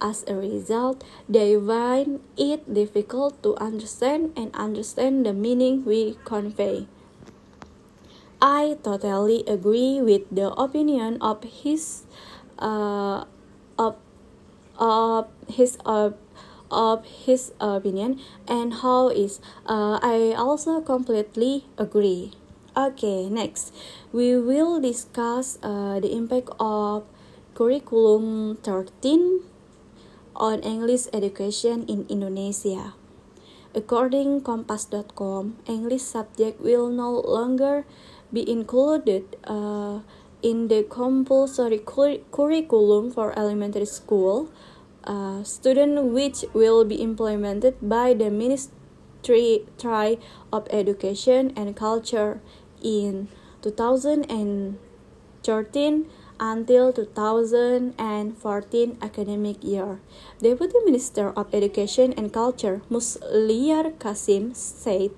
As 0.00 0.22
a 0.28 0.34
result, 0.34 1.02
they 1.28 1.58
find 1.58 2.20
it 2.36 2.62
difficult 2.72 3.42
to 3.42 3.56
understand 3.58 4.32
and 4.36 4.54
understand 4.54 5.26
the 5.26 5.34
meaning 5.34 5.84
we 5.84 6.16
convey. 6.24 6.86
I 8.40 8.78
totally 8.84 9.42
agree 9.48 10.00
with 10.00 10.22
the 10.30 10.54
opinion 10.54 11.18
of 11.20 11.42
his 11.42 12.06
uh, 12.58 13.26
of, 13.78 13.96
of 14.78 15.26
his 15.50 15.78
uh, 15.84 16.14
of 16.70 17.04
his 17.04 17.50
opinion 17.58 18.20
and 18.46 18.74
how 18.74 19.08
is 19.08 19.40
uh, 19.66 19.98
I 20.02 20.34
also 20.38 20.80
completely 20.80 21.66
agree. 21.76 22.32
Okay, 22.76 23.28
next 23.28 23.74
we 24.12 24.38
will 24.38 24.78
discuss 24.78 25.58
uh, 25.62 25.98
the 25.98 26.14
impact 26.14 26.50
of 26.60 27.02
curriculum 27.54 28.58
13 28.62 29.42
on 30.38 30.62
English 30.62 31.10
education 31.12 31.84
in 31.90 32.06
Indonesia. 32.08 32.94
According 33.74 34.40
Kompas.com, 34.46 35.58
English 35.66 36.02
subject 36.02 36.62
will 36.62 36.88
no 36.88 37.20
longer 37.20 37.84
be 38.32 38.48
included 38.48 39.36
uh, 39.44 40.00
in 40.40 40.68
the 40.68 40.86
compulsory 40.88 41.82
cur 41.84 42.22
curriculum 42.32 43.10
for 43.10 43.36
elementary 43.36 43.84
school, 43.84 44.48
uh, 45.04 45.42
student 45.42 46.14
which 46.14 46.46
will 46.54 46.84
be 46.86 47.02
implemented 47.02 47.76
by 47.82 48.14
the 48.14 48.30
Ministry 48.30 49.66
of 50.52 50.66
Education 50.70 51.52
and 51.58 51.76
Culture 51.76 52.40
in 52.80 53.28
2013 53.60 54.78
until 56.40 56.92
2014 56.92 58.98
academic 59.02 59.62
year. 59.62 60.00
Deputy 60.40 60.78
Minister 60.84 61.30
of 61.30 61.54
Education 61.54 62.14
and 62.16 62.32
Culture 62.32 62.82
Musliar 62.90 63.98
Kasim 63.98 64.54
said 64.54 65.10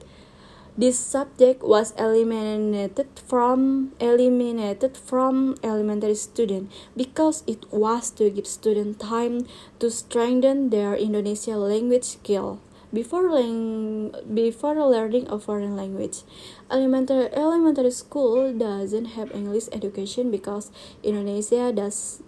this 0.78 0.98
subject 0.98 1.62
was 1.62 1.92
eliminated 1.98 3.08
from 3.26 3.92
eliminated 4.00 4.96
from 4.96 5.56
elementary 5.62 6.14
student 6.14 6.72
because 6.96 7.44
it 7.46 7.70
was 7.70 8.10
to 8.12 8.30
give 8.30 8.46
student 8.46 8.98
time 8.98 9.46
to 9.78 9.90
strengthen 9.90 10.70
their 10.70 10.94
Indonesian 10.94 11.60
language 11.60 12.04
skill. 12.04 12.60
Before 12.92 13.30
learning 13.30 14.14
before 14.34 14.74
learning 14.74 15.26
a 15.30 15.38
foreign 15.38 15.76
language. 15.76 16.22
Elementary 16.70 17.30
elementary 17.32 17.90
school 17.90 18.52
doesn't 18.52 19.16
have 19.16 19.30
English 19.34 19.68
education 19.72 20.30
because 20.30 20.70
Indonesia 21.02 21.72
does 21.72 22.22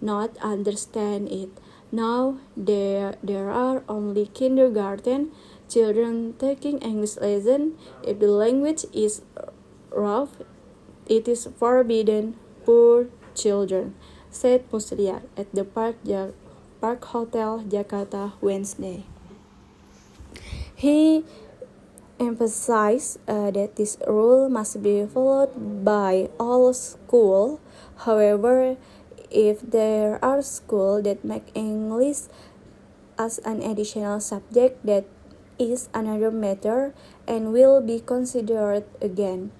not 0.00 0.36
understand 0.42 1.30
it. 1.30 1.50
Now 1.90 2.38
there 2.56 3.14
there 3.22 3.50
are 3.50 3.82
only 3.88 4.26
kindergarten 4.26 5.32
children 5.68 6.34
taking 6.38 6.78
English 6.78 7.16
lesson. 7.16 7.78
If 8.02 8.18
the 8.18 8.30
language 8.30 8.84
is 8.92 9.22
rough, 9.90 10.42
it 11.06 11.28
is 11.28 11.48
forbidden 11.58 12.36
poor 12.64 13.08
children, 13.34 13.94
said 14.30 14.68
Musliar 14.72 15.22
at 15.36 15.48
the 15.54 15.64
Park, 15.64 15.96
Park 16.80 17.04
Hotel 17.04 17.64
Jakarta 17.64 18.32
Wednesday. 18.40 19.04
He 20.78 21.26
emphasized 22.22 23.18
uh, 23.26 23.50
that 23.50 23.74
this 23.74 23.98
rule 24.06 24.46
must 24.46 24.78
be 24.78 25.02
followed 25.10 25.50
by 25.82 26.30
all 26.38 26.70
schools. 26.70 27.58
However, 28.06 28.78
if 29.26 29.58
there 29.58 30.22
are 30.22 30.38
schools 30.38 31.02
that 31.02 31.26
make 31.26 31.50
English 31.58 32.30
as 33.18 33.42
an 33.42 33.58
additional 33.58 34.22
subject, 34.22 34.86
that 34.86 35.10
is 35.58 35.90
another 35.90 36.30
matter 36.30 36.94
and 37.26 37.50
will 37.52 37.82
be 37.82 37.98
considered 37.98 38.86
again. 39.02 39.50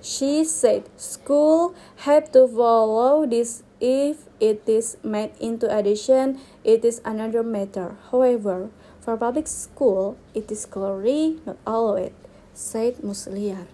She 0.00 0.48
said 0.48 0.88
school 0.96 1.76
have 2.08 2.32
to 2.32 2.48
follow 2.48 3.28
this 3.28 3.62
if 3.80 4.26
it 4.40 4.62
is 4.66 4.96
made 5.04 5.36
into 5.38 5.68
addition, 5.68 6.40
it 6.68 6.84
is 6.84 7.00
another 7.02 7.42
matter. 7.42 7.96
However, 8.12 8.68
for 9.00 9.16
public 9.16 9.48
school, 9.48 10.20
it 10.34 10.52
is 10.52 10.68
clearly 10.68 11.40
not 11.48 11.56
allowed, 11.64 12.12
said 12.52 13.00
Musliar. 13.00 13.64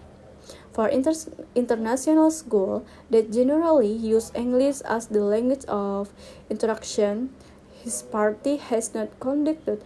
For 0.71 0.87
inter 0.87 1.11
international 1.55 2.31
school 2.31 2.87
that 3.11 3.35
generally 3.35 3.91
use 3.91 4.31
English 4.31 4.79
as 4.87 5.11
the 5.11 5.19
language 5.19 5.67
of 5.67 6.15
interaction, 6.47 7.35
his 7.83 7.99
party 7.99 8.55
has 8.55 8.95
not 8.95 9.11
conducted 9.19 9.83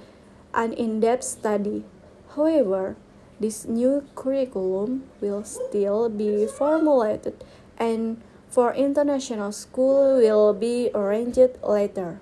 an 0.53 0.73
in-depth 0.77 1.25
study. 1.25 1.89
However, 2.37 2.93
this 3.41 3.65
new 3.65 4.05
curriculum 4.13 5.09
will 5.17 5.41
still 5.41 6.09
be 6.13 6.45
formulated 6.45 7.41
and 7.73 8.21
for 8.49 8.73
international 8.73 9.51
school 9.51 10.21
will 10.21 10.53
be 10.53 10.93
arranged 10.93 11.57
later. 11.65 12.21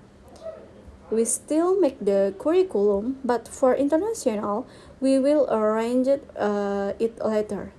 We 1.10 1.24
still 1.24 1.80
make 1.80 1.98
the 2.04 2.34
curriculum, 2.38 3.18
but 3.24 3.48
for 3.48 3.74
international, 3.74 4.66
we 5.00 5.18
will 5.18 5.48
arrange 5.50 6.06
it, 6.06 6.28
uh, 6.36 6.92
it 6.98 7.18
later. 7.24 7.72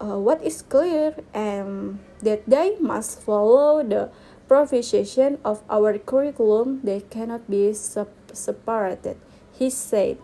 Uh, 0.00 0.18
what 0.18 0.42
is 0.44 0.62
clear 0.62 1.16
and 1.32 1.98
that 2.20 2.44
they 2.46 2.76
must 2.78 3.22
follow 3.22 3.82
the 3.82 4.10
provision 4.46 5.38
of 5.42 5.64
our 5.70 5.98
curriculum 5.98 6.80
they 6.84 7.00
cannot 7.00 7.48
be 7.50 7.72
separated 7.72 9.16
he 9.58 9.70
said. 9.70 10.18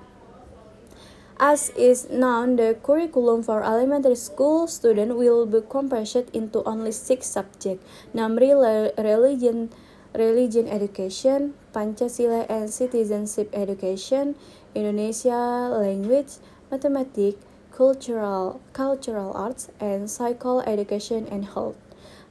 As 1.40 1.70
is 1.70 2.08
known, 2.08 2.56
the 2.56 2.76
curriculum 2.82 3.42
for 3.42 3.64
elementary 3.64 4.14
school 4.14 4.68
students 4.68 5.14
will 5.14 5.46
be 5.46 5.60
compressed 5.68 6.30
into 6.32 6.62
only 6.62 6.92
six 6.92 7.26
subjects, 7.26 7.82
namely 8.14 8.54
religion, 8.98 9.70
religion 10.14 10.68
education, 10.68 11.54
Pancasila 11.72 12.46
and 12.48 12.70
citizenship 12.70 13.50
education, 13.52 14.34
Indonesia 14.74 15.68
language, 15.72 16.38
mathematics, 16.70 17.38
cultural, 17.72 18.60
cultural 18.72 19.32
arts, 19.34 19.70
and 19.80 20.10
psycho 20.10 20.60
education 20.60 21.26
and 21.30 21.44
health. 21.46 21.76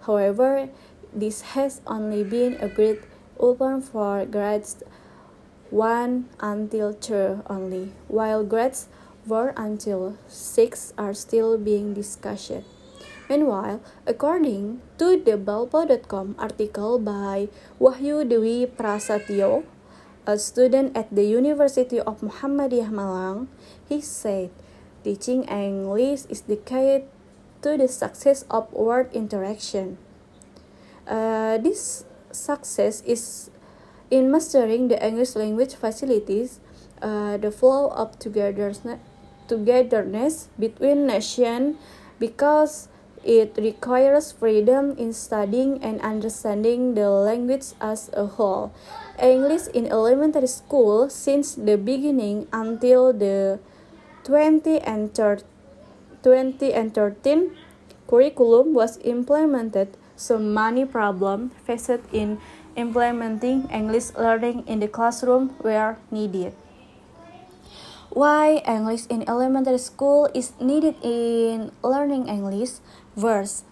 However, 0.06 0.70
this 1.14 1.42
has 1.58 1.82
only 1.86 2.24
been 2.24 2.56
agreed 2.62 3.02
upon 3.40 3.82
for 3.82 4.26
grades 4.26 4.84
1 5.72 6.30
until 6.40 6.94
2 6.94 7.44
only, 7.50 7.92
while 8.08 8.44
grades 8.44 8.88
4 9.28 9.54
until 9.58 10.18
6 10.28 10.94
are 10.98 11.14
still 11.14 11.58
being 11.58 11.94
discussed. 11.94 12.64
Meanwhile, 13.32 13.80
according 14.04 14.84
to 15.00 15.16
the 15.16 15.40
Balpo.com 15.40 16.36
article 16.36 17.00
by 17.00 17.48
Wahyu 17.80 18.28
Dewi 18.28 18.68
Prasetyo, 18.68 19.64
a 20.28 20.36
student 20.36 20.92
at 21.00 21.08
the 21.16 21.24
University 21.24 21.96
of 22.04 22.20
Muhammadiyah 22.20 22.92
Malang, 22.92 23.48
he 23.88 24.04
said 24.04 24.52
Teaching 25.08 25.48
English 25.48 26.28
is 26.28 26.44
the 26.44 26.60
key 26.60 27.08
to 27.64 27.80
the 27.80 27.88
success 27.88 28.44
of 28.52 28.68
word 28.76 29.08
interaction. 29.16 29.96
Uh, 31.08 31.56
this 31.56 32.04
success 32.36 33.00
is 33.08 33.48
in 34.12 34.28
mastering 34.28 34.92
the 34.92 35.00
English 35.00 35.40
language 35.40 35.80
facilities, 35.80 36.60
uh, 37.00 37.40
the 37.40 37.50
flow 37.50 37.96
of 37.96 38.20
togetherness, 38.20 39.00
togetherness 39.48 40.52
between 40.60 41.08
nations 41.08 41.80
because 42.20 42.91
it 43.24 43.54
requires 43.58 44.32
freedom 44.32 44.98
in 44.98 45.14
studying 45.14 45.82
and 45.84 46.02
understanding 46.02 46.96
the 46.96 47.10
language 47.10 47.74
as 47.80 48.10
a 48.14 48.26
whole. 48.26 48.72
English 49.22 49.68
in 49.74 49.88
elementary 49.88 50.48
school 50.48 51.10
since 51.10 51.56
the 51.56 51.78
beginning 51.78 52.48
until 52.52 53.14
the 53.14 53.60
20 54.24 54.80
and 54.82 55.14
20 55.14 56.74
and 56.74 56.94
13 56.94 57.56
curriculum 58.08 58.74
was 58.74 59.00
implemented 59.04 59.98
so 60.16 60.38
many 60.38 60.86
problems 60.86 61.52
faced 61.66 62.02
in 62.14 62.38
implementing 62.76 63.68
English 63.74 64.14
learning 64.14 64.64
in 64.68 64.80
the 64.80 64.88
classroom 64.88 65.56
were 65.64 65.98
needed. 66.12 66.54
Why 68.12 68.60
English 68.68 69.08
in 69.08 69.24
elementary 69.24 69.80
school 69.80 70.28
is 70.36 70.52
needed 70.60 71.00
in 71.00 71.72
learning 71.80 72.28
English? 72.28 72.84
Verse 73.16 73.64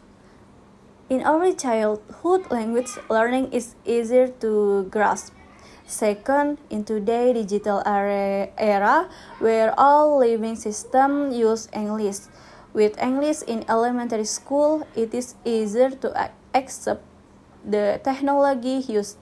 In 1.09 1.23
early 1.23 1.55
childhood, 1.55 2.51
language 2.51 2.91
learning 3.09 3.51
is 3.53 3.75
easier 3.85 4.27
to 4.39 4.83
grasp 4.91 5.33
Second, 5.89 6.61
in 6.69 6.85
today's 6.85 7.33
digital 7.33 7.81
era 7.81 9.09
where 9.39 9.73
all 9.73 10.19
living 10.19 10.55
systems 10.55 11.35
use 11.35 11.67
English. 11.73 12.29
With 12.77 12.93
English 13.01 13.41
in 13.49 13.65
elementary 13.67 14.29
school, 14.29 14.85
it 14.95 15.15
is 15.17 15.33
easier 15.43 15.89
to 15.89 16.29
accept 16.53 17.01
the 17.65 17.99
technology 18.03 18.85
used. 18.85 19.17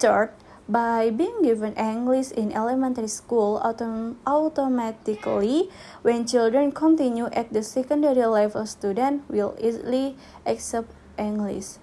Third, 0.00 0.32
by 0.68 1.08
being 1.08 1.40
given 1.40 1.72
English 1.80 2.30
in 2.36 2.52
elementary 2.52 3.08
school 3.08 3.56
autom 3.64 4.20
automatically, 4.28 5.72
when 6.04 6.28
children 6.28 6.70
continue 6.70 7.32
at 7.32 7.48
the 7.56 7.64
secondary 7.64 8.28
level, 8.28 8.68
student 8.68 9.24
will 9.32 9.56
easily 9.56 10.14
accept 10.44 10.92
English. 11.16 11.80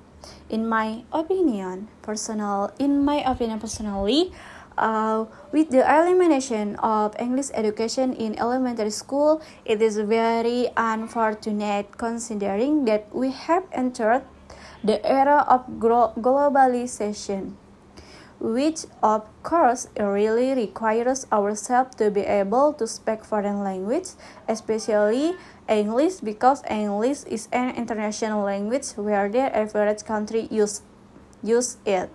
In 0.50 0.70
my 0.70 1.02
opinion 1.14 1.90
personal 2.02 2.74
in 2.78 3.06
my 3.06 3.22
opinion 3.26 3.60
personally 3.60 4.34
uh, 4.78 5.26
with 5.52 5.70
the 5.70 5.86
elimination 5.86 6.78
of 6.82 7.14
English 7.20 7.50
education 7.54 8.14
in 8.14 8.38
elementary 8.38 8.90
school, 8.90 9.42
it 9.66 9.82
is 9.82 9.98
very 9.98 10.70
unfortunate 10.78 11.98
considering 11.98 12.86
that 12.86 13.10
we 13.14 13.30
have 13.32 13.66
entered 13.74 14.22
the 14.86 15.02
era 15.06 15.46
of 15.50 15.66
globalization 15.82 17.58
which 18.46 18.86
of 19.02 19.26
course 19.41 19.88
really 19.98 20.54
requires 20.54 21.26
ourselves 21.34 21.96
to 21.98 22.12
be 22.12 22.22
able 22.22 22.74
to 22.74 22.86
speak 22.86 23.26
foreign 23.26 23.64
language, 23.64 24.14
especially 24.48 25.34
English 25.68 26.22
because 26.22 26.62
English 26.70 27.26
is 27.26 27.50
an 27.52 27.74
international 27.74 28.46
language 28.46 28.93
where 29.02 29.28
the 29.30 29.50
average 29.50 30.06
country 30.06 30.48
use 30.52 30.86
use 31.41 31.78
it. 31.86 32.14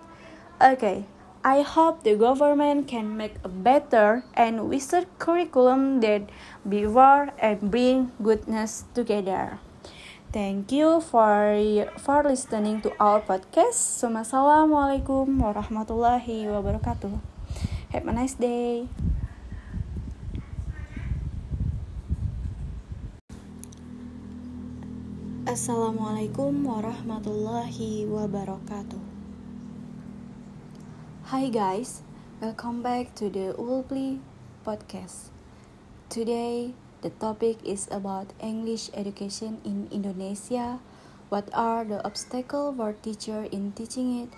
Okay, 0.63 1.03
I 1.43 1.67
hope 1.67 2.03
the 2.03 2.15
government 2.15 2.87
can 2.87 3.17
make 3.17 3.35
a 3.43 3.49
better 3.49 4.23
and 4.33 4.71
wiser 4.71 5.03
curriculum 5.19 5.99
that 5.99 6.31
before 6.63 7.35
and 7.43 7.59
bring 7.69 8.15
goodness 8.23 8.85
together. 8.93 9.59
Thank 10.31 10.71
you 10.71 11.03
for 11.03 11.59
for 11.99 12.23
listening 12.23 12.79
to 12.87 12.95
our 13.03 13.19
podcast. 13.19 13.99
Assalamualaikum 13.99 15.27
warahmatullahi 15.43 16.47
wabarakatuh. 16.47 17.19
Have 17.91 18.07
a 18.07 18.15
nice 18.15 18.39
day. 18.39 18.87
Assalamualaikum 25.43 26.63
warahmatullahi 26.63 28.07
wabarakatuh. 28.07 29.03
Hi 31.27 31.51
guys, 31.51 32.07
Welcome 32.41 32.81
back 32.81 33.13
to 33.21 33.29
the 33.29 33.53
Ulpli 33.53 34.17
podcast. 34.65 35.29
Today, 36.09 36.73
the 37.01 37.09
topic 37.17 37.57
is 37.65 37.89
about 37.89 38.33
English 38.39 38.89
education 38.93 39.57
in 39.65 39.89
Indonesia. 39.89 40.79
What 41.29 41.49
are 41.53 41.83
the 41.83 42.03
obstacles 42.05 42.77
for 42.77 42.93
teacher 42.93 43.49
in 43.49 43.73
teaching 43.73 44.25
it? 44.25 44.29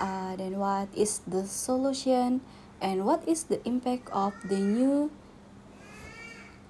Uh, 0.00 0.34
then 0.36 0.58
what 0.58 0.90
is 0.94 1.22
the 1.26 1.46
solution? 1.46 2.42
And 2.80 3.06
what 3.06 3.26
is 3.26 3.50
the 3.50 3.62
impact 3.66 4.10
of 4.10 4.34
the 4.46 4.58
new 4.58 5.10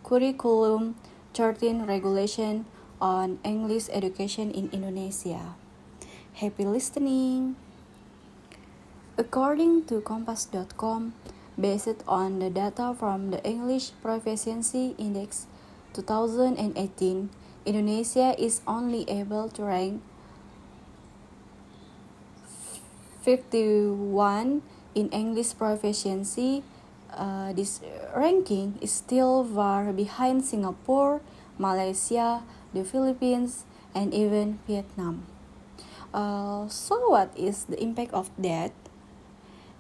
curriculum 0.04 0.96
13 1.34 1.84
regulation 1.84 2.64
on 3.00 3.38
English 3.44 3.88
education 3.92 4.50
in 4.50 4.68
Indonesia? 4.72 5.56
Happy 6.36 6.64
listening! 6.64 7.56
According 9.18 9.90
to 9.90 10.00
Kompas.com, 10.00 11.12
based 11.58 12.06
on 12.06 12.38
the 12.38 12.48
data 12.48 12.94
from 12.94 13.34
the 13.34 13.42
English 13.42 13.90
Proficiency 14.00 14.94
Index 14.96 15.50
2018, 15.92 16.62
Indonesia 17.66 18.38
is 18.38 18.62
only 18.66 19.02
able 19.10 19.50
to 19.50 19.66
rank 19.66 20.00
51 23.26 24.62
in 24.94 25.10
English 25.10 25.58
proficiency. 25.58 26.62
Uh, 27.12 27.52
this 27.52 27.80
ranking 28.14 28.78
is 28.80 28.92
still 28.92 29.42
far 29.42 29.92
behind 29.92 30.44
Singapore, 30.44 31.20
Malaysia, 31.58 32.46
the 32.72 32.84
Philippines, 32.84 33.66
and 33.94 34.14
even 34.14 34.62
Vietnam. 34.66 35.26
Uh, 36.14 36.68
so, 36.68 37.10
what 37.10 37.28
is 37.36 37.68
the 37.68 37.76
impact 37.82 38.14
of 38.14 38.30
that? 38.38 38.72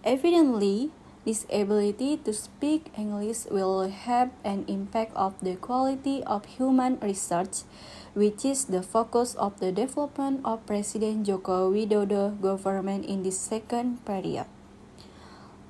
Evidently, 0.04 0.90
this 1.28 1.44
ability 1.52 2.16
to 2.24 2.32
speak 2.32 2.88
English 2.96 3.44
will 3.52 3.84
have 3.84 4.32
an 4.48 4.64
impact 4.64 5.12
of 5.12 5.36
the 5.44 5.60
quality 5.60 6.24
of 6.24 6.56
human 6.56 6.96
research, 7.04 7.68
which 8.16 8.48
is 8.48 8.72
the 8.72 8.80
focus 8.80 9.36
of 9.36 9.52
the 9.60 9.68
development 9.68 10.40
of 10.40 10.64
President 10.64 11.28
Joko 11.28 11.68
Widodo 11.68 12.32
government 12.40 13.04
in 13.04 13.28
this 13.28 13.36
second 13.36 14.00
period. 14.08 14.48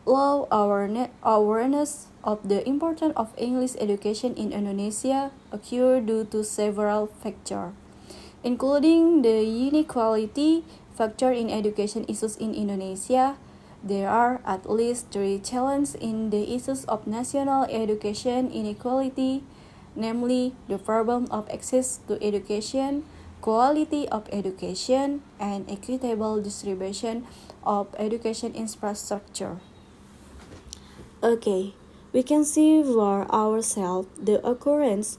Low 0.06 0.46
awareness 0.46 2.06
of 2.22 2.46
the 2.46 2.62
importance 2.62 3.18
of 3.18 3.34
English 3.34 3.74
education 3.82 4.38
in 4.38 4.54
Indonesia 4.54 5.34
occurred 5.50 6.06
due 6.06 6.22
to 6.30 6.46
several 6.46 7.10
factors, 7.18 7.74
including 8.46 9.26
the 9.26 9.42
inequality 9.42 10.62
factor 10.94 11.34
in 11.34 11.50
education 11.50 12.06
issues 12.06 12.38
in 12.38 12.54
Indonesia, 12.54 13.34
there 13.82 14.08
are 14.08 14.40
at 14.44 14.68
least 14.68 15.10
three 15.10 15.38
challenges 15.38 15.94
in 15.94 16.30
the 16.30 16.54
issues 16.54 16.84
of 16.86 17.06
national 17.06 17.64
education 17.64 18.50
inequality, 18.50 19.44
namely 19.94 20.54
the 20.68 20.78
problem 20.78 21.26
of 21.30 21.48
access 21.50 22.00
to 22.08 22.22
education, 22.22 23.04
quality 23.40 24.08
of 24.08 24.28
education, 24.32 25.22
and 25.38 25.70
equitable 25.70 26.42
distribution 26.42 27.26
of 27.62 27.86
education 27.98 28.52
infrastructure. 28.54 29.58
Okay, 31.22 31.74
we 32.12 32.22
can 32.22 32.44
see 32.44 32.82
for 32.82 33.30
ourselves 33.30 34.08
the 34.18 34.44
occurrence 34.46 35.18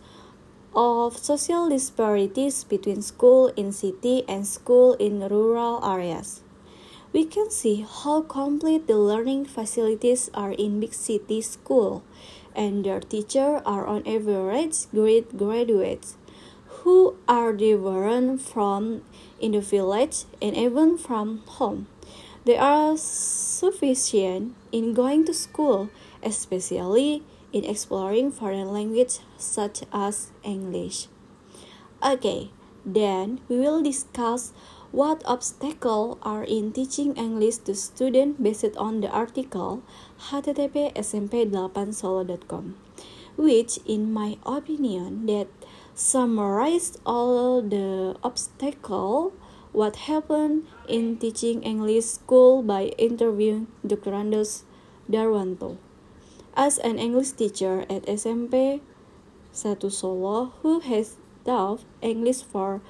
of 0.75 1.17
social 1.17 1.69
disparities 1.69 2.63
between 2.63 3.01
school 3.01 3.47
in 3.55 3.71
city 3.71 4.23
and 4.27 4.45
school 4.45 4.93
in 4.93 5.19
rural 5.27 5.83
areas 5.83 6.41
we 7.11 7.25
can 7.25 7.49
see 7.49 7.85
how 7.87 8.21
complete 8.21 8.87
the 8.87 8.97
learning 8.97 9.45
facilities 9.45 10.29
are 10.33 10.51
in 10.51 10.79
big 10.79 10.93
city 10.93 11.41
school 11.41 12.03
and 12.55 12.85
their 12.85 12.99
teachers 12.99 13.61
are 13.65 13.87
on 13.87 14.05
average 14.05 14.89
great 14.91 15.37
graduates 15.37 16.17
who 16.83 17.15
are 17.27 17.51
different 17.53 18.41
from 18.41 19.01
in 19.39 19.51
the 19.51 19.61
village 19.61 20.25
and 20.41 20.55
even 20.55 20.97
from 20.97 21.39
home. 21.59 21.87
They 22.45 22.57
are 22.57 22.95
sufficient 22.97 24.55
in 24.71 24.93
going 24.93 25.25
to 25.25 25.33
school, 25.33 25.89
especially 26.23 27.23
in 27.51 27.65
exploring 27.65 28.31
foreign 28.31 28.71
language 28.71 29.19
such 29.37 29.83
as 29.91 30.31
English. 30.43 31.07
Okay, 32.01 32.51
then 32.85 33.41
we 33.49 33.57
will 33.57 33.81
discuss 33.81 34.53
what 34.91 35.21
obstacles 35.25 36.17
are 36.23 36.43
in 36.43 36.71
teaching 36.71 37.15
English 37.15 37.57
to 37.57 37.75
students 37.75 38.41
based 38.41 38.75
on 38.77 39.01
the 39.01 39.09
article 39.09 39.83
http 40.31 40.93
smp8solo.com, 40.95 42.75
which 43.37 43.77
in 43.85 44.11
my 44.11 44.37
opinion 44.45 45.25
that 45.27 45.47
summarized 45.93 46.99
all 47.05 47.61
the 47.61 48.15
obstacles 48.23 49.33
what 49.71 50.09
happened 50.09 50.65
in 50.87 51.17
teaching 51.17 51.61
English 51.61 52.05
school 52.05 52.63
by 52.63 52.85
interviewing 52.97 53.67
Dr. 53.85 54.11
Randos 54.11 54.63
Darwanto. 55.09 55.77
As 56.55 56.79
an 56.79 56.97
English 56.97 57.33
teacher 57.37 57.85
at 57.89 58.09
SMP 58.09 58.81
1 59.53 59.91
Solo 59.91 60.53
who 60.61 60.79
has 60.79 61.17
taught 61.45 61.85
English 62.01 62.41
for 62.41 62.81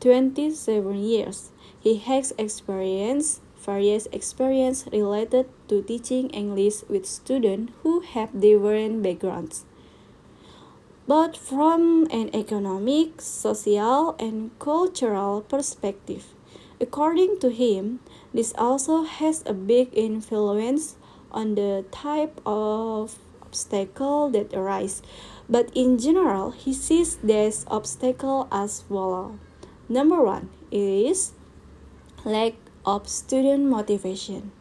27 0.00 0.94
years. 0.94 1.50
He 1.80 1.98
has 1.98 2.32
experienced 2.38 3.40
various 3.58 4.06
experience 4.12 4.86
related 4.92 5.46
to 5.68 5.82
teaching 5.82 6.30
English 6.30 6.82
with 6.88 7.06
students 7.06 7.72
who 7.82 8.00
have 8.00 8.40
different 8.40 9.02
backgrounds. 9.02 9.64
But 11.06 11.36
from 11.36 12.06
an 12.10 12.30
economic, 12.34 13.20
social, 13.20 14.14
and 14.20 14.50
cultural 14.58 15.40
perspective, 15.40 16.26
according 16.80 17.40
to 17.40 17.50
him, 17.50 18.00
this 18.32 18.52
also 18.56 19.02
has 19.02 19.42
a 19.46 19.54
big 19.54 19.88
influence 19.92 20.96
on 21.32 21.54
the 21.54 21.84
type 21.90 22.40
of 22.44 23.18
obstacle 23.42 24.28
that 24.30 24.52
arise. 24.52 25.02
But 25.48 25.70
in 25.74 25.98
general, 25.98 26.50
he 26.52 26.74
sees 26.74 27.16
this 27.16 27.64
obstacle 27.68 28.46
as 28.52 28.82
follows. 28.82 29.47
Number 29.88 30.20
one 30.20 30.50
is 30.70 31.32
lack 32.22 32.60
of 32.84 33.08
student 33.08 33.72
motivation. 33.72 34.52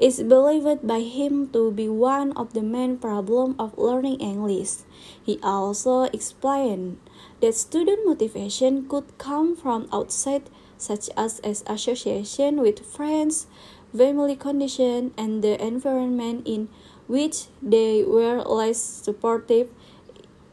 It's 0.00 0.22
believed 0.22 0.88
by 0.88 1.00
him 1.04 1.52
to 1.52 1.70
be 1.70 1.86
one 1.86 2.32
of 2.32 2.54
the 2.54 2.62
main 2.62 2.96
problems 2.96 3.56
of 3.58 3.76
learning 3.76 4.24
English. 4.24 4.88
He 5.20 5.38
also 5.42 6.08
explained 6.08 6.96
that 7.44 7.54
student 7.54 8.08
motivation 8.08 8.88
could 8.88 9.18
come 9.18 9.54
from 9.54 9.86
outside, 9.92 10.48
such 10.78 11.12
as 11.14 11.44
as 11.44 11.62
association 11.68 12.64
with 12.64 12.80
friends, 12.80 13.46
family 13.92 14.34
condition, 14.34 15.12
and 15.20 15.44
the 15.44 15.60
environment 15.60 16.48
in 16.48 16.72
which 17.06 17.52
they 17.60 18.02
were 18.02 18.40
less 18.40 18.80
supportive 18.80 19.68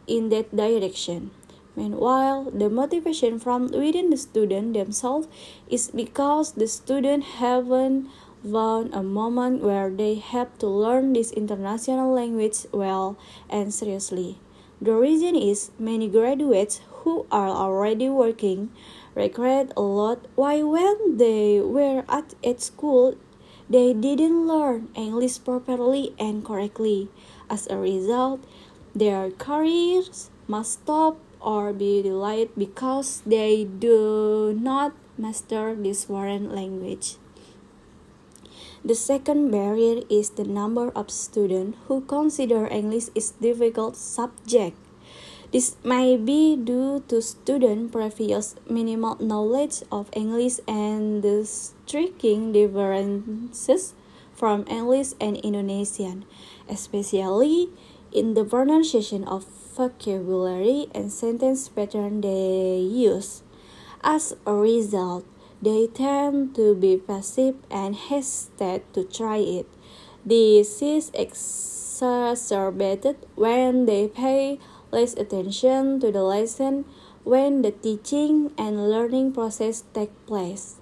in 0.06 0.28
that 0.36 0.52
direction. 0.52 1.32
Meanwhile, 1.78 2.50
the 2.58 2.72
motivation 2.72 3.38
from 3.38 3.70
within 3.70 4.10
the 4.10 4.18
student 4.18 4.74
themselves 4.74 5.28
is 5.70 5.92
because 5.94 6.54
the 6.54 6.68
student 6.68 7.38
haven't 7.38 8.10
found 8.42 8.96
a 8.96 9.04
moment 9.04 9.62
where 9.62 9.92
they 9.92 10.16
have 10.16 10.58
to 10.58 10.66
learn 10.66 11.14
this 11.14 11.32
international 11.32 12.12
language 12.12 12.66
well 12.74 13.16
and 13.48 13.72
seriously. 13.72 14.40
The 14.82 14.96
reason 14.96 15.36
is 15.36 15.70
many 15.78 16.10
graduates 16.10 16.82
who 17.06 17.28
are 17.30 17.50
already 17.50 18.10
working 18.10 18.72
regret 19.14 19.72
a 19.78 19.82
lot 19.82 20.26
why 20.34 20.64
when 20.64 21.18
they 21.18 21.62
were 21.62 22.06
at, 22.10 22.34
at 22.44 22.62
school 22.62 23.18
they 23.70 23.94
didn't 23.94 24.48
learn 24.48 24.90
English 24.96 25.44
properly 25.44 26.16
and 26.18 26.44
correctly. 26.44 27.10
As 27.50 27.68
a 27.68 27.78
result, 27.78 28.42
their 28.96 29.30
careers 29.30 30.32
must 30.48 30.82
stop 30.82 31.18
or 31.48 31.72
be 31.72 32.04
delayed 32.04 32.52
because 32.60 33.24
they 33.24 33.64
do 33.64 34.52
not 34.52 34.92
master 35.16 35.72
this 35.72 36.04
foreign 36.04 36.52
language. 36.52 37.16
The 38.84 38.96
second 38.96 39.50
barrier 39.50 40.04
is 40.12 40.36
the 40.36 40.44
number 40.44 40.92
of 40.92 41.10
students 41.10 41.80
who 41.88 42.04
consider 42.04 42.68
English 42.68 43.08
is 43.16 43.32
difficult 43.40 43.96
subject. 43.96 44.76
This 45.56 45.80
may 45.88 46.20
be 46.20 46.60
due 46.60 47.00
to 47.08 47.24
student 47.24 47.96
previous 47.96 48.60
minimal 48.68 49.16
knowledge 49.24 49.88
of 49.88 50.12
English 50.12 50.60
and 50.68 51.24
the 51.24 51.48
striking 51.48 52.52
differences 52.52 53.96
from 54.36 54.68
English 54.68 55.16
and 55.24 55.40
Indonesian, 55.40 56.28
especially 56.68 57.72
in 58.12 58.36
the 58.36 58.44
pronunciation 58.44 59.24
of 59.24 59.48
vocabulary 59.78 60.88
and 60.94 61.14
sentence 61.14 61.70
pattern 61.70 62.22
they 62.22 62.82
use. 62.82 63.44
As 64.04 64.36
a 64.46 64.54
result, 64.54 65.26
they 65.62 65.88
tend 65.88 66.56
to 66.56 66.74
be 66.74 66.98
passive 66.98 67.56
and 67.70 67.96
hesitate 67.96 68.92
to 68.94 69.04
try 69.04 69.38
it. 69.38 69.68
This 70.26 70.82
is 70.82 71.12
exacerbated 71.14 73.18
when 73.36 73.86
they 73.86 74.08
pay 74.08 74.60
less 74.92 75.14
attention 75.14 76.00
to 76.02 76.12
the 76.12 76.24
lesson 76.24 76.86
when 77.24 77.62
the 77.62 77.72
teaching 77.72 78.52
and 78.58 78.90
learning 78.90 79.34
process 79.34 79.84
take 79.94 80.12
place. 80.26 80.78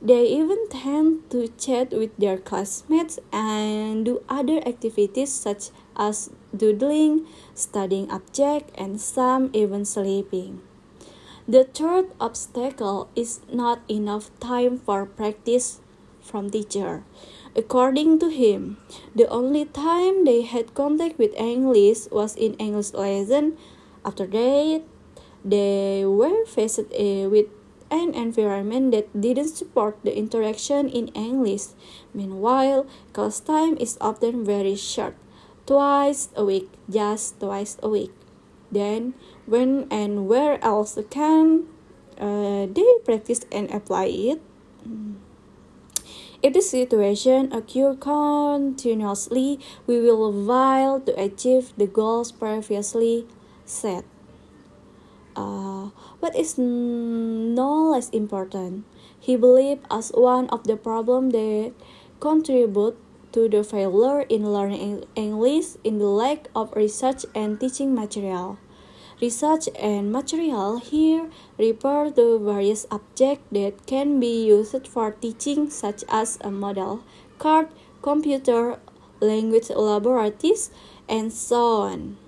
They 0.00 0.26
even 0.26 0.68
tend 0.68 1.30
to 1.30 1.48
chat 1.56 1.92
with 1.92 2.16
their 2.18 2.36
classmates 2.36 3.18
and 3.32 4.04
do 4.04 4.22
other 4.28 4.60
activities 4.66 5.32
such 5.32 5.70
as 5.96 6.30
doodling, 6.56 7.26
studying 7.54 8.10
objects, 8.10 8.72
and 8.76 9.00
some 9.00 9.50
even 9.52 9.84
sleeping. 9.84 10.62
The 11.46 11.64
third 11.64 12.12
obstacle 12.20 13.10
is 13.14 13.40
not 13.52 13.82
enough 13.88 14.30
time 14.40 14.78
for 14.78 15.04
practice 15.04 15.80
from 16.22 16.48
teacher. 16.48 17.04
According 17.54 18.18
to 18.20 18.30
him, 18.30 18.78
the 19.14 19.28
only 19.28 19.66
time 19.66 20.24
they 20.24 20.42
had 20.42 20.74
contact 20.74 21.18
with 21.18 21.36
English 21.36 22.08
was 22.10 22.34
in 22.34 22.54
English 22.54 22.94
lesson. 22.94 23.58
After 24.04 24.26
that, 24.26 24.82
they 25.44 26.04
were 26.04 26.44
faced 26.46 26.80
uh, 26.80 27.28
with 27.28 27.46
an 27.90 28.14
environment 28.14 28.90
that 28.90 29.06
didn't 29.12 29.54
support 29.54 30.00
the 30.02 30.16
interaction 30.16 30.88
in 30.88 31.08
English. 31.14 31.76
Meanwhile, 32.12 32.86
class 33.12 33.38
time 33.38 33.76
is 33.78 33.98
often 34.00 34.44
very 34.44 34.74
short, 34.74 35.14
twice 35.66 36.28
a 36.36 36.44
week, 36.44 36.70
just 36.88 37.40
twice 37.40 37.76
a 37.82 37.88
week. 37.88 38.12
Then, 38.70 39.14
when 39.46 39.86
and 39.90 40.26
where 40.28 40.62
else 40.64 40.98
can 41.10 41.66
uh, 42.18 42.66
they 42.66 42.90
practice 43.04 43.46
and 43.52 43.70
apply 43.70 44.06
it? 44.06 44.40
If 46.44 46.52
the 46.52 46.60
situation 46.60 47.52
occurs 47.56 47.96
continuously, 48.00 49.58
we 49.86 50.00
will 50.00 50.28
fail 50.28 51.00
to 51.00 51.12
achieve 51.16 51.72
the 51.78 51.86
goals 51.86 52.32
previously 52.32 53.24
set. 53.64 54.04
Uh, 55.34 55.88
what 56.20 56.36
is 56.36 56.58
no 56.58 57.90
less 57.90 58.10
important, 58.10 58.84
he 59.18 59.36
believed 59.36 59.86
as 59.90 60.12
one 60.12 60.48
of 60.50 60.64
the 60.64 60.76
problems 60.76 61.32
that 61.32 61.72
contribute 62.20 63.00
to 63.34 63.48
the 63.48 63.64
failure 63.64 64.20
in 64.30 64.52
learning 64.52 65.04
English 65.16 65.74
in 65.82 65.98
the 65.98 66.06
lack 66.06 66.46
of 66.54 66.72
research 66.76 67.26
and 67.34 67.58
teaching 67.58 67.92
material. 67.92 68.56
Research 69.20 69.68
and 69.78 70.12
material 70.12 70.78
here 70.78 71.28
refer 71.58 72.10
to 72.10 72.38
various 72.38 72.86
objects 72.90 73.44
that 73.50 73.86
can 73.86 74.20
be 74.20 74.46
used 74.46 74.86
for 74.86 75.10
teaching 75.10 75.68
such 75.68 76.04
as 76.08 76.38
a 76.42 76.50
model, 76.50 77.02
card, 77.38 77.68
computer, 78.02 78.78
language 79.20 79.70
laboratories, 79.70 80.70
and 81.08 81.32
so 81.32 81.82
on. 81.82 82.23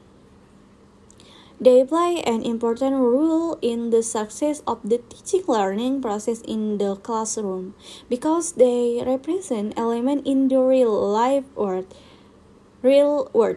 They 1.58 1.84
play 1.84 2.20
an 2.26 2.42
important 2.42 2.96
role 2.96 3.56
in 3.62 3.88
the 3.88 4.02
success 4.02 4.62
of 4.66 4.78
the 4.84 4.98
teaching 5.08 5.44
learning 5.48 6.02
process 6.02 6.42
in 6.42 6.76
the 6.76 6.96
classroom 6.96 7.74
because 8.10 8.52
they 8.52 9.02
represent 9.04 9.72
elements 9.76 10.28
in 10.28 10.48
the 10.48 10.60
real 10.60 10.92
life 10.92 11.44
world, 11.56 11.88
real 12.82 13.30
world 13.32 13.56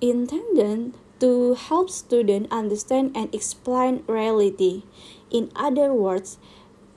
intended 0.00 0.96
to 1.20 1.54
help 1.54 1.90
students 1.90 2.48
understand 2.50 3.12
and 3.14 3.34
explain 3.34 4.02
reality. 4.08 4.84
In 5.30 5.52
other 5.54 5.92
words, 5.92 6.38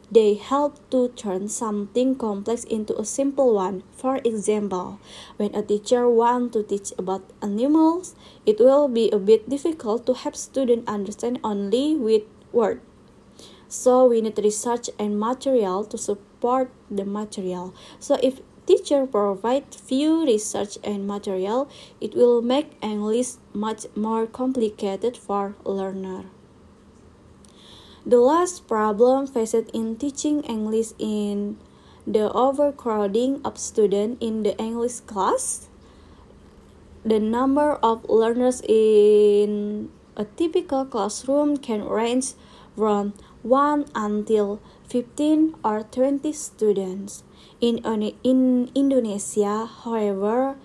they 0.09 0.35
help 0.35 0.77
to 0.89 1.09
turn 1.09 1.47
something 1.49 2.15
complex 2.15 2.63
into 2.63 2.97
a 2.97 3.05
simple 3.05 3.53
one. 3.53 3.83
For 3.91 4.17
example, 4.23 4.99
when 5.37 5.53
a 5.53 5.61
teacher 5.61 6.09
wants 6.09 6.53
to 6.53 6.63
teach 6.63 6.93
about 6.97 7.29
animals, 7.41 8.15
it 8.45 8.59
will 8.59 8.87
be 8.87 9.09
a 9.11 9.19
bit 9.19 9.49
difficult 9.49 10.05
to 10.05 10.13
have 10.13 10.35
students 10.35 10.87
understand 10.87 11.39
only 11.43 11.95
with 11.95 12.23
words. 12.51 12.81
So 13.67 14.05
we 14.05 14.21
need 14.21 14.39
research 14.39 14.89
and 14.97 15.19
material 15.19 15.83
to 15.85 15.97
support 15.97 16.71
the 16.89 17.03
material. 17.03 17.73
So 17.99 18.17
if 18.23 18.39
teacher 18.65 19.05
provide 19.05 19.75
few 19.75 20.25
research 20.25 20.77
and 20.83 21.05
material, 21.05 21.69
it 21.99 22.15
will 22.15 22.41
make 22.41 22.77
English 22.81 23.35
much 23.53 23.85
more 23.95 24.25
complicated 24.25 25.17
for 25.17 25.55
learner. 25.65 26.25
The 28.07 28.23
last 28.23 28.71
problem 28.71 29.27
faced 29.27 29.67
in 29.75 29.99
teaching 29.99 30.39
English 30.47 30.95
in 30.97 31.59
the 32.07 32.31
overcrowding 32.31 33.43
of 33.43 33.59
students 33.59 34.23
in 34.23 34.43
the 34.47 34.55
English 34.55 35.03
class. 35.03 35.67
The 37.03 37.19
number 37.19 37.75
of 37.83 38.07
learners 38.07 38.63
in 38.63 39.91
a 40.15 40.23
typical 40.23 40.85
classroom 40.85 41.57
can 41.57 41.83
range 41.83 42.31
from 42.77 43.11
1 43.43 43.91
until 43.93 44.61
15 44.87 45.55
or 45.59 45.83
20 45.83 46.31
students. 46.31 47.27
In, 47.59 47.83
in 48.23 48.71
Indonesia, 48.73 49.67
however, 49.67 50.55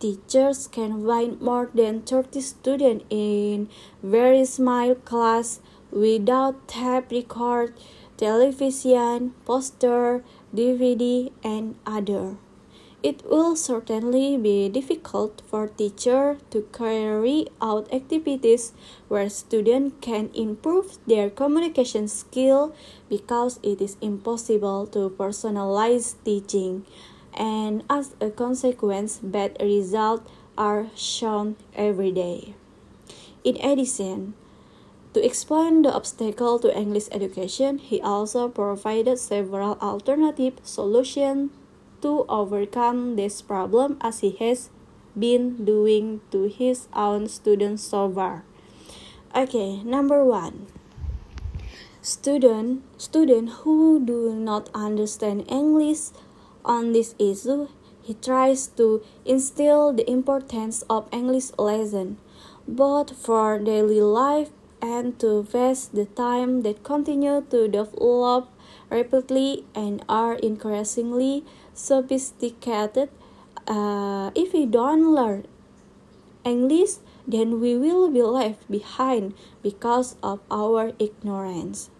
teachers 0.00 0.66
can 0.66 1.06
find 1.06 1.40
more 1.40 1.70
than 1.72 2.02
30 2.02 2.40
students 2.40 3.04
in 3.08 3.68
very 4.02 4.44
small 4.44 4.96
class 4.96 5.60
without 5.90 6.68
tape 6.68 7.10
record, 7.10 7.74
television, 8.16 9.34
poster, 9.44 10.24
DVD, 10.54 11.30
and 11.42 11.76
other. 11.86 12.36
It 13.00 13.22
will 13.30 13.54
certainly 13.54 14.36
be 14.36 14.68
difficult 14.68 15.42
for 15.46 15.68
teacher 15.68 16.38
to 16.50 16.66
carry 16.72 17.46
out 17.62 17.86
activities 17.94 18.72
where 19.06 19.30
students 19.30 19.94
can 20.00 20.30
improve 20.34 20.98
their 21.06 21.30
communication 21.30 22.08
skill 22.08 22.74
because 23.08 23.60
it 23.62 23.80
is 23.80 23.96
impossible 24.00 24.88
to 24.88 25.10
personalize 25.10 26.16
teaching 26.24 26.84
and 27.38 27.84
as 27.88 28.16
a 28.20 28.30
consequence 28.30 29.20
bad 29.22 29.56
results 29.62 30.28
are 30.58 30.88
shown 30.96 31.54
every 31.76 32.10
day. 32.10 32.56
In 33.44 33.56
addition, 33.62 34.34
to 35.14 35.24
explain 35.24 35.82
the 35.82 35.92
obstacle 35.92 36.58
to 36.58 36.76
English 36.76 37.08
education, 37.12 37.78
he 37.78 38.00
also 38.00 38.48
provided 38.48 39.18
several 39.18 39.78
alternative 39.80 40.54
solutions 40.62 41.50
to 42.02 42.24
overcome 42.28 43.16
this 43.16 43.42
problem 43.42 43.96
as 44.00 44.20
he 44.20 44.30
has 44.38 44.70
been 45.18 45.64
doing 45.64 46.20
to 46.30 46.48
his 46.48 46.88
own 46.94 47.28
students 47.28 47.82
so 47.82 48.10
far. 48.10 48.44
Okay, 49.34 49.82
number 49.82 50.24
one. 50.24 50.66
Student 52.00 52.84
student 52.96 53.50
who 53.64 54.00
do 54.04 54.32
not 54.34 54.70
understand 54.72 55.44
English 55.48 56.14
on 56.64 56.92
this 56.92 57.14
issue, 57.18 57.68
he 58.00 58.14
tries 58.14 58.68
to 58.78 59.02
instill 59.24 59.92
the 59.92 60.08
importance 60.08 60.82
of 60.88 61.08
English 61.12 61.50
lesson 61.58 62.16
both 62.68 63.16
for 63.16 63.58
daily 63.58 64.00
life 64.00 64.50
and 64.80 65.18
to 65.18 65.46
waste 65.52 65.94
the 65.94 66.06
time 66.06 66.62
that 66.62 66.82
continue 66.82 67.44
to 67.50 67.68
develop 67.68 68.48
rapidly 68.90 69.64
and 69.74 70.04
are 70.08 70.34
increasingly 70.34 71.44
sophisticated. 71.74 73.10
Uh, 73.66 74.30
if 74.34 74.52
we 74.52 74.66
don't 74.66 75.14
learn 75.14 75.46
English, 76.44 77.02
then 77.26 77.60
we 77.60 77.76
will 77.76 78.10
be 78.10 78.22
left 78.22 78.70
behind 78.70 79.34
because 79.62 80.16
of 80.22 80.40
our 80.50 80.92
ignorance. 80.98 81.90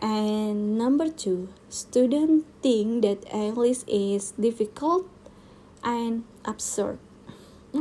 And 0.00 0.76
number 0.76 1.08
two, 1.08 1.50
students 1.68 2.46
think 2.62 3.02
that 3.02 3.22
English 3.32 3.84
is 3.86 4.32
difficult 4.32 5.06
and 5.84 6.24
absurd. 6.44 6.98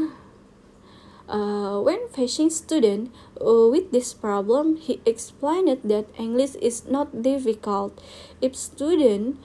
Uh, 1.32 1.80
when 1.80 2.10
facing 2.10 2.50
student 2.50 3.08
uh, 3.42 3.68
with 3.68 3.92
this 3.92 4.14
problem, 4.14 4.78
he 4.78 5.02
explained 5.06 5.82
that 5.84 6.08
English 6.18 6.56
is 6.56 6.86
not 6.86 7.22
difficult. 7.22 8.00
If 8.42 8.56
student 8.56 9.38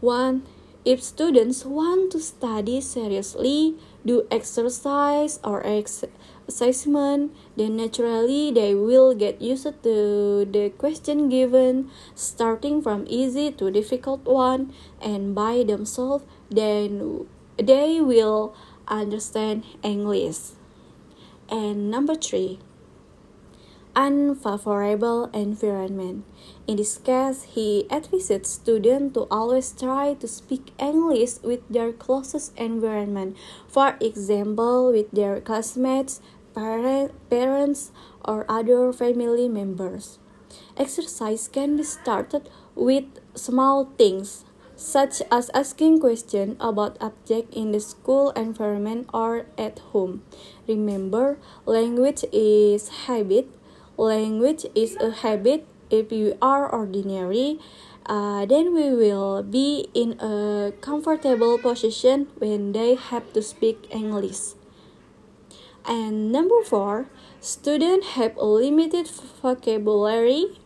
want, 0.00 0.46
if 0.84 1.02
students 1.02 1.64
want 1.64 2.12
to 2.12 2.20
study 2.20 2.80
seriously, 2.80 3.74
do 4.04 4.26
exercise 4.30 5.40
or 5.42 5.66
ex 5.66 6.04
assessment, 6.46 7.34
then 7.56 7.76
naturally 7.76 8.52
they 8.52 8.74
will 8.74 9.14
get 9.14 9.42
used 9.42 9.66
to 9.82 10.46
the 10.46 10.72
question 10.78 11.28
given, 11.28 11.90
starting 12.14 12.80
from 12.80 13.04
easy 13.08 13.50
to 13.50 13.70
difficult 13.70 14.24
one, 14.24 14.72
and 15.02 15.34
by 15.34 15.64
themselves, 15.66 16.24
then 16.50 17.26
they 17.58 18.00
will 18.00 18.54
understand 18.86 19.64
English. 19.82 20.54
And 21.48 21.90
number 21.90 22.14
three, 22.14 22.58
unfavorable 23.96 25.30
environment. 25.32 26.24
In 26.68 26.76
this 26.76 26.98
case, 26.98 27.44
he 27.56 27.90
advises 27.90 28.46
students 28.46 29.14
to 29.14 29.26
always 29.30 29.72
try 29.72 30.14
to 30.14 30.28
speak 30.28 30.70
English 30.78 31.40
with 31.42 31.66
their 31.68 31.92
closest 31.92 32.54
environment, 32.58 33.36
for 33.66 33.96
example, 34.00 34.92
with 34.92 35.10
their 35.10 35.40
classmates, 35.40 36.20
parents, 36.54 37.90
or 38.22 38.44
other 38.48 38.92
family 38.92 39.48
members. 39.48 40.18
Exercise 40.76 41.48
can 41.48 41.76
be 41.76 41.82
started 41.82 42.50
with 42.74 43.06
small 43.34 43.86
things 43.96 44.44
such 44.76 45.22
as 45.32 45.50
asking 45.54 45.98
questions 45.98 46.54
about 46.60 47.00
objects 47.00 47.56
in 47.56 47.72
the 47.72 47.80
school 47.80 48.30
environment 48.36 49.08
or 49.12 49.46
at 49.56 49.78
home. 49.96 50.22
Remember, 50.68 51.38
language 51.64 52.24
is 52.30 53.08
habit. 53.08 53.48
Language 53.96 54.66
is 54.74 54.96
a 54.96 55.10
habit. 55.10 55.66
If 55.90 56.10
you 56.10 56.36
are 56.42 56.68
ordinary, 56.68 57.58
uh, 58.06 58.44
then 58.46 58.74
we 58.74 58.90
will 58.92 59.42
be 59.42 59.88
in 59.94 60.18
a 60.20 60.72
comfortable 60.80 61.58
position 61.58 62.28
when 62.38 62.72
they 62.72 62.94
have 62.94 63.32
to 63.32 63.42
speak 63.42 63.86
English. 63.90 64.54
And 65.86 66.32
number 66.32 66.62
four, 66.64 67.06
students 67.40 68.18
have 68.18 68.36
a 68.36 68.44
limited 68.44 69.06
vocabulary 69.40 70.58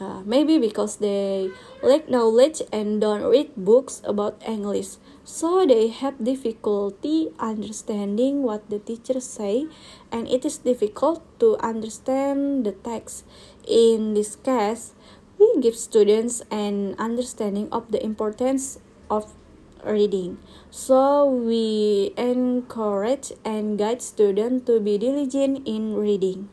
uh, 0.00 0.22
maybe 0.24 0.58
because 0.58 0.96
they 0.98 1.50
lack 1.82 2.08
knowledge 2.08 2.62
and 2.72 3.00
don't 3.00 3.22
read 3.22 3.50
books 3.56 4.00
about 4.04 4.40
English, 4.46 4.96
so 5.28 5.68
they 5.68 5.92
have 5.92 6.24
difficulty 6.24 7.28
understanding 7.38 8.40
what 8.42 8.64
the 8.72 8.80
teachers 8.80 9.28
say, 9.28 9.68
and 10.08 10.24
it 10.24 10.40
is 10.48 10.56
difficult 10.56 11.20
to 11.38 11.60
understand 11.60 12.64
the 12.64 12.72
text. 12.72 13.28
In 13.68 14.14
this 14.14 14.40
case, 14.40 14.96
we 15.36 15.52
give 15.60 15.76
students 15.76 16.40
an 16.50 16.96
understanding 16.96 17.68
of 17.70 17.92
the 17.92 18.02
importance 18.02 18.80
of 19.10 19.36
reading. 19.84 20.38
So 20.70 21.28
we 21.28 22.16
encourage 22.16 23.32
and 23.44 23.76
guide 23.78 24.00
students 24.00 24.64
to 24.64 24.80
be 24.80 24.96
diligent 24.96 25.68
in 25.68 25.92
reading. 25.94 26.48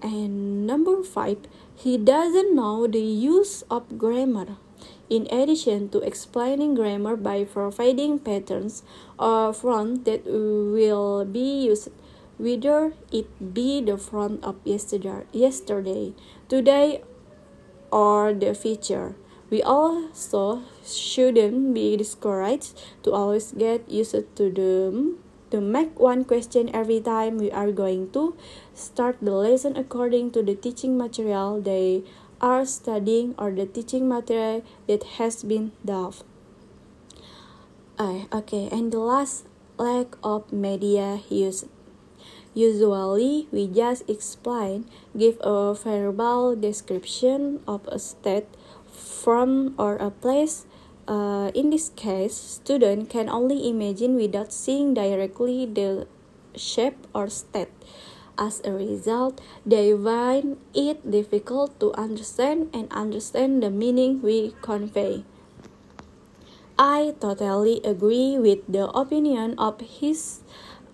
And 0.00 0.68
number 0.68 1.02
five, 1.02 1.50
he 1.74 1.98
doesn't 1.98 2.54
know 2.54 2.86
the 2.86 3.02
use 3.02 3.64
of 3.68 3.98
grammar. 3.98 4.56
In 5.08 5.28
addition 5.30 5.88
to 5.90 6.00
explaining 6.00 6.74
grammar 6.74 7.14
by 7.16 7.44
providing 7.44 8.18
patterns 8.18 8.82
or 9.18 9.52
front 9.52 10.04
that 10.04 10.26
will 10.26 11.24
be 11.24 11.70
used, 11.70 11.88
whether 12.38 12.92
it 13.12 13.54
be 13.54 13.80
the 13.80 13.96
front 13.96 14.42
of 14.42 14.56
yesterday, 14.64 15.22
yesterday, 15.32 16.12
today, 16.48 17.02
or 17.92 18.34
the 18.34 18.54
future. 18.54 19.14
We 19.48 19.62
also 19.62 20.62
shouldn't 20.84 21.72
be 21.72 21.96
discouraged 21.96 22.74
to 23.04 23.12
always 23.12 23.52
get 23.52 23.88
used 23.88 24.18
to 24.36 24.50
them 24.50 25.22
to 25.50 25.60
make 25.60 25.98
one 26.00 26.24
question 26.24 26.68
every 26.74 27.00
time 27.00 27.38
we 27.38 27.50
are 27.52 27.70
going 27.70 28.10
to 28.10 28.36
start 28.74 29.16
the 29.22 29.30
lesson 29.30 29.76
according 29.76 30.32
to 30.32 30.42
the 30.42 30.54
teaching 30.54 30.98
material 30.98 31.60
they 31.60 32.02
are 32.40 32.64
studying 32.64 33.34
or 33.38 33.50
the 33.50 33.66
teaching 33.66 34.08
material 34.08 34.64
that 34.86 35.18
has 35.18 35.42
been 35.42 35.72
done. 35.84 36.12
Uh, 37.98 38.24
okay, 38.32 38.68
and 38.70 38.92
the 38.92 39.00
last 39.00 39.46
lack 39.78 40.16
of 40.22 40.52
media 40.52 41.20
use. 41.30 41.64
Usually, 42.52 43.48
we 43.52 43.68
just 43.68 44.08
explain, 44.08 44.88
give 45.16 45.36
a 45.40 45.74
verbal 45.74 46.56
description 46.56 47.60
of 47.68 47.86
a 47.88 47.98
state, 47.98 48.48
from 48.90 49.74
or 49.78 49.96
a 49.96 50.10
place, 50.10 50.64
uh, 51.06 51.50
in 51.54 51.70
this 51.70 51.90
case, 51.90 52.34
student 52.34 53.10
can 53.10 53.28
only 53.28 53.68
imagine 53.68 54.16
without 54.16 54.52
seeing 54.52 54.94
directly 54.94 55.66
the 55.66 56.06
shape 56.56 57.06
or 57.14 57.28
state. 57.28 57.68
As 58.38 58.60
a 58.64 58.72
result, 58.72 59.40
they 59.64 59.96
find 59.96 60.60
it 60.76 61.00
difficult 61.10 61.80
to 61.80 61.96
understand 61.96 62.68
and 62.76 62.92
understand 62.92 63.62
the 63.62 63.70
meaning 63.70 64.20
we 64.20 64.52
convey. 64.60 65.24
I 66.78 67.16
totally 67.20 67.80
agree 67.80 68.36
with 68.36 68.60
the 68.68 68.92
opinion 68.92 69.56
of 69.56 69.80
his 69.80 70.44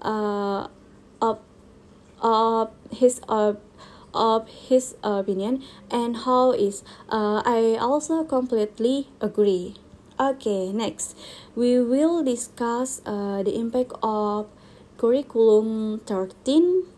uh, 0.00 0.70
of, 1.20 1.42
of 2.22 2.70
his 2.94 3.20
uh, 3.28 3.54
of 4.14 4.46
his 4.46 4.94
opinion 5.02 5.64
and 5.90 6.22
how 6.22 6.52
is 6.52 6.84
uh, 7.10 7.42
I 7.44 7.76
also 7.80 8.22
completely 8.22 9.08
agree. 9.20 9.74
Okay, 10.20 10.70
next 10.70 11.18
we 11.56 11.82
will 11.82 12.22
discuss 12.22 13.02
uh, 13.04 13.42
the 13.42 13.58
impact 13.58 13.98
of 14.02 14.46
curriculum 14.98 15.98
13 16.06 16.91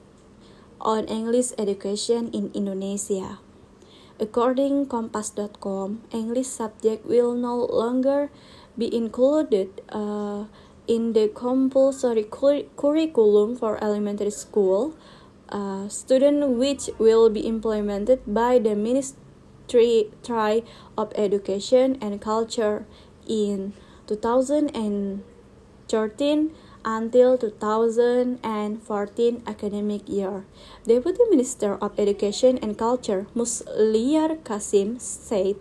on 0.84 1.08
English 1.08 1.56
education 1.58 2.30
in 2.30 2.52
Indonesia. 2.54 3.40
According 4.20 4.86
Kompas.com, 4.86 6.06
English 6.12 6.46
subject 6.46 7.02
will 7.08 7.34
no 7.34 7.66
longer 7.66 8.30
be 8.78 8.86
included 8.94 9.82
uh, 9.90 10.44
in 10.86 11.14
the 11.14 11.32
compulsory 11.34 12.22
cur 12.22 12.62
curriculum 12.76 13.56
for 13.56 13.82
elementary 13.82 14.30
school. 14.30 14.94
Uh, 15.48 15.88
student 15.88 16.56
which 16.56 16.88
will 16.98 17.28
be 17.28 17.40
implemented 17.40 18.22
by 18.26 18.58
the 18.58 18.74
Ministry 18.74 20.10
of 20.96 21.12
Education 21.14 21.98
and 22.00 22.20
Culture 22.20 22.86
in 23.28 23.72
2013 24.06 25.22
until 26.84 27.38
2014 27.38 29.42
academic 29.46 30.08
year. 30.08 30.44
Deputy 30.86 31.22
Minister 31.30 31.76
of 31.76 31.98
Education 31.98 32.58
and 32.62 32.78
Culture 32.78 33.26
Musliar 33.34 34.42
Kasim 34.44 34.98
said 34.98 35.56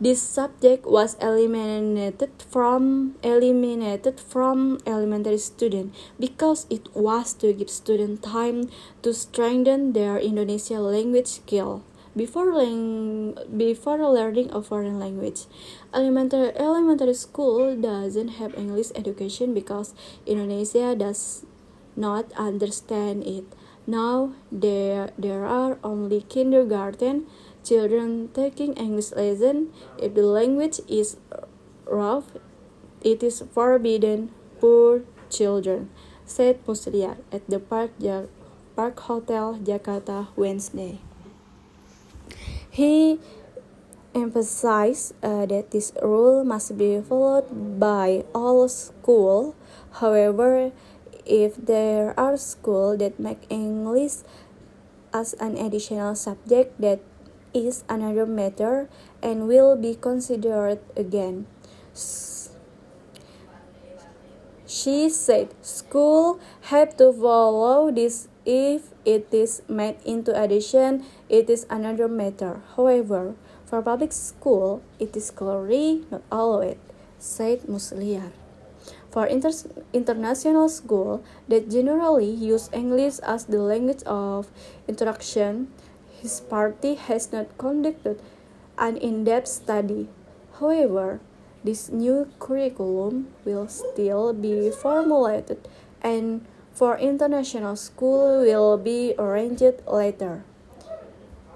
this 0.00 0.20
subject 0.20 0.86
was 0.86 1.16
eliminated 1.20 2.30
from 2.50 3.14
eliminated 3.22 4.20
from 4.20 4.78
elementary 4.86 5.38
student 5.38 5.94
because 6.18 6.66
it 6.68 6.88
was 6.94 7.32
to 7.34 7.52
give 7.52 7.70
student 7.70 8.22
time 8.22 8.68
to 9.02 9.14
strengthen 9.14 9.92
their 9.92 10.18
Indonesian 10.18 10.82
language 10.82 11.28
skill 11.28 11.82
before, 12.16 12.54
lang- 12.54 13.36
before 13.56 13.98
learning 13.98 14.50
a 14.52 14.62
foreign 14.62 14.98
language. 14.98 15.46
Elementary, 15.92 16.50
elementary 16.56 17.14
school 17.14 17.76
doesn't 17.76 18.40
have 18.40 18.54
English 18.56 18.88
education 18.94 19.54
because 19.54 19.94
Indonesia 20.26 20.94
does 20.94 21.44
not 21.96 22.32
understand 22.36 23.26
it. 23.26 23.44
Now 23.86 24.32
there, 24.50 25.10
there 25.18 25.44
are 25.44 25.78
only 25.84 26.22
kindergarten 26.22 27.26
children 27.62 28.30
taking 28.32 28.72
English 28.74 29.12
lesson. 29.12 29.72
If 29.98 30.14
the 30.14 30.24
language 30.24 30.80
is 30.88 31.16
rough, 31.84 32.32
it 33.02 33.22
is 33.22 33.44
forbidden 33.52 34.32
poor 34.60 35.04
children, 35.28 35.90
said 36.24 36.64
Musliar 36.66 37.20
at 37.30 37.44
the 37.48 37.60
Park, 37.60 37.92
Park 38.76 39.00
Hotel 39.00 39.60
Jakarta 39.60 40.28
Wednesday. 40.36 41.03
He 42.74 43.22
emphasized 44.18 45.14
uh, 45.22 45.46
that 45.46 45.70
this 45.70 45.94
rule 46.02 46.42
must 46.42 46.74
be 46.74 46.98
followed 46.98 47.78
by 47.78 48.26
all 48.34 48.66
schools. 48.66 49.54
However, 50.02 50.74
if 51.22 51.54
there 51.54 52.18
are 52.18 52.34
schools 52.34 52.98
that 52.98 53.22
make 53.22 53.46
English 53.46 54.26
as 55.14 55.38
an 55.38 55.54
additional 55.54 56.18
subject, 56.18 56.74
that 56.82 56.98
is 57.54 57.86
another 57.86 58.26
matter 58.26 58.90
and 59.22 59.46
will 59.46 59.78
be 59.78 59.94
considered 59.94 60.82
again. 60.98 61.46
She 64.66 65.06
said 65.08 65.54
school 65.62 66.42
have 66.74 66.98
to 66.98 67.14
follow 67.14 67.94
this 67.94 68.26
if 68.44 68.90
it 69.04 69.32
is 69.32 69.62
made 69.68 69.96
into 70.04 70.34
addition, 70.34 71.04
it 71.34 71.50
is 71.50 71.66
another 71.68 72.06
matter. 72.06 72.62
However, 72.76 73.34
for 73.66 73.82
public 73.82 74.12
school, 74.12 74.82
it 75.00 75.16
is 75.16 75.34
clearly 75.34 76.06
not 76.06 76.22
allowed, 76.30 76.78
said 77.18 77.66
Musliar. 77.66 78.30
For 79.10 79.26
inter 79.26 79.50
international 79.90 80.68
school 80.70 81.26
that 81.50 81.70
generally 81.70 82.30
use 82.30 82.70
English 82.70 83.18
as 83.26 83.50
the 83.50 83.58
language 83.58 84.06
of 84.06 84.46
interaction, 84.86 85.74
his 86.22 86.38
party 86.38 86.94
has 86.94 87.34
not 87.34 87.50
conducted 87.58 88.22
an 88.78 88.96
in-depth 88.96 89.50
study. 89.50 90.06
However, 90.62 91.18
this 91.66 91.90
new 91.90 92.30
curriculum 92.38 93.34
will 93.44 93.66
still 93.66 94.30
be 94.34 94.70
formulated 94.70 95.66
and 95.98 96.46
for 96.70 96.98
international 96.98 97.74
school 97.74 98.42
will 98.42 98.78
be 98.78 99.14
arranged 99.18 99.82
later. 99.86 100.44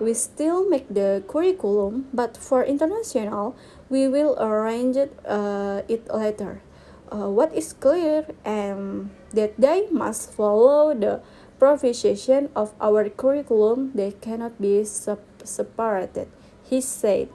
We 0.01 0.15
still 0.15 0.69
make 0.69 0.89
the 0.89 1.23
curriculum, 1.27 2.07
but 2.13 2.37
for 2.37 2.65
international, 2.65 3.57
we 3.89 4.07
will 4.07 4.37
arrange 4.39 4.97
it, 4.97 5.13
uh, 5.27 5.83
it 5.89 6.07
later. 6.13 6.63
Uh, 7.11 7.29
what 7.31 7.55
is 7.55 7.73
clear 7.73 8.27
and 8.45 9.11
that 9.33 9.59
they 9.59 9.89
must 9.91 10.33
follow 10.33 10.95
the 10.95 11.21
provision 11.59 12.49
of 12.55 12.75
our 12.81 13.09
curriculum, 13.09 13.93
they 13.95 14.13
cannot 14.13 14.61
be 14.61 14.85
separated, 14.85 16.29
he 16.63 16.81
said. 16.81 17.29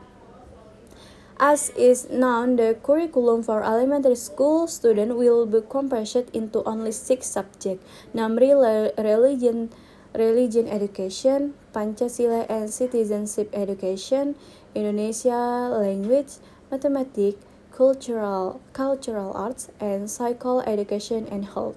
As 1.40 1.72
is 1.76 2.10
known, 2.10 2.56
the 2.56 2.78
curriculum 2.84 3.44
for 3.44 3.64
elementary 3.64 4.16
school 4.16 4.68
students 4.68 5.14
will 5.16 5.46
be 5.46 5.60
compressed 5.68 6.30
into 6.32 6.64
only 6.64 6.92
six 6.92 7.28
subjects, 7.28 7.84
namely 8.14 8.54
religion, 8.98 9.70
religion 10.14 10.68
education, 10.68 11.54
Pancasila 11.74 12.46
and 12.50 12.70
citizenship 12.70 13.50
education, 13.54 14.36
Indonesia 14.76 15.70
language, 15.74 16.38
mathematics, 16.72 17.42
cultural, 17.72 18.62
cultural 18.74 19.34
arts, 19.34 19.70
and 19.80 20.10
psycho 20.10 20.60
education 20.62 21.28
and 21.30 21.46
health. 21.46 21.76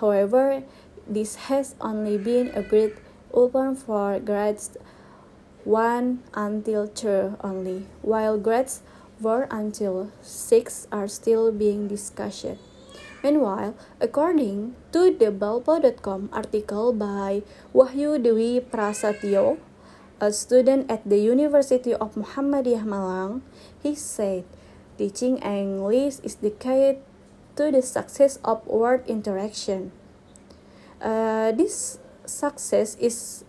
However, 0.00 0.62
this 1.06 1.48
has 1.52 1.74
only 1.80 2.18
been 2.18 2.48
agreed 2.54 2.96
upon 3.32 3.76
for 3.76 4.18
grades 4.18 4.76
1 5.64 6.22
until 6.34 6.88
2 6.88 7.36
only, 7.42 7.86
while 8.02 8.38
grades 8.38 8.82
4 9.20 9.48
until 9.50 10.10
6 10.22 10.88
are 10.92 11.08
still 11.08 11.52
being 11.52 11.88
discussed. 11.88 12.56
Meanwhile, 13.26 13.74
according 13.98 14.78
to 14.94 15.10
the 15.10 15.34
Balpo.com 15.34 16.30
article 16.30 16.94
by 16.94 17.42
Wahyu 17.74 18.22
Dewi 18.22 18.62
Prasatyo, 18.62 19.58
a 20.22 20.30
student 20.30 20.86
at 20.86 21.02
the 21.02 21.18
University 21.18 21.90
of 21.90 22.14
Muhammadiyah 22.14 22.86
Malang, 22.86 23.42
he 23.82 23.98
said, 23.98 24.46
teaching 24.94 25.42
English 25.42 26.22
is 26.22 26.38
the 26.38 26.54
key 26.54 27.02
to 27.58 27.74
the 27.74 27.82
success 27.82 28.38
of 28.46 28.62
word 28.62 29.02
interaction. 29.10 29.90
Uh, 31.02 31.50
this 31.50 31.98
success 32.30 32.94
is 33.02 33.42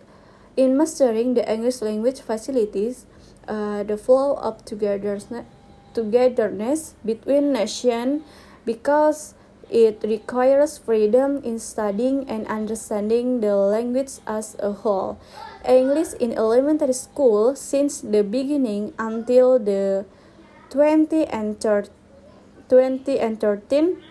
in 0.58 0.74
mastering 0.74 1.38
the 1.38 1.46
English 1.46 1.86
language 1.86 2.18
facilities, 2.18 3.06
uh, 3.46 3.86
the 3.86 3.94
flow 3.94 4.34
of 4.42 4.58
togetherness, 4.66 5.46
togetherness 5.94 6.98
between 7.06 7.54
nations 7.54 8.26
because 8.66 9.37
it 9.70 10.00
requires 10.02 10.78
freedom 10.78 11.40
in 11.44 11.58
studying 11.58 12.28
and 12.28 12.46
understanding 12.48 13.40
the 13.40 13.54
language 13.54 14.20
as 14.26 14.56
a 14.60 14.72
whole. 14.72 15.18
English 15.64 16.14
in 16.20 16.32
elementary 16.32 16.92
school 16.92 17.54
since 17.54 18.00
the 18.00 18.22
beginning 18.22 18.94
until 18.98 19.58
the 19.58 20.04
20 20.70 21.24
and 21.26 21.60
30, 21.60 21.90
20 22.68 23.18
and 23.18 23.40
13 23.40 24.02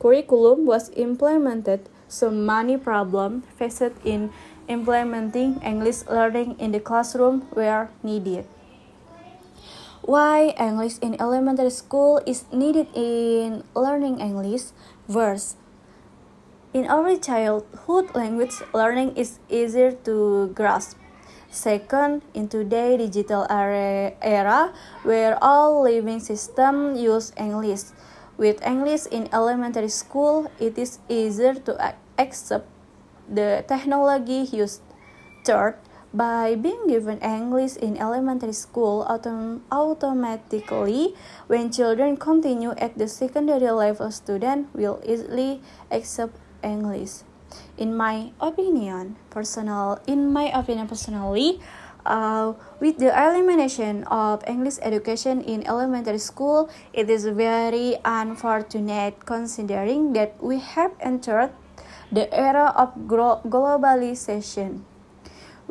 curriculum 0.00 0.66
was 0.66 0.90
implemented 0.96 1.88
so 2.08 2.30
many 2.30 2.76
problems 2.76 3.44
faced 3.56 3.94
in 4.04 4.30
implementing 4.68 5.60
English 5.62 6.06
learning 6.06 6.56
in 6.58 6.72
the 6.72 6.80
classroom 6.80 7.46
were 7.54 7.88
needed 8.02 8.46
why 10.04 10.52
English 10.60 11.00
in 11.00 11.16
elementary 11.20 11.72
school 11.72 12.20
is 12.28 12.44
needed 12.52 12.86
in 12.94 13.64
learning 13.74 14.20
English. 14.20 14.72
Verse 15.08 15.56
In 16.72 16.88
early 16.88 17.18
childhood, 17.18 18.14
language 18.16 18.56
learning 18.72 19.16
is 19.16 19.38
easier 19.50 19.92
to 20.08 20.48
grasp. 20.56 20.96
Second, 21.50 22.22
in 22.32 22.48
today's 22.48 22.98
digital 22.98 23.46
era, 23.50 24.72
where 25.04 25.36
all 25.44 25.82
living 25.82 26.18
systems 26.18 26.98
use 26.98 27.32
English, 27.36 27.92
with 28.38 28.64
English 28.66 29.06
in 29.12 29.28
elementary 29.32 29.92
school, 29.92 30.50
it 30.58 30.78
is 30.78 30.98
easier 31.08 31.52
to 31.52 31.76
accept 32.18 32.66
the 33.28 33.62
technology 33.68 34.48
used. 34.50 34.80
Third, 35.44 35.76
by 36.14 36.54
being 36.54 36.86
given 36.86 37.18
English 37.18 37.74
in 37.82 37.98
elementary 37.98 38.54
school 38.54 39.02
autom 39.10 39.66
automatically 39.74 41.10
when 41.50 41.74
children 41.74 42.14
continue 42.14 42.70
at 42.78 42.94
the 42.94 43.10
secondary 43.10 43.66
level 43.74 44.06
student 44.14 44.70
will 44.70 45.02
easily 45.02 45.58
accept 45.90 46.38
English. 46.62 47.26
In 47.74 47.98
my 47.98 48.30
opinion 48.38 49.18
personal 49.28 49.98
in 50.06 50.30
my 50.30 50.54
opinion 50.54 50.86
personally 50.86 51.58
uh, 52.06 52.54
with 52.78 53.02
the 53.02 53.10
elimination 53.10 54.06
of 54.06 54.46
English 54.46 54.78
education 54.86 55.42
in 55.42 55.66
elementary 55.66 56.22
school, 56.22 56.70
it 56.94 57.10
is 57.10 57.26
very 57.26 57.98
unfortunate 58.06 59.26
considering 59.26 60.14
that 60.14 60.38
we 60.38 60.62
have 60.62 60.94
entered 61.02 61.50
the 62.14 62.30
era 62.30 62.70
of 62.78 62.94
globalization 63.10 64.86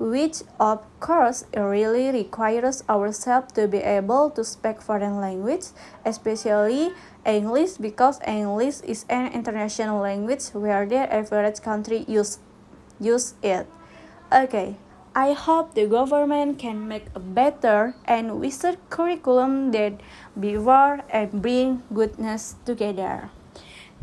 which 0.04 0.44
of 0.60 0.84
course 1.00 1.46
really 1.56 2.12
requires 2.12 2.84
ourselves 2.90 3.54
to 3.54 3.72
be 3.72 3.80
able 3.80 4.30
to 4.30 4.44
speak 4.44 4.82
foreign 4.82 5.22
language, 5.24 5.72
especially 6.04 6.92
English 7.26 7.80
because 7.80 8.20
English 8.28 8.82
is 8.84 9.06
an 9.08 9.32
international 9.32 10.04
language 10.04 10.52
where 10.52 10.86
the 10.86 11.08
average 11.08 11.62
country 11.62 12.04
use, 12.06 12.40
use 13.00 13.36
it. 13.42 13.66
Okay, 14.28 14.76
I 15.16 15.32
hope 15.32 15.74
the 15.74 15.88
government 15.88 16.60
can 16.60 16.86
make 16.86 17.06
a 17.16 17.22
better 17.22 17.96
and 18.04 18.42
wiser 18.42 18.76
curriculum 18.90 19.72
that 19.72 20.02
before 20.38 21.00
and 21.08 21.32
bring 21.42 21.84
goodness 21.94 22.56
together. 22.66 23.32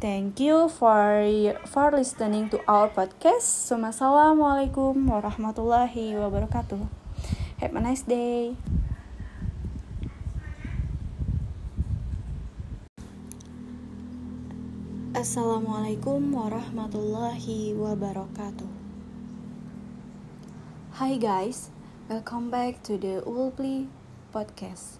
Thank 0.00 0.40
you 0.40 0.72
for 0.72 1.28
for 1.68 1.92
listening 1.92 2.48
to 2.56 2.64
our 2.64 2.88
podcast. 2.88 3.68
Assalamualaikum 3.68 4.96
warahmatullahi 4.96 6.16
wabarakatuh. 6.16 6.88
Have 7.60 7.76
a 7.76 7.84
nice 7.84 8.00
day. 8.08 8.56
Assalamualaikum 15.12 16.32
warahmatullahi 16.32 17.76
wabarakatuh. 17.76 18.72
Hi 20.96 21.20
guys, 21.20 21.68
welcome 22.08 22.48
back 22.48 22.80
to 22.88 22.96
the 22.96 23.20
Ulpli 23.28 23.92
podcast. 24.32 24.96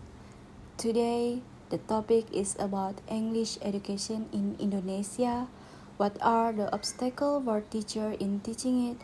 Today 0.76 1.40
The 1.70 1.78
topic 1.86 2.26
is 2.34 2.58
about 2.58 2.98
English 3.06 3.54
education 3.62 4.26
in 4.34 4.58
Indonesia. 4.58 5.46
What 6.02 6.18
are 6.18 6.50
the 6.50 6.66
obstacles 6.74 7.46
for 7.46 7.62
teacher 7.62 8.18
in 8.18 8.42
teaching 8.42 8.90
it? 8.90 8.98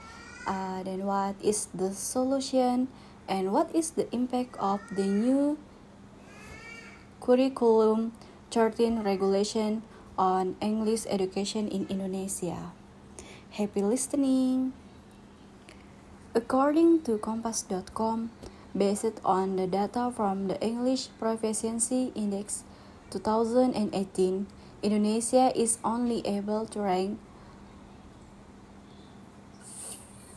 Uh, 0.51 0.83
then 0.83 1.07
what 1.07 1.39
is 1.39 1.71
the 1.71 1.95
solution? 1.95 2.91
And 3.31 3.55
what 3.55 3.71
is 3.71 3.95
the 3.95 4.11
impact 4.11 4.59
of 4.59 4.83
the 4.91 5.07
new 5.07 5.63
curriculum 7.23 8.19
13 8.51 9.07
regulation 9.07 9.87
on 10.19 10.59
English 10.59 11.07
education 11.07 11.71
in 11.71 11.87
Indonesia? 11.87 12.75
Happy 13.55 13.87
listening! 13.87 14.75
According 16.35 17.07
to 17.07 17.15
Kompas.com, 17.23 18.35
based 18.77 19.17
on 19.25 19.57
the 19.57 19.67
data 19.67 20.13
from 20.13 20.49
the 20.49 20.61
English 20.61 21.09
Proficiency 21.19 22.13
Index 22.15 22.63
2018, 23.11 24.47
Indonesia 24.83 25.51
is 25.57 25.79
only 25.83 26.21
able 26.29 26.69
to 26.69 26.85
rank 26.85 27.19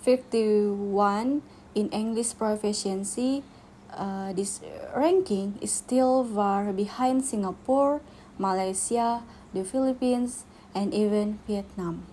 51 0.02 1.44
in 1.76 1.90
English 1.92 2.34
proficiency. 2.40 3.44
Uh, 3.92 4.32
this 4.34 4.62
ranking 4.96 5.60
is 5.62 5.72
still 5.72 6.24
far 6.24 6.72
behind 6.72 7.26
Singapore, 7.26 8.00
Malaysia, 8.40 9.22
the 9.54 9.66
Philippines, 9.68 10.46
and 10.74 10.94
even 10.94 11.40
Vietnam. 11.46 12.08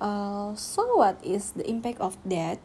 Uh, 0.00 0.52
so, 0.56 0.96
what 0.98 1.16
is 1.22 1.52
the 1.52 1.64
impact 1.68 2.00
of 2.00 2.18
that? 2.26 2.58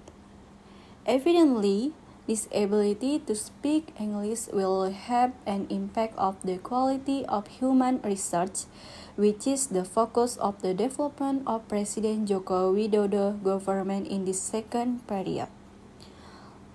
Evidently, 1.06 1.94
this 2.32 2.48
ability 2.56 3.20
to 3.28 3.36
speak 3.36 3.92
English 4.00 4.48
will 4.56 4.88
have 4.88 5.36
an 5.44 5.68
impact 5.68 6.16
of 6.16 6.40
the 6.48 6.56
quality 6.64 7.28
of 7.28 7.60
human 7.60 8.00
research, 8.08 8.72
which 9.20 9.44
is 9.44 9.68
the 9.68 9.84
focus 9.84 10.40
of 10.40 10.56
the 10.64 10.72
development 10.72 11.44
of 11.44 11.68
President 11.68 12.32
Joko 12.32 12.72
Widodo 12.72 13.36
government 13.44 14.08
in 14.08 14.24
this 14.24 14.40
second 14.40 15.04
period. 15.12 15.52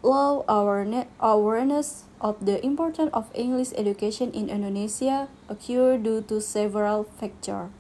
Low 0.05 0.45
awareness 0.45 2.05
of 2.20 2.45
the 2.45 2.61
importance 2.61 3.09
of 3.16 3.33
English 3.33 3.73
education 3.81 4.37
in 4.37 4.53
Indonesia 4.53 5.33
occurred 5.49 6.05
due 6.05 6.20
to 6.28 6.37
several 6.45 7.09
factors, 7.16 7.73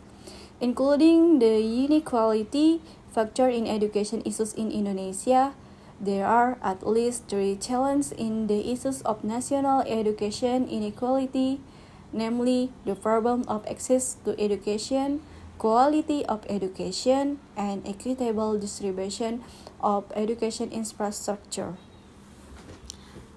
including 0.64 1.44
the 1.44 1.60
inequality 1.60 2.80
factor 3.12 3.52
in 3.52 3.68
education 3.68 4.24
issues 4.24 4.56
in 4.56 4.72
Indonesia, 4.72 5.52
there 6.00 6.26
are 6.26 6.58
at 6.62 6.86
least 6.86 7.28
three 7.28 7.56
challenges 7.56 8.12
in 8.12 8.46
the 8.46 8.70
issues 8.70 9.02
of 9.02 9.24
national 9.24 9.80
education 9.82 10.68
inequality, 10.68 11.60
namely 12.12 12.72
the 12.84 12.94
problem 12.94 13.44
of 13.48 13.66
access 13.66 14.16
to 14.24 14.38
education, 14.40 15.22
quality 15.58 16.24
of 16.26 16.44
education, 16.48 17.38
and 17.56 17.86
equitable 17.86 18.58
distribution 18.58 19.42
of 19.80 20.04
education 20.14 20.70
infrastructure. 20.70 21.76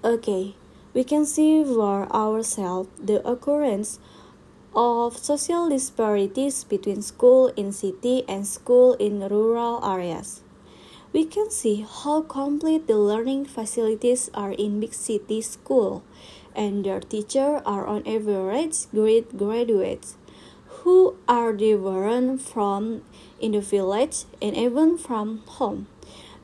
Okay, 0.04 0.54
we 0.92 1.04
can 1.04 1.24
see 1.24 1.64
for 1.64 2.10
ourselves 2.12 2.88
the 2.98 3.26
occurrence 3.26 3.98
of 4.74 5.16
social 5.16 5.68
disparities 5.68 6.64
between 6.64 7.02
school 7.02 7.48
in 7.56 7.72
city 7.72 8.24
and 8.28 8.46
school 8.46 8.94
in 8.94 9.20
rural 9.28 9.84
areas. 9.84 10.42
We 11.12 11.24
can 11.24 11.50
see 11.50 11.84
how 11.88 12.22
complete 12.22 12.86
the 12.86 12.96
learning 12.96 13.46
facilities 13.46 14.30
are 14.32 14.52
in 14.52 14.78
big 14.78 14.94
city 14.94 15.42
school 15.42 16.04
and 16.54 16.84
their 16.84 17.00
teachers 17.00 17.62
are 17.66 17.86
on 17.86 18.06
average 18.06 18.86
great 18.92 19.36
graduates 19.36 20.16
who 20.82 21.16
are 21.26 21.52
different 21.52 22.40
from 22.40 23.02
in 23.40 23.52
the 23.52 23.60
village 23.60 24.24
and 24.40 24.56
even 24.56 24.96
from 24.96 25.42
home. 25.58 25.88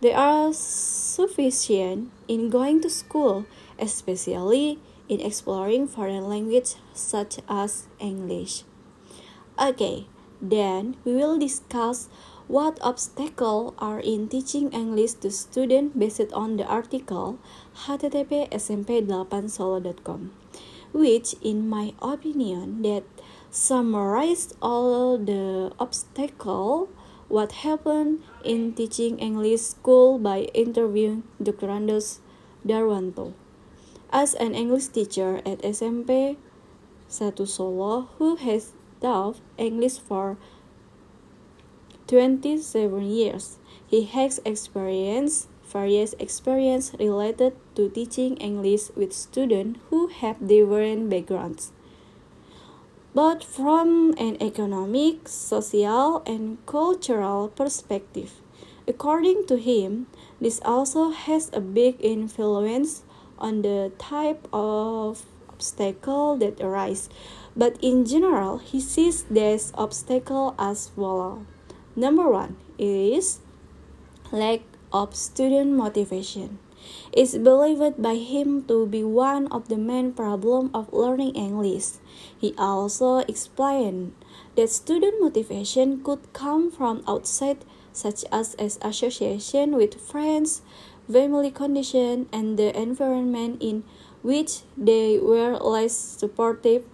They 0.00 0.12
are 0.12 0.52
sufficient 0.52 2.10
in 2.28 2.50
going 2.50 2.80
to 2.82 2.90
school, 2.90 3.46
especially 3.78 4.78
in 5.08 5.20
exploring 5.20 5.86
foreign 5.86 6.28
language 6.28 6.74
such 6.92 7.38
as 7.48 7.86
English. 7.98 8.64
Okay, 9.58 10.06
then 10.42 10.96
we 11.04 11.14
will 11.14 11.38
discuss 11.38 12.08
what 12.48 12.78
obstacles 12.80 13.74
are 13.78 14.00
in 14.00 14.28
teaching 14.28 14.70
English 14.72 15.14
to 15.14 15.30
students 15.30 15.96
based 15.96 16.32
on 16.32 16.56
the 16.56 16.64
article 16.64 17.38
http 17.74 18.48
smp8solo.com 18.50 20.30
which 20.92 21.34
in 21.42 21.68
my 21.68 21.92
opinion 22.00 22.82
that 22.82 23.02
summarized 23.50 24.54
all 24.62 25.18
the 25.18 25.72
obstacles 25.80 26.88
what 27.28 27.66
happened 27.66 28.22
in 28.44 28.72
teaching 28.72 29.18
English 29.18 29.60
school 29.60 30.18
by 30.18 30.46
interviewing 30.54 31.24
Dr. 31.42 31.66
Andos 31.66 32.20
Darwanto. 32.64 33.34
As 34.10 34.34
an 34.34 34.54
English 34.54 34.88
teacher 34.88 35.42
at 35.44 35.58
SMP 35.62 36.36
1 37.10 37.46
Solo 37.46 38.08
who 38.18 38.36
has 38.36 38.72
taught 39.00 39.40
English 39.58 39.98
for 39.98 40.38
27 42.06 43.02
years, 43.02 43.58
he 43.86 44.04
has 44.04 44.40
experienced 44.44 45.48
various 45.64 46.14
experience 46.18 46.94
related 46.98 47.52
to 47.74 47.88
teaching 47.88 48.36
English 48.36 48.90
with 48.94 49.12
students 49.12 49.80
who 49.90 50.06
have 50.06 50.46
different 50.46 51.10
backgrounds. 51.10 51.72
But 53.14 53.42
from 53.42 54.14
an 54.18 54.36
economic, 54.40 55.26
social, 55.28 56.22
and 56.26 56.58
cultural 56.66 57.48
perspective, 57.48 58.34
according 58.86 59.46
to 59.46 59.56
him, 59.56 60.06
this 60.40 60.60
also 60.64 61.10
has 61.10 61.50
a 61.52 61.60
big 61.60 61.96
influence 62.00 63.02
on 63.38 63.62
the 63.62 63.90
type 63.98 64.46
of 64.52 65.24
obstacle 65.48 66.36
that 66.36 66.60
arise, 66.60 67.08
but 67.56 67.76
in 67.80 68.04
general, 68.04 68.58
he 68.58 68.80
sees 68.80 69.24
this 69.24 69.72
obstacle 69.74 70.54
as 70.58 70.88
follow. 70.88 71.46
Number 71.96 72.28
one 72.28 72.60
is 72.76 73.40
lack 74.30 74.60
of 74.92 75.16
student 75.16 75.72
motivation. 75.72 76.60
It's 77.10 77.32
believed 77.32 78.02
by 78.02 78.16
him 78.20 78.68
to 78.68 78.84
be 78.84 79.02
one 79.02 79.48
of 79.48 79.72
the 79.72 79.80
main 79.80 80.12
problems 80.12 80.70
of 80.74 80.92
learning 80.92 81.34
English. 81.34 81.96
He 82.36 82.52
also 82.58 83.24
explained 83.24 84.12
that 84.56 84.68
student 84.68 85.16
motivation 85.24 86.04
could 86.04 86.32
come 86.34 86.70
from 86.70 87.02
outside, 87.08 87.64
such 87.92 88.28
as, 88.30 88.54
as 88.60 88.78
association 88.82 89.74
with 89.74 89.96
friends, 89.96 90.60
family 91.10 91.50
condition, 91.50 92.28
and 92.30 92.58
the 92.58 92.76
environment 92.76 93.56
in 93.64 93.84
which 94.22 94.68
they 94.76 95.18
were 95.18 95.56
less 95.56 95.96
supportive 95.96 96.84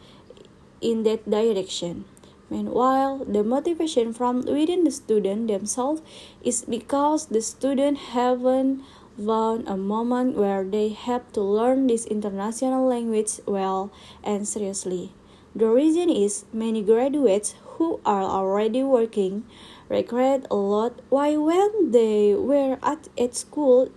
in 0.81 1.03
that 1.03 1.29
direction. 1.29 2.05
Meanwhile, 2.53 3.25
the 3.25 3.43
motivation 3.43 4.13
from 4.13 4.45
within 4.45 4.85
the 4.85 4.91
student 4.91 5.49
themselves 5.49 6.03
is 6.45 6.67
because 6.69 7.33
the 7.33 7.41
student 7.41 8.13
haven't 8.13 8.85
found 9.17 9.67
a 9.67 9.79
moment 9.79 10.37
where 10.37 10.63
they 10.63 10.91
have 10.91 11.33
to 11.33 11.41
learn 11.41 11.87
this 11.87 12.05
international 12.05 12.85
language 12.87 13.41
well 13.47 13.91
and 14.23 14.47
seriously. 14.47 15.13
The 15.57 15.69
reason 15.69 16.11
is 16.11 16.45
many 16.53 16.83
graduates 16.83 17.55
who 17.81 18.01
are 18.05 18.21
already 18.21 18.83
working 18.85 19.49
regret 19.89 20.45
a 20.51 20.57
lot 20.57 21.01
why 21.09 21.37
when 21.41 21.93
they 21.93 22.35
were 22.35 22.77
at, 22.83 23.09
at 23.17 23.35
school 23.35 23.89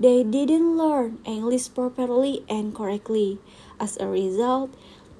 they 0.00 0.24
didn't 0.24 0.78
learn 0.78 1.18
English 1.26 1.74
properly 1.74 2.42
and 2.48 2.74
correctly. 2.74 3.36
As 3.78 3.98
a 4.00 4.08
result, 4.08 4.72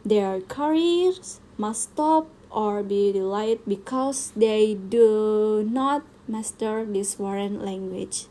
their 0.06 0.40
careers 0.40 1.40
must 1.58 1.92
stop 1.92 2.28
or 2.50 2.82
be 2.82 3.12
delayed 3.12 3.60
because 3.66 4.32
they 4.36 4.74
do 4.74 5.66
not 5.68 6.02
master 6.26 6.84
this 6.84 7.14
foreign 7.14 7.64
language. 7.64 8.26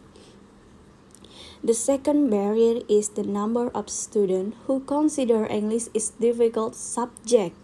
The 1.64 1.74
second 1.74 2.30
barrier 2.30 2.82
is 2.88 3.10
the 3.10 3.24
number 3.24 3.70
of 3.74 3.90
students 3.90 4.56
who 4.68 4.80
consider 4.82 5.46
English 5.48 5.90
is 5.94 6.14
difficult 6.22 6.76
subject. 6.76 7.56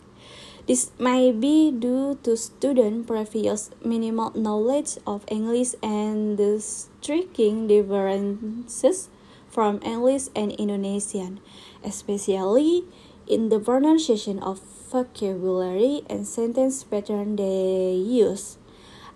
This 0.65 0.91
may 0.97 1.31
be 1.31 1.71
due 1.71 2.17
to 2.23 2.35
student 2.37 3.05
previous 3.05 3.69
minimal 3.83 4.31
knowledge 4.33 4.97
of 5.05 5.25
English 5.27 5.75
and 5.83 6.37
the 6.39 6.59
striking 6.59 7.67
differences 7.67 9.09
from 9.51 9.79
English 9.83 10.33
and 10.33 10.51
Indonesian, 10.53 11.39
especially 11.83 12.87
in 13.27 13.49
the 13.49 13.59
pronunciation 13.59 14.39
of 14.39 14.59
vocabulary 14.93 16.05
and 16.07 16.27
sentence 16.27 16.85
pattern 16.85 17.35
they 17.35 17.97
use. 17.97 18.57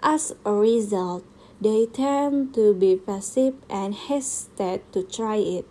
As 0.02 0.34
a 0.44 0.52
result, 0.52 1.24
they 1.62 1.86
tend 1.86 2.56
to 2.56 2.74
be 2.74 2.98
passive 2.98 3.54
and 3.70 3.94
hesitate 3.94 4.82
to 4.94 5.04
try 5.04 5.38
it. 5.38 5.66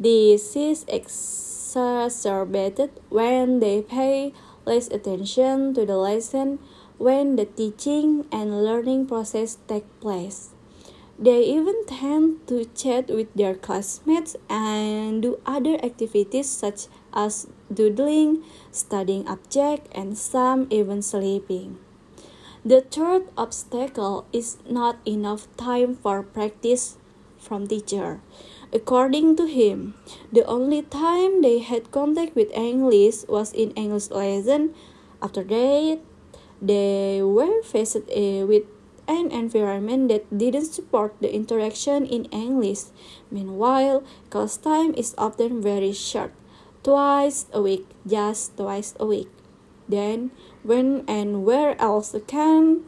This 0.00 0.56
is 0.56 0.84
exacerbated 0.88 2.90
when 3.10 3.60
they 3.60 3.82
pay 3.82 4.32
less 4.64 4.88
attention 4.88 5.74
to 5.74 5.84
the 5.84 5.96
lesson 5.96 6.58
when 6.96 7.36
the 7.36 7.44
teaching 7.44 8.24
and 8.32 8.64
learning 8.64 9.06
process 9.06 9.58
take 9.68 9.84
place. 10.00 10.50
They 11.18 11.44
even 11.44 11.84
tend 11.86 12.48
to 12.48 12.64
chat 12.74 13.08
with 13.08 13.32
their 13.34 13.54
classmates 13.54 14.34
and 14.48 15.22
do 15.22 15.38
other 15.44 15.76
activities 15.84 16.48
such 16.48 16.88
as 17.12 17.46
doodling, 17.74 18.44
studying 18.70 19.26
objects, 19.28 19.88
and 19.92 20.16
some 20.16 20.66
even 20.70 21.02
sleeping. 21.02 21.78
The 22.64 22.80
third 22.80 23.26
obstacle 23.36 24.26
is 24.32 24.58
not 24.68 24.98
enough 25.04 25.48
time 25.56 25.96
for 25.96 26.22
practice 26.22 26.96
from 27.38 27.66
teacher. 27.66 28.20
According 28.72 29.36
to 29.36 29.46
him, 29.46 29.94
the 30.32 30.46
only 30.46 30.82
time 30.82 31.42
they 31.42 31.58
had 31.58 31.90
contact 31.90 32.36
with 32.36 32.54
English 32.54 33.26
was 33.28 33.52
in 33.52 33.72
English 33.72 34.10
lesson. 34.10 34.74
After 35.20 35.42
that, 35.42 35.98
they 36.62 37.20
were 37.20 37.62
faced 37.62 38.06
uh, 38.08 38.46
with 38.46 38.62
an 39.08 39.30
environment 39.30 40.08
that 40.08 40.24
didn't 40.30 40.70
support 40.70 41.12
the 41.20 41.34
interaction 41.34 42.06
in 42.06 42.24
English. 42.30 42.94
Meanwhile, 43.30 44.04
class 44.30 44.56
time 44.56 44.94
is 44.94 45.14
often 45.18 45.60
very 45.60 45.92
short, 45.92 46.32
twice 46.82 47.46
a 47.52 47.62
week, 47.62 47.86
just 48.06 48.56
twice 48.56 48.94
a 48.98 49.06
week. 49.06 49.28
Then, 49.88 50.30
when 50.62 51.04
and 51.08 51.44
where 51.44 51.80
else 51.80 52.14
can 52.26 52.84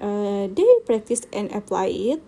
uh, 0.00 0.46
they 0.46 0.72
practice 0.84 1.26
and 1.32 1.50
apply 1.52 1.86
it? 1.86 2.22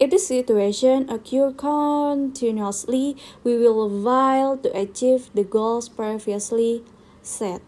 If 0.00 0.10
the 0.10 0.18
situation 0.18 1.08
occurs 1.08 1.54
continuously, 1.56 3.16
we 3.44 3.56
will 3.56 3.86
fail 3.86 4.56
to 4.58 4.68
achieve 4.76 5.30
the 5.34 5.44
goals 5.44 5.88
previously 5.88 6.82
set. 7.22 7.62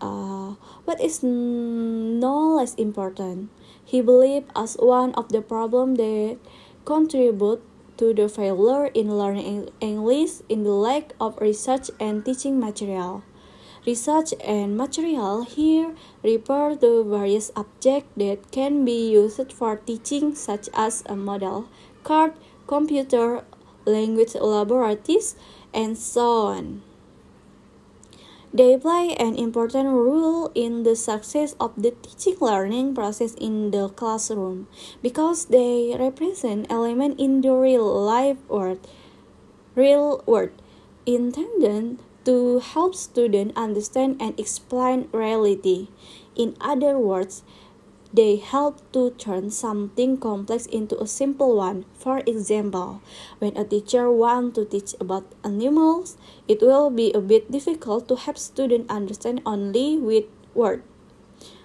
Uh, 0.00 0.54
is 1.00 1.22
no 1.22 2.56
less 2.56 2.74
important, 2.74 3.50
he 3.84 4.00
believed 4.00 4.50
as 4.54 4.76
one 4.76 5.12
of 5.14 5.30
the 5.30 5.40
problems 5.40 5.98
that 5.98 6.38
contribute 6.84 7.62
to 8.00 8.14
the 8.14 8.30
failure 8.30 8.86
in 8.94 9.12
learning 9.18 9.68
English 9.78 10.40
in 10.48 10.64
the 10.64 10.72
lack 10.72 11.12
of 11.20 11.36
research 11.38 11.90
and 12.00 12.24
teaching 12.24 12.58
material. 12.58 13.22
Research 13.84 14.32
and 14.42 14.74
material 14.74 15.44
here 15.44 15.94
refer 16.24 16.76
to 16.76 17.04
various 17.04 17.52
objects 17.54 18.08
that 18.16 18.50
can 18.50 18.86
be 18.86 19.12
used 19.12 19.52
for 19.52 19.76
teaching, 19.76 20.34
such 20.34 20.70
as 20.72 21.02
a 21.04 21.14
model, 21.14 21.68
card, 22.02 22.32
computer, 22.66 23.44
language 23.84 24.34
laboratories, 24.34 25.36
and 25.74 25.98
so 25.98 26.46
on. 26.56 26.82
They 28.52 28.76
play 28.76 29.14
an 29.14 29.36
important 29.36 29.90
role 29.90 30.50
in 30.56 30.82
the 30.82 30.96
success 30.96 31.54
of 31.60 31.70
the 31.78 31.94
teaching 32.02 32.34
learning 32.40 32.94
process 32.94 33.34
in 33.34 33.70
the 33.70 33.88
classroom 33.88 34.66
because 35.02 35.46
they 35.46 35.94
represent 35.94 36.66
elements 36.68 37.22
in 37.22 37.42
the 37.42 37.52
real 37.54 37.86
life 37.86 38.38
world, 38.48 38.82
real 39.76 40.24
world 40.26 40.50
intended 41.06 42.02
to 42.24 42.58
help 42.58 42.94
students 42.94 43.54
understand 43.56 44.20
and 44.20 44.38
explain 44.38 45.08
reality. 45.12 45.88
In 46.34 46.56
other 46.60 46.98
words, 46.98 47.42
they 48.12 48.36
help 48.36 48.80
to 48.92 49.10
turn 49.10 49.50
something 49.50 50.16
complex 50.18 50.66
into 50.66 50.98
a 51.00 51.06
simple 51.06 51.56
one. 51.56 51.84
For 51.94 52.18
example, 52.26 53.02
when 53.38 53.56
a 53.56 53.64
teacher 53.64 54.10
wants 54.10 54.56
to 54.56 54.64
teach 54.64 54.94
about 55.00 55.30
animals, 55.44 56.16
it 56.48 56.60
will 56.60 56.90
be 56.90 57.12
a 57.12 57.20
bit 57.20 57.50
difficult 57.50 58.08
to 58.08 58.16
have 58.16 58.36
students 58.38 58.90
understand 58.90 59.42
only 59.46 59.96
with 59.98 60.24
words. 60.54 60.82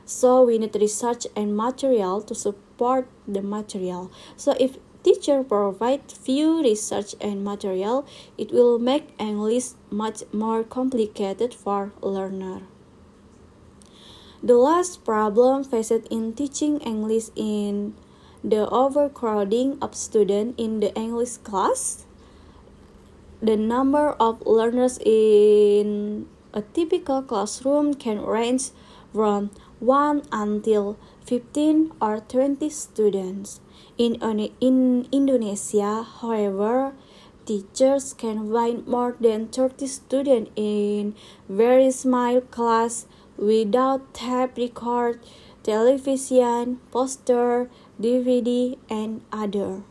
So 0.06 0.44
we 0.44 0.60
need 0.60 0.76
research 0.76 1.26
and 1.36 1.58
material 1.58 2.22
to 2.22 2.36
support 2.36 3.08
the 3.28 3.42
material. 3.42 4.12
So 4.38 4.54
if 4.60 4.78
teacher 5.02 5.44
provide 5.44 6.12
few 6.12 6.62
research 6.62 7.16
and 7.20 7.44
material, 7.44 8.06
it 8.38 8.52
will 8.52 8.78
make 8.78 9.10
English 9.18 9.74
much 9.90 10.22
more 10.32 10.64
complicated 10.64 11.56
for 11.56 11.92
learner. 12.02 12.62
The 14.46 14.54
last 14.54 15.02
problem 15.02 15.64
faced 15.64 16.06
in 16.14 16.38
teaching 16.38 16.78
English 16.86 17.34
in 17.36 17.98
the 18.44 18.70
overcrowding 18.70 19.82
of 19.82 19.98
students 19.98 20.54
in 20.62 20.82
the 20.82 20.94
English 20.94 21.42
class. 21.42 22.06
The 23.42 23.58
number 23.58 24.14
of 24.22 24.46
learners 24.46 25.00
in 25.02 26.30
a 26.54 26.62
typical 26.62 27.24
classroom 27.24 27.96
can 27.96 28.22
range 28.22 28.70
from 29.12 29.50
1 29.80 30.30
until 30.32 31.02
15 31.26 31.98
or 32.00 32.20
20 32.22 32.70
students. 32.70 33.62
In, 33.98 34.22
in 34.62 35.10
Indonesia, 35.12 36.06
however, 36.06 36.94
teachers 37.48 38.14
can 38.14 38.54
find 38.54 38.86
more 38.86 39.18
than 39.20 39.48
30 39.48 39.88
students 39.88 40.52
in 40.56 41.16
very 41.50 41.90
small 41.90 42.42
class 42.42 43.08
without 43.38 44.14
tape 44.14 44.58
record, 44.58 45.20
television, 45.64 46.80
poster, 46.92 47.70
DVD, 48.00 48.78
and 48.90 49.22
other. 49.32 49.84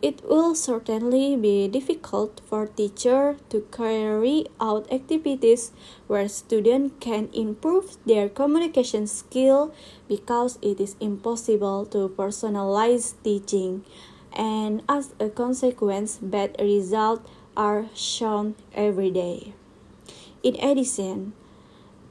It 0.00 0.22
will 0.22 0.54
certainly 0.54 1.34
be 1.34 1.66
difficult 1.66 2.40
for 2.46 2.68
teacher 2.68 3.36
to 3.50 3.66
carry 3.72 4.46
out 4.60 4.86
activities 4.92 5.72
where 6.06 6.28
students 6.28 6.94
can 7.00 7.28
improve 7.34 7.96
their 8.06 8.28
communication 8.28 9.08
skill 9.08 9.74
because 10.06 10.56
it 10.62 10.78
is 10.78 10.94
impossible 11.00 11.84
to 11.86 12.08
personalize 12.10 13.14
teaching 13.24 13.84
and 14.32 14.82
as 14.88 15.14
a 15.18 15.28
consequence 15.28 16.18
bad 16.22 16.54
results 16.60 17.28
are 17.56 17.86
shown 17.92 18.54
every 18.72 19.10
day. 19.10 19.52
In 20.44 20.54
addition, 20.62 21.32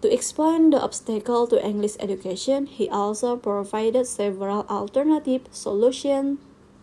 to 0.01 0.13
explain 0.13 0.69
the 0.69 0.81
obstacle 0.81 1.47
to 1.47 1.63
English 1.63 1.95
education, 1.99 2.67
he 2.67 2.87
also 2.89 3.35
provided 3.35 4.05
several 4.05 4.65
alternative 4.69 5.41
solutions 5.51 6.39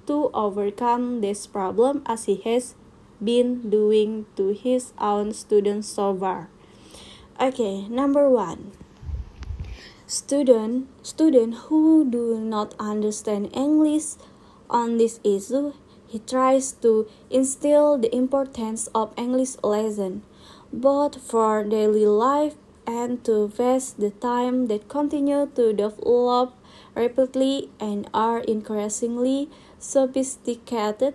to 0.06 0.30
overcome 0.34 1.20
this 1.20 1.46
problem 1.46 2.02
as 2.06 2.24
he 2.24 2.36
has 2.44 2.74
been 3.22 3.70
doing 3.70 4.26
to 4.36 4.52
his 4.52 4.92
own 4.98 5.32
students 5.32 5.88
so 5.88 6.14
far. 6.14 6.48
Okay, 7.40 7.86
number 7.88 8.28
one. 8.28 8.72
Student 10.06 10.88
student 11.02 11.54
who 11.66 12.04
do 12.04 12.38
not 12.38 12.74
understand 12.78 13.50
English 13.54 14.20
on 14.68 14.98
this 14.98 15.18
issue, 15.24 15.72
he 16.06 16.18
tries 16.18 16.72
to 16.84 17.08
instill 17.30 17.96
the 17.96 18.14
importance 18.14 18.86
of 18.94 19.14
English 19.16 19.56
lesson, 19.64 20.22
both 20.72 21.18
for 21.22 21.64
daily 21.64 22.06
life 22.06 22.54
and 22.86 23.24
to 23.24 23.50
waste 23.58 24.00
the 24.00 24.10
time 24.10 24.66
that 24.68 24.88
continue 24.88 25.46
to 25.54 25.72
develop 25.72 26.54
rapidly 26.94 27.70
and 27.80 28.08
are 28.12 28.40
increasingly 28.40 29.48
sophisticated. 29.78 31.14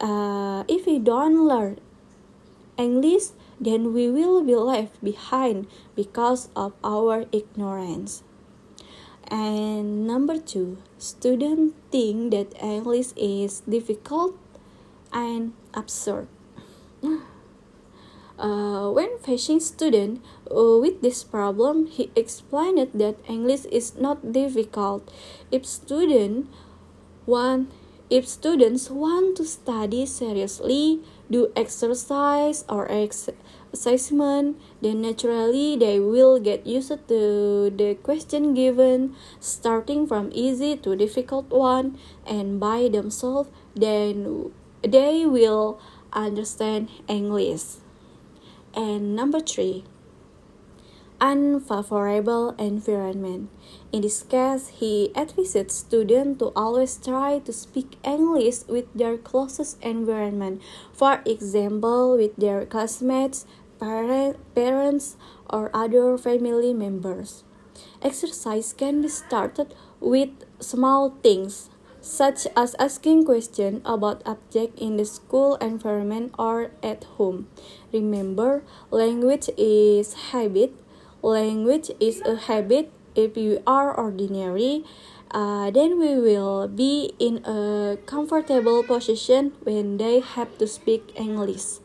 Uh, 0.00 0.64
if 0.68 0.86
we 0.86 0.98
don't 0.98 1.46
learn 1.46 1.78
English, 2.76 3.30
then 3.60 3.92
we 3.92 4.10
will 4.10 4.42
be 4.42 4.56
left 4.56 5.02
behind 5.04 5.66
because 5.94 6.48
of 6.56 6.72
our 6.82 7.26
ignorance. 7.30 8.22
And 9.30 10.06
number 10.06 10.38
two, 10.38 10.78
students 10.98 11.74
think 11.90 12.32
that 12.32 12.52
English 12.62 13.12
is 13.16 13.60
difficult 13.60 14.34
and 15.12 15.52
absurd. 15.74 16.28
Uh, 18.38 18.90
when 18.90 19.18
facing 19.22 19.60
student 19.60 20.18
uh, 20.52 20.78
with 20.78 21.00
this 21.00 21.24
problem, 21.24 21.86
he 21.86 22.10
explained 22.14 22.78
that 22.94 23.16
English 23.28 23.64
is 23.66 23.96
not 23.96 24.32
difficult. 24.32 25.10
If 25.50 25.66
student 25.66 26.48
want, 27.26 27.72
if 28.10 28.28
students 28.28 28.90
want 28.90 29.36
to 29.38 29.44
study 29.44 30.06
seriously, 30.06 31.00
do 31.30 31.50
exercise 31.56 32.64
or 32.68 32.90
ex 32.92 33.30
assessment, 33.72 34.60
then 34.82 35.00
naturally 35.00 35.76
they 35.76 35.98
will 35.98 36.38
get 36.38 36.66
used 36.66 36.92
to 37.08 37.70
the 37.70 37.96
question 38.02 38.52
given, 38.52 39.16
starting 39.40 40.06
from 40.06 40.28
easy 40.32 40.76
to 40.76 40.94
difficult 40.94 41.48
one, 41.48 41.98
and 42.26 42.60
by 42.60 42.88
themselves, 42.92 43.48
then 43.74 44.52
they 44.82 45.24
will 45.24 45.80
understand 46.12 46.90
English. 47.08 47.80
And 48.74 49.16
number 49.16 49.40
three, 49.40 49.84
unfavorable 51.22 52.50
environment. 52.58 53.48
In 53.92 54.02
this 54.02 54.24
case, 54.24 54.82
he 54.82 55.14
advises 55.14 55.72
students 55.72 56.40
to 56.40 56.50
always 56.56 56.98
try 56.98 57.38
to 57.38 57.52
speak 57.52 57.94
English 58.02 58.66
with 58.66 58.92
their 58.92 59.16
closest 59.16 59.80
environment, 59.82 60.60
for 60.92 61.22
example, 61.24 62.18
with 62.18 62.34
their 62.34 62.66
classmates, 62.66 63.46
parents, 63.78 65.16
or 65.48 65.70
other 65.72 66.18
family 66.18 66.74
members. 66.74 67.44
Exercise 68.02 68.72
can 68.72 69.00
be 69.00 69.08
started 69.08 69.74
with 70.00 70.30
small 70.58 71.10
things 71.22 71.70
such 72.02 72.48
as 72.56 72.74
asking 72.80 73.24
questions 73.24 73.80
about 73.84 74.26
objects 74.26 74.82
in 74.82 74.96
the 74.96 75.04
school 75.04 75.54
environment 75.62 76.34
or 76.36 76.72
at 76.82 77.04
home. 77.14 77.46
Remember, 77.92 78.64
language 78.90 79.48
is 79.56 80.34
habit. 80.34 80.74
Language 81.22 81.90
is 82.00 82.20
a 82.22 82.36
habit. 82.36 82.90
If 83.14 83.36
you 83.36 83.62
are 83.66 83.94
ordinary, 83.94 84.84
uh, 85.30 85.70
then 85.70 85.98
we 85.98 86.18
will 86.18 86.66
be 86.68 87.14
in 87.18 87.44
a 87.44 87.98
comfortable 88.06 88.82
position 88.82 89.52
when 89.62 89.98
they 89.98 90.20
have 90.20 90.58
to 90.58 90.66
speak 90.66 91.12
English. 91.14 91.78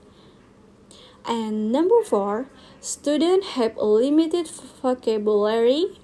And 1.27 1.71
number 1.71 2.01
four, 2.03 2.47
students 2.79 3.59
have 3.59 3.75
a 3.77 3.85
limited 3.85 4.47
vocabulary 4.81 5.99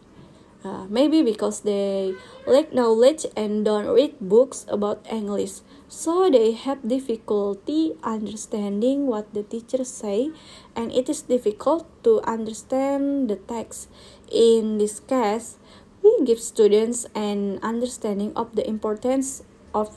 uh, 0.64 0.86
maybe 0.90 1.22
because 1.22 1.62
they 1.62 2.16
lack 2.48 2.74
knowledge 2.74 3.26
and 3.36 3.66
don't 3.66 3.88
read 3.88 4.16
books 4.20 4.66
about 4.70 5.06
English, 5.12 5.60
so 5.94 6.26
they 6.26 6.58
have 6.58 6.82
difficulty 6.82 7.94
understanding 8.02 9.06
what 9.06 9.30
the 9.38 9.46
teachers 9.46 9.94
say, 9.94 10.34
and 10.76 10.90
it 10.92 11.08
is 11.08 11.22
difficult 11.22 11.86
to 12.02 12.18
understand 12.26 13.30
the 13.30 13.38
text. 13.38 13.94
In 14.32 14.80
this 14.80 15.00
case, 15.00 15.62
we 16.02 16.10
give 16.26 16.42
students 16.42 17.06
an 17.14 17.60
understanding 17.62 18.34
of 18.36 18.58
the 18.58 18.66
importance 18.68 19.44
of 19.70 19.94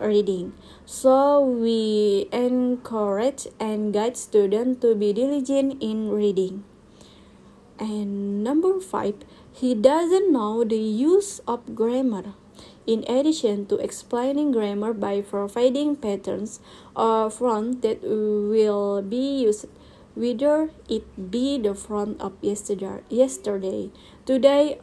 reading. 0.00 0.56
So 0.86 1.44
we 1.44 2.26
encourage 2.32 3.46
and 3.60 3.92
guide 3.92 4.16
students 4.16 4.80
to 4.80 4.94
be 4.94 5.12
diligent 5.12 5.76
in 5.82 6.08
reading. 6.08 6.64
And 7.78 8.42
number 8.42 8.80
five, 8.80 9.28
he 9.52 9.74
doesn't 9.74 10.32
know 10.32 10.64
the 10.64 10.80
use 10.80 11.44
of 11.46 11.74
grammar. 11.76 12.32
In 12.86 13.04
addition 13.08 13.66
to 13.66 13.76
explaining 13.76 14.52
grammar 14.52 14.92
by 14.92 15.22
providing 15.22 15.96
patterns 15.96 16.60
or 16.94 17.30
forms 17.30 17.80
that 17.80 18.02
will 18.02 19.00
be 19.00 19.40
used 19.48 19.66
whether 20.14 20.70
it 20.88 21.02
be 21.30 21.58
the 21.58 21.74
front 21.74 22.20
of 22.20 22.32
yesterday, 22.42 23.90
today, 24.26 24.78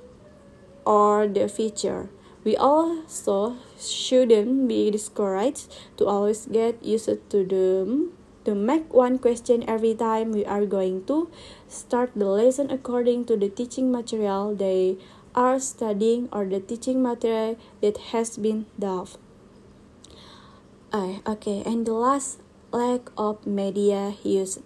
or 0.85 1.27
the 1.27 1.47
future. 1.47 2.09
We 2.43 2.57
also 2.57 3.57
shouldn't 3.79 4.67
be 4.67 4.89
discouraged 4.91 5.71
to 5.97 6.05
always 6.05 6.47
get 6.47 6.83
used 6.83 7.29
to 7.29 7.45
them 7.45 8.13
to 8.45 8.55
make 8.55 8.91
one 8.91 9.19
question 9.19 9.63
every 9.69 9.93
time 9.93 10.31
we 10.31 10.43
are 10.45 10.65
going 10.65 11.05
to 11.05 11.29
start 11.67 12.11
the 12.15 12.25
lesson 12.25 12.71
according 12.71 13.25
to 13.25 13.37
the 13.37 13.49
teaching 13.49 13.91
material 13.91 14.55
they 14.55 14.97
are 15.35 15.59
studying 15.59 16.29
or 16.31 16.45
the 16.45 16.59
teaching 16.59 17.01
material 17.01 17.57
that 17.81 17.97
has 18.11 18.37
been. 18.37 18.65
Uh, 20.91 21.19
okay, 21.25 21.63
and 21.65 21.85
the 21.85 21.93
last 21.93 22.39
lack 22.71 23.09
of 23.17 23.45
media 23.47 24.15
use. 24.23 24.59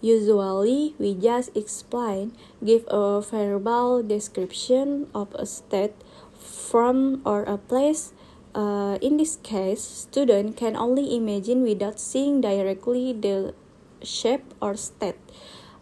Usually, 0.00 0.94
we 0.98 1.14
just 1.14 1.56
explain, 1.56 2.32
give 2.64 2.84
a 2.88 3.20
verbal 3.20 4.02
description 4.02 5.08
of 5.14 5.34
a 5.34 5.46
state, 5.46 5.94
from 6.38 7.22
or 7.24 7.42
a 7.44 7.56
place. 7.56 8.12
Uh, 8.54 8.98
in 9.00 9.16
this 9.16 9.36
case, 9.42 9.82
student 9.82 10.56
can 10.56 10.76
only 10.76 11.16
imagine 11.16 11.62
without 11.62 11.98
seeing 11.98 12.40
directly 12.40 13.12
the 13.12 13.54
shape 14.02 14.44
or 14.60 14.76
state. 14.76 15.16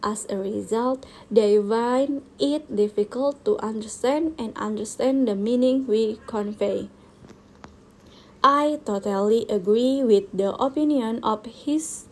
As 0.03 0.27
a 0.29 0.37
result, 0.37 1.07
they 1.31 1.63
find 1.63 2.27
it 2.39 2.67
difficult 2.67 3.39
to 3.47 3.55
understand 3.63 4.35
and 4.37 4.51
understand 4.59 5.29
the 5.29 5.39
meaning 5.39 5.87
we 5.87 6.19
convey. 6.27 6.91
I 8.43 8.83
totally 8.85 9.47
agree 9.47 10.03
with 10.03 10.27
the 10.35 10.51
opinion 10.59 11.23
of 11.23 11.47
his 11.47 12.11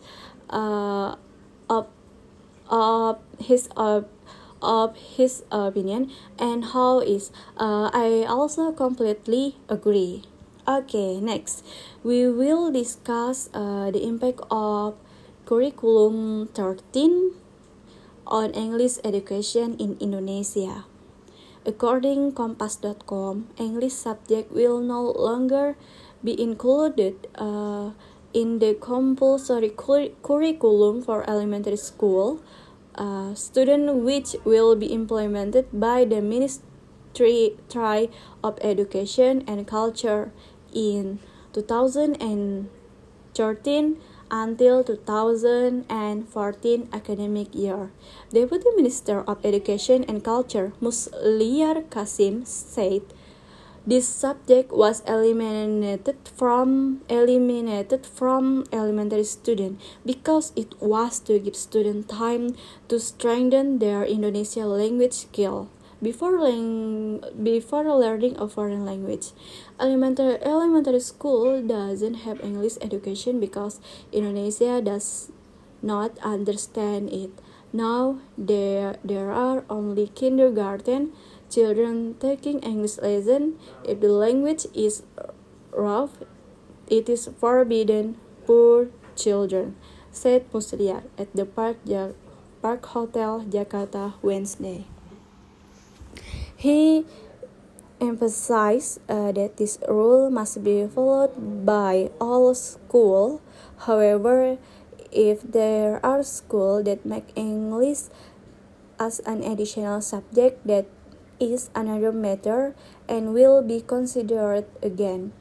uh, 0.49 1.19
of, 1.67 1.87
of 2.71 3.19
his 3.39 3.67
uh, 3.75 4.07
of 4.61 4.95
his 4.95 5.43
opinion 5.51 6.11
and 6.39 6.71
how 6.71 6.99
is 7.03 7.31
uh, 7.57 7.91
I 7.91 8.23
also 8.23 8.71
completely 8.71 9.57
agree. 9.67 10.23
Okay, 10.63 11.19
next 11.19 11.65
we 12.03 12.31
will 12.31 12.71
discuss 12.71 13.49
uh, 13.53 13.91
the 13.91 13.99
impact 14.07 14.39
of 14.49 14.95
curriculum 15.43 16.47
13 16.55 17.40
on 18.31 18.55
English 18.55 18.97
education 19.03 19.75
in 19.75 19.99
Indonesia. 19.99 20.87
According 21.67 22.31
Kompas.com, 22.33 23.53
English 23.59 23.93
subject 23.93 24.49
will 24.49 24.79
no 24.79 25.11
longer 25.11 25.75
be 26.23 26.33
included 26.33 27.27
uh, 27.35 27.91
in 28.33 28.57
the 28.57 28.73
compulsory 28.79 29.69
cur 29.69 30.09
curriculum 30.23 31.03
for 31.03 31.21
elementary 31.29 31.77
school, 31.77 32.39
uh, 32.95 33.35
student 33.35 34.01
which 34.01 34.33
will 34.47 34.73
be 34.79 34.87
implemented 34.87 35.67
by 35.69 36.07
the 36.07 36.23
Ministry 36.23 37.59
of 38.41 38.57
Education 38.63 39.43
and 39.45 39.67
Culture 39.67 40.31
in 40.73 41.19
2013 41.53 42.71
until 44.31 44.83
2014 44.83 46.89
academic 46.93 47.53
year. 47.53 47.91
Deputy 48.33 48.69
Minister 48.75 49.21
of 49.27 49.45
Education 49.45 50.05
and 50.07 50.23
Culture 50.23 50.71
Musliar 50.81 51.83
Kasim 51.91 52.45
said 52.45 53.01
this 53.85 54.07
subject 54.07 54.71
was 54.71 55.01
eliminated 55.05 56.15
from 56.37 57.01
eliminated 57.09 58.05
from 58.05 58.63
elementary 58.71 59.25
student 59.25 59.81
because 60.05 60.53
it 60.55 60.79
was 60.79 61.19
to 61.19 61.39
give 61.39 61.55
student 61.55 62.07
time 62.07 62.55
to 62.87 62.99
strengthen 62.99 63.79
their 63.79 64.05
Indonesian 64.05 64.69
language 64.69 65.13
skill 65.13 65.67
before, 66.01 66.39
lang- 66.39 67.23
before 67.43 67.85
learning 67.85 68.35
a 68.37 68.47
foreign 68.47 68.85
language. 68.85 69.31
Elementary, 69.79 70.41
elementary 70.41 70.99
school 70.99 71.61
doesn't 71.61 72.25
have 72.25 72.43
English 72.43 72.77
education 72.81 73.39
because 73.39 73.79
Indonesia 74.11 74.81
does 74.81 75.31
not 75.81 76.17
understand 76.23 77.09
it. 77.09 77.31
Now 77.73 78.19
there, 78.37 78.97
there 79.03 79.31
are 79.31 79.63
only 79.69 80.07
kindergarten 80.07 81.13
children 81.49 82.15
taking 82.19 82.59
English 82.59 82.97
lesson. 82.97 83.55
If 83.87 84.01
the 84.01 84.11
language 84.11 84.67
is 84.73 85.03
rough, 85.71 86.17
it 86.89 87.07
is 87.07 87.29
forbidden 87.39 88.17
poor 88.45 88.91
children, 89.15 89.75
said 90.11 90.51
Musliar 90.51 91.03
at 91.17 91.31
the 91.31 91.45
Park, 91.45 91.77
ja 91.85 92.11
Park 92.61 92.85
Hotel 92.91 93.47
Jakarta 93.47 94.19
Wednesday. 94.21 94.90
He 96.61 97.09
emphasized 97.97 99.01
uh, 99.09 99.33
that 99.33 99.57
this 99.57 99.81
rule 99.89 100.29
must 100.29 100.61
be 100.61 100.85
followed 100.85 101.65
by 101.65 102.13
all 102.21 102.53
schools. 102.53 103.41
However, 103.89 104.61
if 105.09 105.41
there 105.41 105.97
are 106.05 106.21
schools 106.21 106.85
that 106.85 107.01
make 107.01 107.33
English 107.33 108.13
as 109.01 109.25
an 109.25 109.41
additional 109.41 110.05
subject 110.05 110.61
that 110.69 110.85
is 111.41 111.73
another 111.73 112.13
matter 112.13 112.77
and 113.09 113.33
will 113.33 113.65
be 113.65 113.81
considered 113.81 114.69
again. 114.85 115.33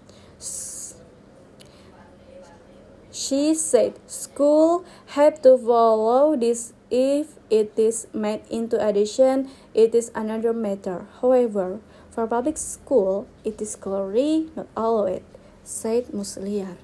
She 3.12 3.52
said 3.52 4.00
school 4.08 4.88
have 5.12 5.44
to 5.44 5.60
follow 5.60 6.32
this 6.32 6.72
if 6.88 7.36
it 7.52 7.76
is 7.76 8.08
made 8.16 8.40
into 8.48 8.80
addition 8.80 9.52
it 9.74 9.94
is 9.94 10.10
another 10.14 10.52
matter. 10.52 11.06
However, 11.20 11.80
for 12.10 12.26
public 12.26 12.58
school 12.58 13.26
it 13.44 13.60
is 13.62 13.76
clearly 13.76 14.50
not 14.56 14.66
allowed, 14.76 15.22
said 15.64 16.12
Musliar. 16.12 16.76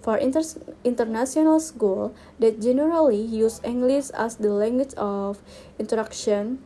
For 0.00 0.16
inter 0.16 0.42
international 0.84 1.58
school 1.60 2.14
that 2.38 2.62
generally 2.62 3.20
use 3.20 3.60
English 3.64 4.10
as 4.14 4.36
the 4.36 4.54
language 4.54 4.94
of 4.94 5.42
interaction, 5.78 6.62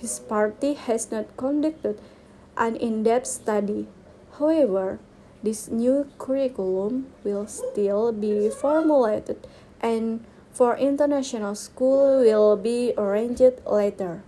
his 0.00 0.20
party 0.20 0.74
has 0.74 1.10
not 1.10 1.26
conducted 1.36 1.98
an 2.56 2.76
in-depth 2.76 3.26
study. 3.26 3.88
However, 4.38 5.00
this 5.42 5.68
new 5.68 6.08
curriculum 6.18 7.12
will 7.24 7.46
still 7.46 8.12
be 8.12 8.48
formulated 8.48 9.46
and 9.82 10.24
for 10.52 10.76
international 10.78 11.54
school 11.54 12.22
will 12.22 12.56
be 12.56 12.94
arranged 12.96 13.58
later. 13.66 14.22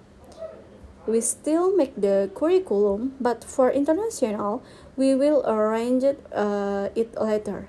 We 1.07 1.21
still 1.21 1.75
make 1.75 1.95
the 1.95 2.31
curriculum, 2.35 3.15
but 3.21 3.45
for 3.45 3.71
international, 3.71 4.63
we 4.97 5.15
will 5.15 5.47
arrange 5.47 6.03
it, 6.03 6.19
uh, 6.35 6.89
it 6.95 7.15
later. 7.15 7.69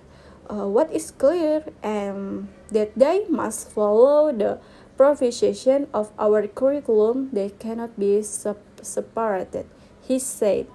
Uh, 0.50 0.66
what 0.66 0.92
is 0.92 1.12
clear 1.12 1.64
um, 1.84 2.50
that 2.72 2.98
they 2.98 3.26
must 3.30 3.70
follow 3.70 4.32
the 4.32 4.60
provision 4.98 5.88
of 5.94 6.12
our 6.18 6.48
curriculum, 6.48 7.30
they 7.32 7.50
cannot 7.50 8.00
be 8.00 8.24
separated, 8.24 9.68
he 10.02 10.18
said. 10.18 10.66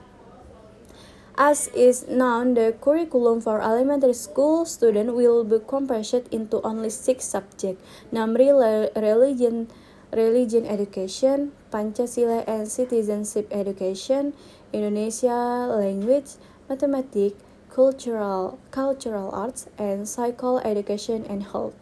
As 1.37 1.69
is 1.75 2.07
known, 2.07 2.55
the 2.55 2.77
curriculum 2.79 3.41
for 3.41 3.63
elementary 3.63 4.13
school 4.13 4.65
students 4.65 5.13
will 5.13 5.43
be 5.43 5.59
compressed 5.67 6.29
into 6.31 6.61
only 6.61 6.91
six 6.91 7.25
subjects, 7.25 7.83
namely 8.13 8.53
religion, 8.95 9.69
religion 10.13 10.67
education, 10.67 11.53
Pancasila 11.73 12.45
and 12.47 12.69
citizenship 12.69 13.49
education, 13.51 14.35
Indonesia 14.73 15.67
language, 15.73 16.37
mathematics, 16.69 17.41
cultural, 17.73 18.59
cultural 18.71 19.31
arts, 19.33 19.69
and 19.79 20.07
psycho 20.07 20.59
education 20.59 21.25
and 21.29 21.43
health. 21.43 21.75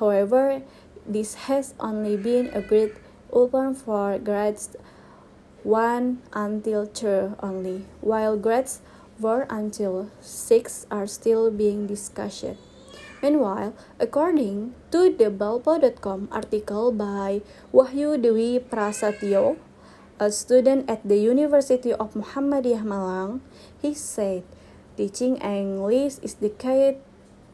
However, 0.00 0.62
this 1.06 1.46
has 1.46 1.74
only 1.78 2.16
been 2.16 2.48
agreed 2.52 2.96
upon 3.32 3.74
for 3.74 4.18
grades 4.18 4.76
1 5.62 6.22
until 6.32 6.86
2 6.86 7.36
only, 7.42 7.84
while 8.00 8.36
grades 8.36 8.80
4 9.20 9.46
until 9.50 10.10
6 10.20 10.86
are 10.90 11.06
still 11.06 11.50
being 11.50 11.86
discussed. 11.86 12.56
Meanwhile, 13.22 13.72
according 13.98 14.74
to 14.92 15.08
the 15.08 15.32
Balpo.com 15.32 16.28
article 16.30 16.92
by 16.92 17.40
Wahyu 17.72 18.20
Dewi 18.20 18.60
Prasatyo, 18.60 19.56
a 20.20 20.30
student 20.30 20.88
at 20.88 21.00
the 21.06 21.16
University 21.16 21.92
of 21.92 22.14
Muhammadiyah 22.14 22.84
Malang, 22.84 23.40
he 23.80 23.94
said, 23.94 24.44
teaching 24.96 25.36
English 25.38 26.18
is 26.20 26.40
the 26.40 26.48
key 26.48 27.00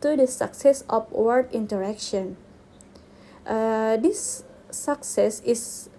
to 0.03 0.17
the 0.17 0.27
success 0.27 0.83
of 0.91 1.11
word 1.11 1.51
interaction. 1.53 2.37
Uh, 3.47 3.97
this 3.97 4.45
success 4.71 5.43
is 5.45 5.91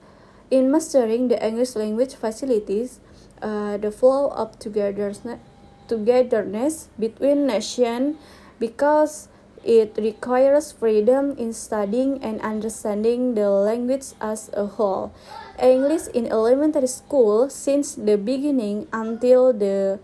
in 0.52 0.72
mastering 0.72 1.27
the 1.27 1.40
English 1.40 1.76
language 1.76 2.15
facilities, 2.15 2.99
uh, 3.41 3.77
the 3.77 3.91
flow 3.91 4.30
of 4.31 4.60
togetherness, 4.60 5.40
togetherness 5.88 6.90
between 6.99 7.48
nations 7.48 8.15
because 8.60 9.27
It 9.64 9.95
requires 9.95 10.76
freedom 10.76 11.40
in 11.40 11.53
studying 11.56 12.19
and 12.19 12.41
understanding 12.44 13.35
the 13.35 13.49
language 13.49 14.11
as 14.19 14.52
a 14.53 14.68
whole. 14.68 15.15
English 15.56 16.11
in 16.14 16.27
elementary 16.27 16.91
school 16.91 17.49
since 17.49 17.95
the 17.95 18.19
beginning 18.19 18.88
until 18.91 19.53
the 19.53 19.99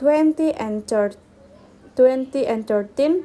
20 0.00 0.52
and 0.56 0.88
30 0.88 1.16
20 1.96 2.44
and 2.44 2.68
13 2.68 3.24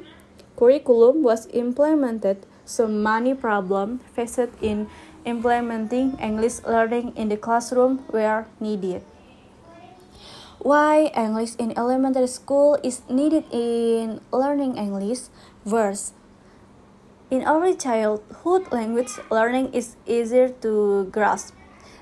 curriculum 0.56 1.22
was 1.22 1.46
implemented, 1.52 2.44
so 2.64 2.88
many 2.88 3.34
problems 3.34 4.00
faced 4.16 4.48
in 4.64 4.88
implementing 5.24 6.16
English 6.18 6.64
learning 6.64 7.12
in 7.16 7.28
the 7.28 7.36
classroom 7.36 8.00
were 8.08 8.48
needed. 8.60 9.04
Why 10.62 11.10
English 11.18 11.58
in 11.58 11.76
elementary 11.76 12.30
school 12.30 12.78
is 12.86 13.02
needed 13.10 13.44
in 13.50 14.22
learning 14.32 14.78
English? 14.78 15.28
First, 15.62 16.14
in 17.30 17.44
early 17.46 17.76
childhood, 17.76 18.72
language 18.72 19.14
learning 19.30 19.72
is 19.72 19.94
easier 20.06 20.48
to 20.58 21.06
grasp. 21.12 21.54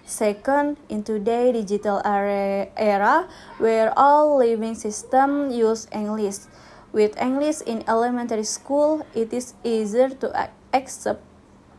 Second, 0.06 0.78
in 0.88 1.04
today's 1.04 1.52
digital 1.52 2.00
era, 2.04 3.28
where 3.58 3.92
all 3.98 4.38
living 4.38 4.74
systems 4.74 5.54
use 5.54 5.86
English, 5.92 6.48
with 6.92 7.20
English 7.20 7.60
in 7.66 7.84
elementary 7.86 8.44
school, 8.44 9.06
it 9.14 9.30
is 9.32 9.52
easier 9.62 10.08
to 10.08 10.48
accept 10.72 11.20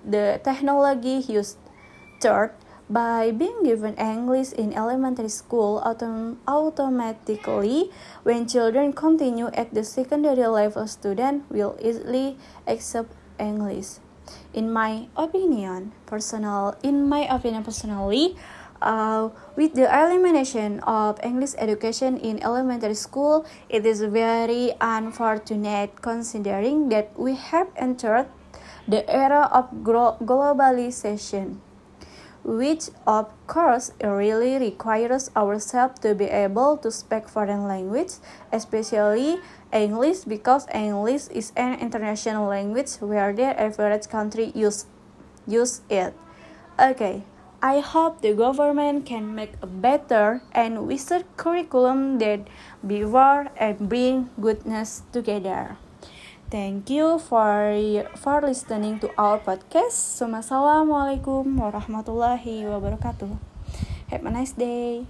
the 0.06 0.40
technology 0.44 1.26
used. 1.26 1.58
Third, 2.22 2.54
by 2.92 3.32
being 3.32 3.64
given 3.64 3.96
English 3.96 4.52
in 4.52 4.76
elementary 4.76 5.32
school 5.32 5.80
autom 5.80 6.36
automatically, 6.44 7.88
when 8.28 8.44
children 8.44 8.92
continue 8.92 9.48
at 9.56 9.72
the 9.72 9.88
secondary 9.88 10.44
level, 10.44 10.84
student 10.86 11.48
will 11.48 11.80
easily 11.80 12.36
accept 12.68 13.16
English. 13.40 14.04
In 14.54 14.68
my 14.76 15.08
opinion, 15.16 15.96
personal, 16.06 16.76
in 16.84 17.08
my 17.08 17.24
opinion 17.32 17.64
personally, 17.64 18.36
uh, 18.84 19.30
with 19.56 19.74
the 19.74 19.88
elimination 19.88 20.84
of 20.84 21.16
English 21.24 21.56
education 21.58 22.18
in 22.18 22.44
elementary 22.44 22.96
school, 22.96 23.48
it 23.70 23.86
is 23.86 24.04
very 24.04 24.76
unfortunate 24.82 26.02
considering 26.02 26.90
that 26.90 27.16
we 27.16 27.36
have 27.40 27.72
entered 27.80 28.28
the 28.88 29.08
era 29.08 29.48
of 29.54 29.72
globalization, 29.80 31.64
which 32.44 32.90
of 33.06 33.32
course 33.48 33.92
really 34.02 34.58
requires 34.58 35.30
ourselves 35.36 36.00
to 36.00 36.16
be 36.16 36.26
able 36.26 36.78
to 36.78 36.92
speak 36.92 37.30
foreign 37.30 37.68
language, 37.68 38.14
especially 38.52 39.40
English 39.72 40.26
because 40.26 40.68
English 40.74 41.28
is 41.30 41.52
an 41.56 41.80
international 41.80 42.48
language 42.48 42.96
where 43.00 43.34
the 43.34 43.60
average 43.60 44.08
country 44.10 44.52
use 44.56 44.86
use 45.48 45.82
it. 45.90 46.14
Okay, 46.80 47.24
I 47.62 47.80
hope 47.80 48.22
the 48.22 48.34
government 48.34 49.06
can 49.06 49.36
make 49.36 49.54
a 49.62 49.68
better 49.68 50.42
and 50.52 50.88
wiser 50.88 51.22
curriculum 51.38 52.18
that 52.18 52.48
beware 52.86 53.52
and 53.56 53.88
bring 53.88 54.30
goodness 54.42 55.04
together. 55.14 55.78
Thank 56.52 56.92
you 56.92 57.16
for 57.16 57.72
for 58.20 58.44
listening 58.44 59.00
to 59.00 59.08
our 59.16 59.40
podcast. 59.40 60.20
Assalamualaikum 60.20 61.48
warahmatullahi 61.56 62.68
wabarakatuh. 62.68 63.32
Have 64.12 64.28
a 64.28 64.32
nice 64.36 64.52
day. 64.52 65.08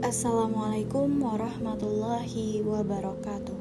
Assalamualaikum 0.00 1.20
warahmatullahi 1.20 2.64
wabarakatuh. 2.64 3.60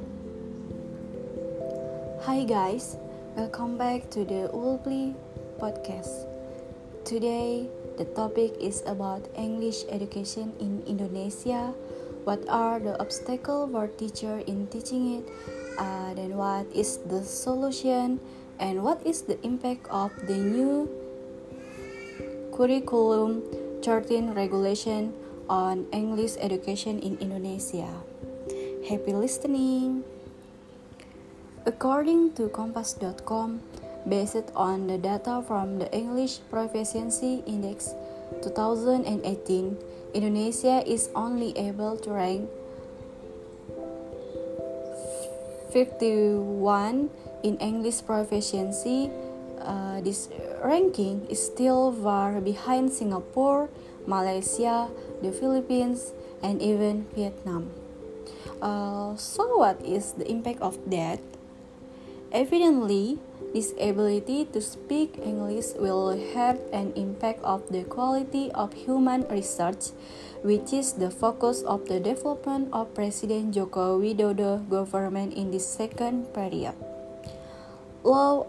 Hi 2.24 2.48
guys, 2.48 2.96
welcome 3.36 3.76
back 3.76 4.08
to 4.16 4.24
the 4.24 4.48
Ulpli 4.56 5.12
podcast. 5.60 6.33
Today, 7.04 7.68
the 7.98 8.06
topic 8.16 8.56
is 8.60 8.84
about 8.88 9.28
English 9.36 9.84
education 9.92 10.56
in 10.60 10.84
Indonesia. 10.88 11.76
What 12.24 12.48
are 12.48 12.80
the 12.80 12.96
obstacles 13.00 13.72
for 13.72 13.88
teacher 13.88 14.40
in 14.48 14.68
teaching 14.68 15.20
it? 15.20 15.26
Uh, 15.78 16.16
then 16.16 16.40
what 16.40 16.68
is 16.72 17.04
the 17.12 17.24
solution? 17.24 18.20
And 18.60 18.84
what 18.84 19.04
is 19.06 19.28
the 19.28 19.36
impact 19.44 19.88
of 19.92 20.16
the 20.28 20.40
new 20.40 20.88
curriculum 22.54 23.42
13 23.82 24.38
regulation 24.38 25.12
on 25.50 25.90
English 25.92 26.38
education 26.40 27.02
in 27.02 27.18
Indonesia. 27.18 27.90
Happy 28.88 29.12
listening! 29.12 30.06
According 31.66 32.38
to 32.38 32.48
Kompas.com, 32.54 33.60
based 34.08 34.52
on 34.56 34.88
the 34.88 34.98
data 34.98 35.44
from 35.48 35.80
the 35.80 35.92
English 35.94 36.40
Proficiency 36.50 37.44
Index 37.46 37.94
2018, 38.42 39.78
Indonesia 40.14 40.84
is 40.86 41.10
only 41.16 41.58
able 41.58 41.98
to 41.98 42.12
rank 42.12 42.50
51 45.74 47.10
in 47.42 47.58
English 47.58 48.06
proficiency. 48.06 49.10
Uh, 49.58 50.02
this 50.02 50.30
ranking 50.62 51.26
is 51.28 51.42
still 51.42 51.92
far 51.92 52.40
behind 52.40 52.94
Singapore, 52.94 53.70
Malaysia, 54.06 54.92
the 55.24 55.32
Philippines, 55.32 56.14
and 56.44 56.62
even 56.62 57.08
Vietnam. 57.16 57.72
Uh, 58.62 59.16
so, 59.18 59.58
what 59.58 59.82
is 59.82 60.14
the 60.14 60.30
impact 60.30 60.62
of 60.62 60.78
that? 60.92 61.20
Evidently, 62.32 63.18
this 63.54 63.72
ability 63.80 64.46
to 64.52 64.60
speak 64.60 65.22
English 65.22 65.78
will 65.78 66.12
have 66.34 66.60
an 66.74 66.92
impact 66.98 67.40
of 67.46 67.62
the 67.70 67.84
quality 67.86 68.52
of 68.52 68.74
human 68.74 69.24
research, 69.30 69.94
which 70.42 70.74
is 70.74 70.94
the 70.94 71.10
focus 71.10 71.62
of 71.62 71.88
the 71.88 72.00
development 72.00 72.70
of 72.74 72.94
President 72.94 73.54
Joko 73.54 74.02
Widodo 74.02 74.68
government 74.70 75.34
in 75.38 75.52
this 75.52 75.70
second 75.70 76.34
period 76.34 76.74
low 78.04 78.44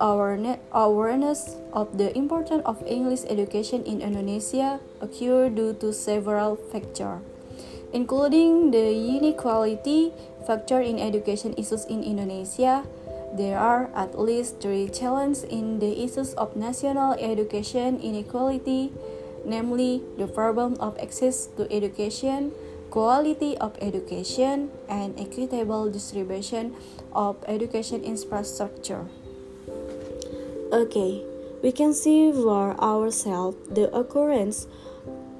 awareness 0.74 1.56
of 1.72 1.96
the 1.96 2.10
importance 2.18 2.62
of 2.66 2.82
English 2.86 3.22
education 3.30 3.86
in 3.86 4.02
Indonesia 4.02 4.82
occurred 5.00 5.54
due 5.54 5.72
to 5.78 5.94
several 5.94 6.58
factors, 6.74 7.22
including 7.94 8.74
the 8.74 8.90
inequality 8.90 10.10
factor 10.46 10.82
in 10.82 10.98
education 10.98 11.54
issues 11.56 11.86
in 11.86 12.02
Indonesia. 12.02 12.82
There 13.34 13.58
are 13.58 13.90
at 13.98 14.14
least 14.14 14.62
three 14.62 14.86
challenges 14.86 15.42
in 15.42 15.80
the 15.82 15.90
issues 15.90 16.34
of 16.34 16.54
national 16.54 17.18
education 17.18 17.98
inequality, 17.98 18.94
namely 19.44 20.06
the 20.16 20.30
problem 20.30 20.78
of 20.78 20.94
access 21.02 21.50
to 21.58 21.66
education, 21.66 22.54
quality 22.94 23.58
of 23.58 23.74
education, 23.82 24.70
and 24.88 25.18
equitable 25.18 25.90
distribution 25.90 26.78
of 27.10 27.34
education 27.50 28.04
infrastructure. 28.06 29.10
Okay, 30.70 31.26
we 31.60 31.72
can 31.72 31.92
see 31.92 32.30
for 32.30 32.78
ourselves 32.78 33.58
the 33.66 33.90
occurrence 33.90 34.68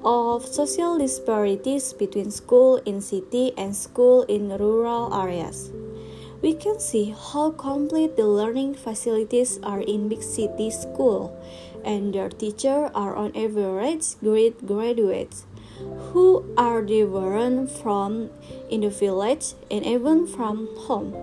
of 0.03 0.43
social 0.45 0.99
disparities 0.99 1.93
between 1.93 2.29
school 2.29 2.75
in 2.83 2.99
city 2.99 3.53
and 3.57 3.71
school 3.73 4.23
in 4.27 4.51
rural 4.59 5.15
areas. 5.15 5.71
We 6.45 6.53
can 6.53 6.79
see 6.79 7.09
how 7.09 7.57
complete 7.57 8.17
the 8.17 8.27
learning 8.27 8.75
facilities 8.75 9.57
are 9.63 9.81
in 9.81 10.09
big 10.09 10.21
city 10.21 10.69
school 10.69 11.33
and 11.83 12.13
their 12.13 12.29
teachers 12.29 12.91
are 12.93 13.15
on 13.15 13.35
average 13.35 14.13
great 14.21 14.61
graduates 14.61 15.47
who 16.13 16.45
are 16.55 16.83
different 16.83 17.71
from 17.71 18.29
in 18.69 18.81
the 18.81 18.91
village 18.91 19.57
and 19.71 19.83
even 19.83 20.27
from 20.27 20.69
home. 20.85 21.17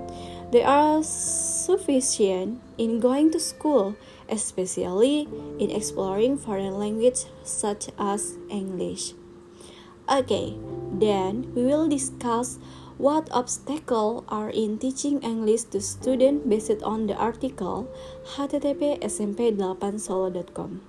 They 0.51 0.65
are 0.65 1.05
sufficient 1.05 2.61
in 2.77 2.99
going 2.99 3.31
to 3.31 3.39
school, 3.39 3.95
especially 4.29 5.29
in 5.61 5.71
exploring 5.71 6.37
foreign 6.37 6.81
language 6.81 7.31
such 7.45 7.87
as 7.97 8.39
English. 8.51 9.15
Okay, 10.11 10.59
then 10.99 11.55
we 11.55 11.63
will 11.63 11.87
discuss 11.89 12.59
what 12.99 13.29
obstacles 13.33 14.25
are 14.29 14.51
in 14.51 14.79
teaching 14.79 15.21
English 15.23 15.65
to 15.65 15.81
students 15.81 16.47
based 16.47 16.83
on 16.83 17.07
the 17.07 17.15
article 17.15 17.89
http 18.37 19.01
smp8solo.com 19.01 20.81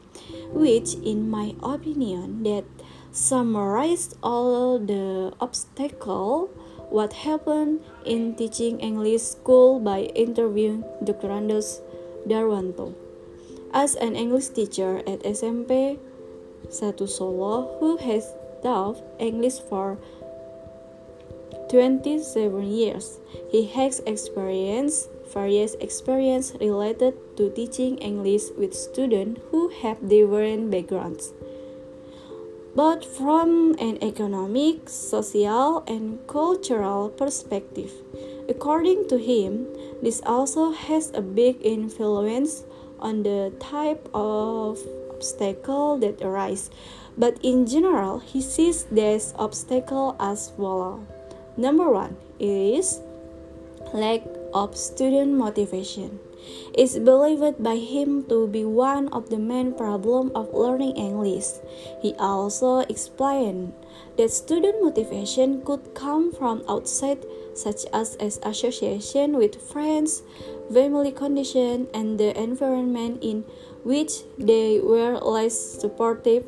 which 0.52 0.94
in 0.96 1.30
my 1.30 1.56
opinion 1.64 2.44
that 2.44 2.64
summarized 3.12 4.18
all 4.24 4.80
the 4.80 5.32
obstacles 5.40 6.50
what 6.94 7.26
happened 7.26 7.82
in 8.06 8.36
teaching 8.36 8.80
English 8.80 9.22
school 9.22 9.80
by 9.80 10.14
interviewing 10.14 10.86
Dr. 11.04 11.30
Andos 11.30 11.82
Darwanto. 12.30 12.94
As 13.74 13.96
an 13.96 14.16
English 14.16 14.50
teacher 14.50 15.02
at 15.10 15.26
SMP 15.26 15.98
Satu 16.70 17.10
Solo, 17.10 17.78
who 17.80 17.98
has 17.98 18.30
taught 18.62 19.02
English 19.18 19.58
for 19.58 19.98
27 21.74 22.70
years. 22.70 23.18
He 23.50 23.66
has 23.74 23.98
experience 24.06 25.10
various 25.34 25.74
experience 25.82 26.54
related 26.62 27.18
to 27.36 27.50
teaching 27.50 27.98
English 27.98 28.54
with 28.56 28.78
students 28.78 29.42
who 29.50 29.70
have 29.82 29.98
different 30.08 30.70
backgrounds. 30.70 31.34
But 32.76 33.04
from 33.04 33.74
an 33.80 33.98
economic, 34.04 34.88
social, 34.88 35.82
and 35.88 36.22
cultural 36.28 37.10
perspective, 37.10 37.92
according 38.48 39.10
to 39.10 39.18
him, 39.18 39.66
this 40.04 40.22
also 40.28 40.70
has 40.78 41.10
a 41.16 41.26
big 41.26 41.58
influence 41.66 42.66
on 43.00 43.24
the 43.24 43.52
type 43.58 44.08
of 44.14 44.78
obstacle 45.10 45.98
that 46.06 46.22
arise. 46.22 46.70
But 47.18 47.42
in 47.42 47.66
general, 47.66 48.20
he 48.20 48.42
sees 48.42 48.86
this 48.94 49.34
obstacle 49.38 50.16
as 50.20 50.54
follow. 50.54 51.02
Number 51.56 51.92
one 51.92 52.18
is 52.40 53.00
lack 53.94 54.22
of 54.54 54.76
student 54.76 55.38
motivation. 55.38 56.20
It's 56.74 56.98
believed 56.98 57.62
by 57.64 57.78
him 57.78 58.26
to 58.28 58.48
be 58.48 58.66
one 58.66 59.08
of 59.14 59.30
the 59.30 59.38
main 59.38 59.74
problems 59.74 60.32
of 60.36 60.54
learning 60.54 60.98
English. 60.98 61.62
He 62.02 62.14
also 62.18 62.80
explained 62.90 63.74
that 64.18 64.32
student 64.32 64.84
motivation 64.84 65.62
could 65.62 65.94
come 65.94 66.34
from 66.34 66.64
outside 66.68 67.24
such 67.54 67.86
as, 67.94 68.16
as 68.18 68.40
association 68.44 69.38
with 69.38 69.62
friends, 69.62 70.24
family 70.74 71.12
condition, 71.12 71.88
and 71.94 72.20
the 72.20 72.36
environment 72.38 73.24
in 73.24 73.46
which 73.84 74.26
they 74.38 74.80
were 74.80 75.20
less 75.20 75.54
supportive 75.54 76.46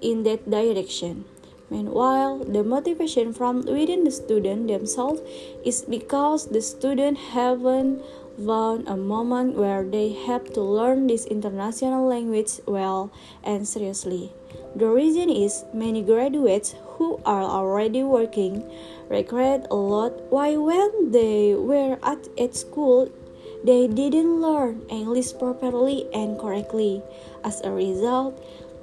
in 0.00 0.24
that 0.24 0.50
direction. 0.50 1.24
Meanwhile, 1.70 2.44
the 2.48 2.64
motivation 2.64 3.32
from 3.32 3.64
within 3.66 4.04
the 4.04 4.10
student 4.10 4.68
themselves 4.68 5.20
is 5.64 5.82
because 5.82 6.48
the 6.48 6.62
student 6.62 7.18
haven't 7.36 8.02
found 8.38 8.88
a 8.88 8.96
moment 8.96 9.56
where 9.56 9.82
they 9.84 10.12
have 10.26 10.52
to 10.54 10.62
learn 10.62 11.06
this 11.06 11.26
international 11.26 12.06
language 12.06 12.60
well 12.66 13.10
and 13.42 13.66
seriously. 13.66 14.32
The 14.76 14.88
reason 14.88 15.28
is 15.28 15.64
many 15.74 16.02
graduates 16.02 16.74
who 16.96 17.20
are 17.26 17.42
already 17.42 18.02
working 18.02 18.64
regret 19.08 19.66
a 19.70 19.74
lot 19.74 20.12
why 20.30 20.56
when 20.56 21.10
they 21.10 21.54
were 21.54 21.98
at, 22.02 22.28
at 22.38 22.54
school 22.54 23.10
they 23.64 23.88
didn't 23.88 24.40
learn 24.40 24.82
English 24.88 25.36
properly 25.38 26.06
and 26.14 26.38
correctly. 26.38 27.02
As 27.42 27.60
a 27.62 27.72
result, 27.72 28.38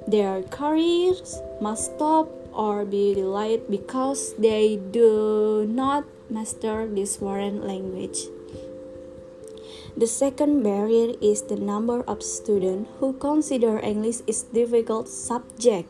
their 0.06 0.42
careers 0.42 1.40
must 1.60 1.96
stop 1.96 2.28
or 2.56 2.88
be 2.88 3.12
delayed 3.12 3.68
because 3.68 4.34
they 4.40 4.80
do 4.80 5.68
not 5.68 6.08
master 6.32 6.88
this 6.88 7.20
foreign 7.20 7.60
language. 7.68 8.32
The 9.96 10.06
second 10.06 10.62
barrier 10.62 11.16
is 11.20 11.42
the 11.42 11.56
number 11.56 12.00
of 12.04 12.22
students 12.22 12.90
who 12.98 13.12
consider 13.14 13.78
English 13.80 14.20
is 14.26 14.42
difficult 14.42 15.08
subject. 15.08 15.88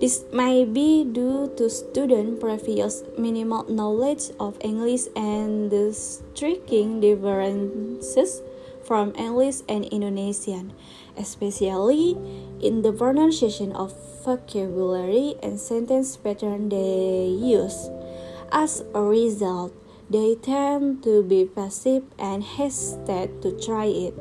This 0.00 0.24
may 0.32 0.64
be 0.64 1.04
due 1.04 1.52
to 1.56 1.70
student 1.70 2.40
previous 2.40 3.04
minimal 3.16 3.64
knowledge 3.68 4.34
of 4.40 4.58
English 4.60 5.08
and 5.16 5.70
the 5.70 5.92
striking 5.92 7.00
differences 7.00 8.42
from 8.84 9.14
English 9.16 9.62
and 9.68 9.86
Indonesian, 9.88 10.72
especially 11.16 12.16
in 12.60 12.82
the 12.82 12.92
pronunciation 12.92 13.72
of 13.72 13.92
vocabulary 14.24 15.34
and 15.42 15.58
sentence 15.58 16.16
pattern 16.16 16.68
they 16.68 17.26
use. 17.26 17.90
As 18.52 18.84
a 18.94 19.02
result, 19.02 19.72
they 20.10 20.36
tend 20.36 21.02
to 21.04 21.22
be 21.22 21.46
passive 21.46 22.04
and 22.18 22.44
hesitate 22.44 23.40
to 23.42 23.52
try 23.58 23.86
it. 23.86 24.14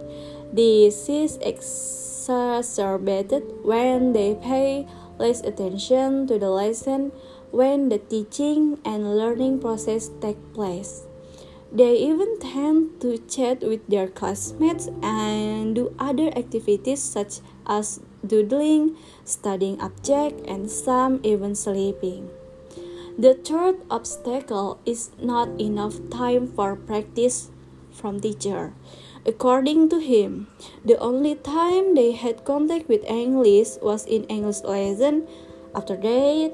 This 0.55 1.09
is 1.09 1.37
exacerbated 1.41 3.43
when 3.63 4.13
they 4.13 4.35
pay 4.35 4.87
less 5.19 5.41
attention 5.41 6.27
to 6.27 6.39
the 6.39 6.49
lesson 6.49 7.11
when 7.51 7.89
the 7.89 7.99
teaching 7.99 8.79
and 8.85 9.17
learning 9.17 9.59
process 9.59 10.09
take 10.21 10.39
place. 10.53 11.03
They 11.71 11.95
even 11.95 12.37
tend 12.39 12.99
to 12.99 13.17
chat 13.17 13.63
with 13.63 13.87
their 13.87 14.07
classmates 14.07 14.89
and 15.01 15.73
do 15.73 15.95
other 15.97 16.27
activities 16.35 17.01
such 17.01 17.39
as 17.65 18.01
doodling, 18.27 18.97
studying 19.23 19.79
objects, 19.79 20.43
and 20.47 20.69
some 20.69 21.21
even 21.23 21.55
sleeping. 21.55 22.29
The 23.17 23.35
third 23.35 23.79
obstacle 23.89 24.79
is 24.85 25.11
not 25.21 25.47
enough 25.59 25.95
time 26.09 26.47
for 26.51 26.75
practice 26.75 27.51
from 27.91 28.19
teacher. 28.19 28.73
According 29.25 29.89
to 29.89 29.99
him, 29.99 30.47
the 30.83 30.97
only 30.97 31.35
time 31.35 31.95
they 31.95 32.11
had 32.11 32.43
contact 32.43 32.89
with 32.89 33.05
English 33.05 33.77
was 33.81 34.05
in 34.05 34.23
English 34.25 34.63
lesson. 34.63 35.27
After 35.75 35.95
that, 35.95 36.51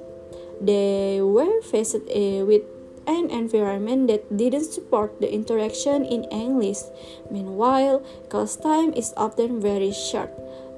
they 0.62 1.22
were 1.22 1.62
faced 1.62 1.96
uh, 2.06 2.46
with 2.46 2.62
an 3.08 3.32
environment 3.32 4.08
that 4.08 4.28
didn't 4.36 4.70
support 4.70 5.20
the 5.20 5.32
interaction 5.32 6.06
in 6.06 6.26
English. 6.26 6.84
Meanwhile, 7.32 8.04
class 8.30 8.56
time 8.56 8.94
is 8.94 9.14
often 9.18 9.62
very 9.62 9.92
short, 9.92 10.30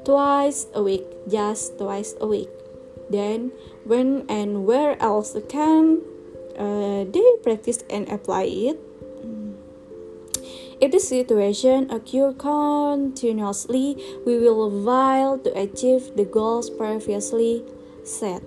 twice 0.05 0.67
a 0.73 0.81
week, 0.81 1.03
just 1.27 1.77
twice 1.77 2.13
a 2.21 2.27
week. 2.27 2.49
Then, 3.09 3.51
when 3.83 4.29
and 4.29 4.65
where 4.65 5.01
else 5.01 5.35
can 5.49 6.01
uh, 6.57 7.05
they 7.09 7.25
practice 7.41 7.83
and 7.89 8.07
apply 8.07 8.43
it? 8.45 8.77
If 10.79 10.91
the 10.91 10.99
situation 10.99 11.91
occurs 11.91 12.35
continuously, 12.37 13.99
we 14.25 14.39
will 14.39 14.71
fail 14.71 15.37
to 15.39 15.51
achieve 15.51 16.15
the 16.15 16.23
goals 16.23 16.69
previously 16.69 17.65
set. 18.05 18.43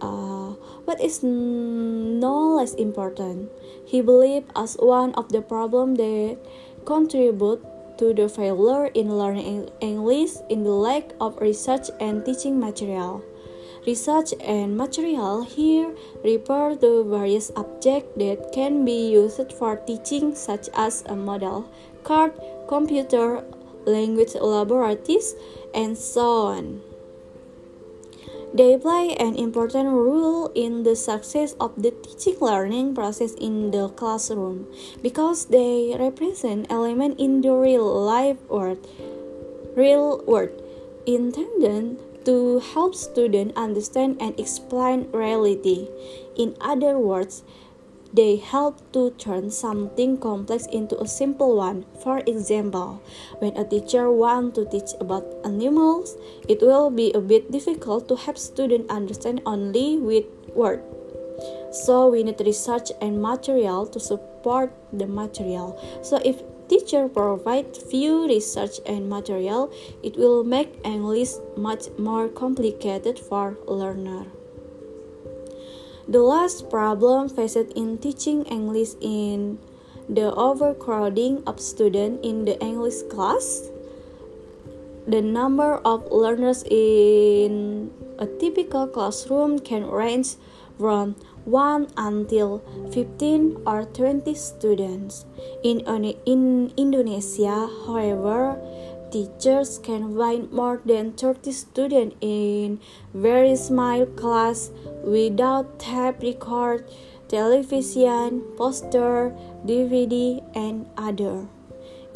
Uh, 0.00 0.54
what 0.86 1.00
is 1.00 1.22
no 1.22 2.56
less 2.56 2.72
important, 2.74 3.50
he 3.84 4.00
believed 4.00 4.50
as 4.54 4.76
one 4.78 5.12
of 5.14 5.28
the 5.30 5.42
problems 5.42 5.98
that 5.98 6.38
contribute 6.86 7.60
to 7.98 8.14
the 8.14 8.28
failure 8.28 8.86
in 8.94 9.18
learning 9.18 9.68
English 9.80 10.38
in 10.48 10.62
the 10.62 10.70
lack 10.70 11.10
of 11.20 11.36
research 11.40 11.90
and 11.98 12.24
teaching 12.24 12.60
material. 12.60 13.22
Research 13.84 14.32
and 14.40 14.76
material 14.76 15.42
here 15.42 15.94
refer 16.22 16.76
to 16.76 17.04
various 17.04 17.50
objects 17.56 18.14
that 18.16 18.52
can 18.52 18.84
be 18.84 19.10
used 19.10 19.52
for 19.52 19.76
teaching 19.76 20.34
such 20.34 20.68
as 20.74 21.02
a 21.06 21.16
model, 21.16 21.68
card, 22.04 22.32
computer, 22.68 23.44
language 23.86 24.34
laboratories, 24.34 25.34
and 25.74 25.98
so 25.98 26.46
on. 26.46 26.85
They 28.54 28.78
play 28.78 29.14
an 29.18 29.34
important 29.34 29.90
role 29.90 30.50
in 30.54 30.82
the 30.82 30.96
success 30.96 31.54
of 31.60 31.74
the 31.76 31.90
teaching 31.90 32.38
learning 32.40 32.94
process 32.94 33.34
in 33.34 33.70
the 33.70 33.88
classroom 33.88 34.66
because 35.02 35.46
they 35.46 35.96
represent 35.98 36.66
elements 36.70 37.20
in 37.22 37.40
the 37.42 37.52
real 37.52 37.84
life 37.84 38.38
world, 38.48 38.86
real 39.76 40.22
world 40.26 40.50
intended 41.06 41.98
to 42.24 42.58
help 42.58 42.94
students 42.94 43.54
understand 43.56 44.18
and 44.20 44.38
explain 44.38 45.06
reality. 45.12 45.88
In 46.36 46.56
other 46.60 46.98
words, 46.98 47.44
they 48.16 48.36
help 48.36 48.80
to 48.92 49.10
turn 49.20 49.50
something 49.50 50.16
complex 50.16 50.64
into 50.72 50.98
a 50.98 51.06
simple 51.06 51.54
one. 51.54 51.84
For 52.02 52.20
example, 52.26 53.02
when 53.38 53.54
a 53.56 53.64
teacher 53.64 54.10
wants 54.10 54.56
to 54.56 54.64
teach 54.64 54.96
about 54.98 55.28
animals, 55.44 56.16
it 56.48 56.62
will 56.62 56.88
be 56.88 57.12
a 57.12 57.20
bit 57.20 57.52
difficult 57.52 58.08
to 58.08 58.16
have 58.16 58.38
students 58.38 58.90
understand 58.90 59.42
only 59.44 59.98
with 59.98 60.24
words. 60.54 60.82
So 61.70 62.08
we 62.08 62.22
need 62.22 62.40
research 62.40 62.90
and 63.02 63.20
material 63.20 63.86
to 63.88 64.00
support 64.00 64.72
the 64.92 65.06
material. 65.06 65.76
So 66.02 66.16
if 66.24 66.40
teacher 66.68 67.08
provide 67.08 67.76
few 67.76 68.26
research 68.26 68.80
and 68.86 69.10
material, 69.10 69.70
it 70.02 70.16
will 70.16 70.42
make 70.42 70.80
English 70.84 71.36
much 71.56 71.90
more 71.98 72.28
complicated 72.28 73.18
for 73.18 73.58
learner. 73.66 74.24
The 76.06 76.22
last 76.22 76.70
problem 76.70 77.28
faced 77.28 77.74
in 77.74 77.98
teaching 77.98 78.44
English 78.46 78.94
in 79.00 79.58
the 80.08 80.30
overcrowding 80.30 81.42
of 81.50 81.58
students 81.58 82.22
in 82.22 82.44
the 82.44 82.54
English 82.62 83.02
class. 83.10 83.74
The 85.08 85.20
number 85.20 85.82
of 85.82 86.06
learners 86.12 86.62
in 86.70 87.90
a 88.18 88.26
typical 88.38 88.86
classroom 88.86 89.58
can 89.58 89.90
range 89.90 90.38
from 90.78 91.16
1 91.44 91.88
until 91.96 92.62
15 92.94 93.66
or 93.66 93.82
20 93.90 94.34
students. 94.34 95.26
In, 95.64 95.80
in 96.26 96.70
Indonesia, 96.76 97.66
however, 97.86 98.62
teachers 99.10 99.78
can 99.78 100.16
find 100.16 100.50
more 100.52 100.80
than 100.84 101.12
30 101.12 101.52
students 101.52 102.16
in 102.20 102.80
very 103.14 103.56
small 103.56 104.06
class 104.06 104.70
without 105.04 105.78
tape 105.78 106.22
record, 106.22 106.84
television, 107.28 108.40
poster, 108.56 109.34
DVD, 109.64 110.42
and 110.54 110.86
other. 110.96 111.46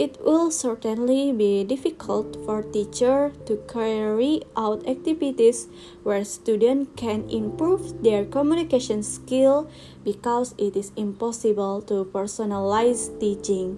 It 0.00 0.16
will 0.24 0.50
certainly 0.50 1.30
be 1.30 1.62
difficult 1.62 2.34
for 2.46 2.62
teacher 2.62 3.32
to 3.44 3.56
carry 3.68 4.40
out 4.56 4.88
activities 4.88 5.68
where 6.04 6.24
students 6.24 6.88
can 6.96 7.28
improve 7.28 8.02
their 8.02 8.24
communication 8.24 9.02
skill 9.02 9.68
because 10.02 10.54
it 10.56 10.74
is 10.74 10.92
impossible 10.96 11.82
to 11.82 12.08
personalize 12.16 13.12
teaching 13.20 13.76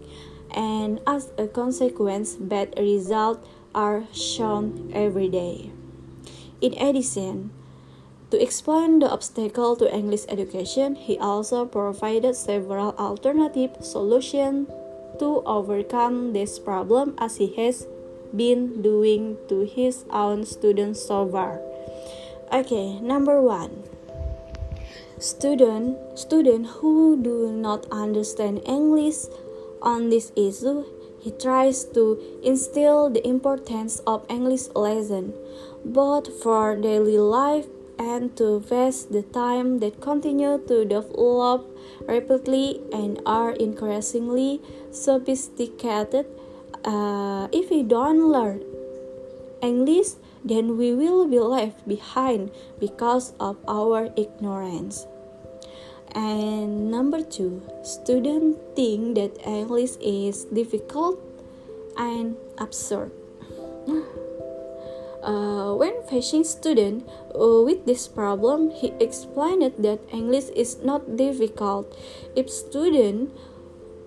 and 0.52 1.00
as 1.06 1.30
a 1.38 1.46
consequence 1.46 2.34
bad 2.34 2.72
results 2.78 3.46
are 3.74 4.04
shown 4.12 4.90
every 4.94 5.28
day. 5.28 5.72
In 6.60 6.74
addition, 6.78 7.50
to 8.30 8.40
explain 8.40 9.00
the 9.00 9.10
obstacle 9.10 9.76
to 9.76 9.92
English 9.92 10.24
education, 10.28 10.94
he 10.94 11.18
also 11.18 11.66
provided 11.66 12.36
several 12.36 12.96
alternative 12.96 13.76
solutions 13.80 14.68
to 15.18 15.42
overcome 15.44 16.32
this 16.32 16.58
problem 16.58 17.14
as 17.18 17.36
he 17.36 17.52
has 17.56 17.86
been 18.34 18.80
doing 18.80 19.36
to 19.48 19.68
his 19.68 20.04
own 20.08 20.46
students 20.46 21.04
so 21.04 21.28
far. 21.28 21.60
Okay, 22.52 22.98
number 23.00 23.40
one. 23.40 23.84
Student 25.18 26.18
student 26.18 26.66
who 26.80 27.20
do 27.20 27.52
not 27.52 27.86
understand 27.92 28.62
English 28.66 29.28
on 29.82 30.10
this 30.10 30.32
issue, 30.36 30.84
he 31.20 31.30
tries 31.30 31.84
to 31.94 32.18
instill 32.42 33.10
the 33.10 33.26
importance 33.26 34.00
of 34.06 34.26
English 34.28 34.68
lesson, 34.74 35.34
both 35.84 36.42
for 36.42 36.74
daily 36.76 37.18
life 37.18 37.66
and 37.98 38.36
to 38.36 38.58
waste 38.70 39.12
the 39.12 39.22
time 39.22 39.78
that 39.78 40.00
continue 40.00 40.58
to 40.66 40.84
develop 40.84 41.66
rapidly 42.08 42.80
and 42.92 43.20
are 43.26 43.52
increasingly 43.52 44.60
sophisticated. 44.90 46.26
Uh, 46.84 47.46
if 47.52 47.70
we 47.70 47.82
don't 47.82 48.32
learn 48.32 48.62
English, 49.62 50.18
then 50.44 50.76
we 50.76 50.92
will 50.92 51.28
be 51.28 51.38
left 51.38 51.86
behind 51.86 52.50
because 52.80 53.32
of 53.38 53.56
our 53.68 54.10
ignorance. 54.16 55.06
And 56.14 56.90
number 56.90 57.22
two, 57.22 57.62
students 57.82 58.58
think 58.76 59.16
that 59.16 59.32
English 59.46 59.96
is 60.00 60.44
difficult 60.44 61.18
and 61.96 62.36
absurd. 62.58 63.10
Uh, 65.22 65.72
when 65.78 66.02
facing 66.10 66.42
student 66.42 67.06
uh, 67.38 67.62
with 67.62 67.86
this 67.86 68.08
problem, 68.08 68.74
he 68.74 68.90
explained 68.98 69.62
that 69.78 70.00
English 70.10 70.50
is 70.50 70.82
not 70.82 71.16
difficult. 71.16 71.94
If 72.34 72.50
student 72.50 73.30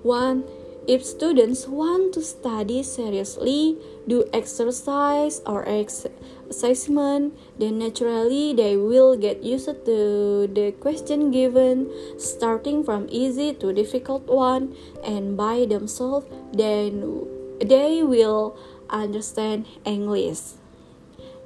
want 0.04 0.44
if 0.88 1.04
students 1.04 1.68
want 1.68 2.14
to 2.14 2.22
study 2.22 2.84
seriously, 2.84 3.78
do 4.08 4.24
exercise 4.34 5.42
or 5.46 5.68
ex 5.68 6.06
assessment, 6.50 7.34
then 7.58 7.80
naturally 7.80 8.54
they 8.54 8.78
will 8.78 9.18
get 9.18 9.44
used 9.44 9.66
to 9.66 10.48
the 10.48 10.74
question 10.80 11.32
given, 11.32 11.90
starting 12.18 12.84
from 12.84 13.08
easy 13.10 13.54
to 13.54 13.74
difficult 13.74 14.28
one, 14.28 14.76
and 15.04 15.36
by 15.36 15.66
themselves, 15.66 16.28
then 16.54 17.26
they 17.60 18.04
will 18.04 18.56
understand 18.90 19.66
English. 19.86 20.54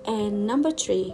And 0.05 0.47
number 0.47 0.71
three, 0.71 1.13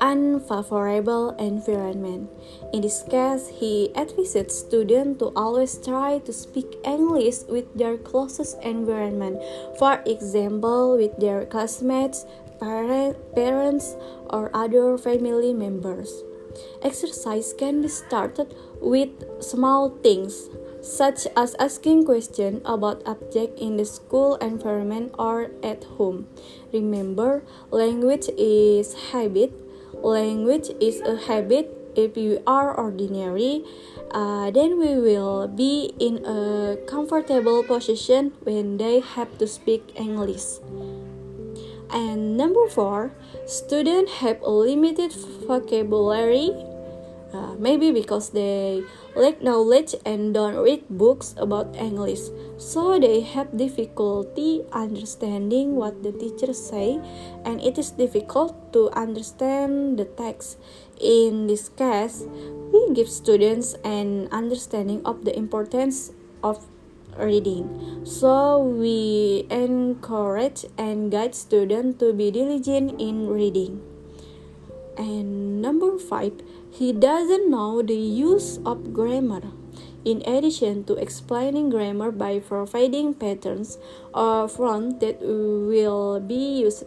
unfavorable 0.00 1.30
environment. 1.38 2.30
In 2.72 2.82
this 2.82 3.02
case, 3.02 3.48
he 3.48 3.90
advised 3.94 4.50
students 4.50 5.18
to 5.18 5.32
always 5.36 5.78
try 5.78 6.18
to 6.20 6.32
speak 6.32 6.78
English 6.84 7.46
with 7.48 7.66
their 7.74 7.96
closest 7.96 8.62
environment, 8.62 9.42
for 9.78 10.02
example, 10.06 10.96
with 10.96 11.16
their 11.18 11.46
classmates, 11.46 12.26
parents, 12.60 13.96
or 14.30 14.50
other 14.54 14.98
family 14.98 15.54
members. 15.54 16.22
Exercise 16.82 17.52
can 17.52 17.82
be 17.82 17.88
started 17.88 18.54
with 18.80 19.10
small 19.42 19.90
things 20.02 20.48
such 20.80 21.26
as 21.36 21.54
asking 21.58 22.04
questions 22.04 22.62
about 22.64 23.02
objects 23.04 23.60
in 23.60 23.76
the 23.76 23.84
school 23.84 24.36
environment 24.36 25.12
or 25.18 25.50
at 25.62 25.84
home. 25.98 26.26
Remember, 26.72 27.42
language 27.70 28.28
is 28.38 28.94
habit 29.12 29.52
language 30.02 30.70
is 30.80 31.00
a 31.00 31.16
habit. 31.16 31.74
If 31.96 32.16
you 32.16 32.38
are 32.46 32.70
ordinary 32.78 33.64
uh, 34.10 34.50
then 34.50 34.78
we 34.78 34.96
will 34.96 35.48
be 35.48 35.92
in 35.98 36.24
a 36.24 36.76
comfortable 36.86 37.62
position 37.62 38.32
when 38.44 38.76
they 38.78 39.00
have 39.00 39.28
to 39.38 39.46
speak 39.46 39.82
english. 39.96 40.60
And 41.90 42.36
number 42.36 42.68
four 42.68 43.12
students 43.46 44.12
have 44.20 44.40
a 44.42 44.50
limited 44.50 45.12
vocabulary. 45.46 46.52
Uh, 47.32 47.52
maybe 47.58 47.92
because 47.92 48.30
they 48.30 48.82
lack 49.16 49.42
knowledge 49.42 49.94
and 50.04 50.34
don't 50.34 50.56
read 50.56 50.84
books 50.90 51.34
about 51.38 51.76
English, 51.76 52.20
so 52.56 52.98
they 52.98 53.20
have 53.20 53.56
difficulty 53.56 54.64
understanding 54.72 55.76
what 55.76 56.02
the 56.02 56.12
teachers 56.12 56.58
say, 56.58 57.00
and 57.44 57.60
it 57.60 57.78
is 57.78 57.90
difficult 57.90 58.72
to 58.72 58.90
understand 58.92 59.98
the 59.98 60.04
text. 60.04 60.58
In 61.00 61.46
this 61.46 61.68
case, 61.68 62.26
we 62.72 62.92
give 62.92 63.08
students 63.08 63.74
an 63.84 64.28
understanding 64.30 65.02
of 65.04 65.24
the 65.24 65.36
importance 65.36 66.12
of 66.42 66.66
reading. 67.18 68.04
So 68.04 68.62
we 68.62 69.46
encourage 69.50 70.66
and 70.78 71.10
guide 71.10 71.34
students 71.34 71.98
to 71.98 72.12
be 72.12 72.30
diligent 72.30 73.00
in 73.00 73.26
reading. 73.28 73.82
And 74.96 75.62
number 75.62 75.98
five, 75.98 76.38
he 76.78 76.92
doesn't 76.92 77.50
know 77.50 77.82
the 77.82 77.98
use 77.98 78.60
of 78.64 78.94
grammar. 78.94 79.42
In 80.04 80.22
addition 80.24 80.84
to 80.84 80.94
explaining 80.94 81.70
grammar 81.70 82.12
by 82.12 82.38
providing 82.38 83.14
patterns 83.14 83.78
or 84.14 84.46
front 84.46 85.00
that 85.00 85.20
will 85.20 86.20
be 86.20 86.62
used, 86.62 86.84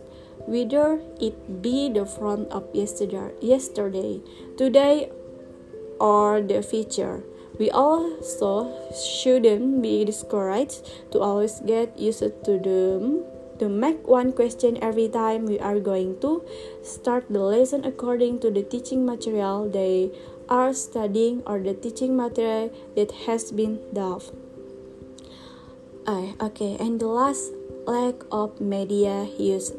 whether 0.48 1.02
it 1.20 1.62
be 1.62 1.90
the 1.90 2.06
front 2.06 2.48
of 2.52 2.64
yesterday, 2.74 3.36
yesterday, 3.42 4.22
today, 4.58 5.12
or 6.00 6.42
the 6.42 6.64
future. 6.64 7.24
We 7.60 7.70
also 7.70 8.72
shouldn't 8.96 9.82
be 9.84 10.06
discouraged 10.06 11.12
to 11.12 11.20
always 11.20 11.60
get 11.60 12.00
used 12.00 12.24
to 12.46 12.58
them 12.58 13.24
to 13.62 13.70
make 13.70 14.08
one 14.10 14.34
question 14.34 14.76
every 14.82 15.08
time 15.08 15.46
we 15.46 15.60
are 15.60 15.80
going 15.80 16.18
to 16.20 16.42
start 16.82 17.30
the 17.30 17.38
lesson 17.38 17.86
according 17.86 18.40
to 18.42 18.50
the 18.50 18.64
teaching 18.64 19.06
material 19.06 19.70
they 19.70 20.10
are 20.50 20.74
studying 20.74 21.44
or 21.46 21.60
the 21.62 21.76
teaching 21.76 22.18
material 22.18 22.74
that 22.96 23.12
has 23.30 23.52
been 23.52 23.78
developed. 23.94 24.34
Uh, 26.08 26.34
okay, 26.42 26.76
and 26.80 27.00
the 27.00 27.06
last 27.06 27.54
lack 27.86 28.16
of 28.32 28.60
media 28.60 29.30
use. 29.38 29.72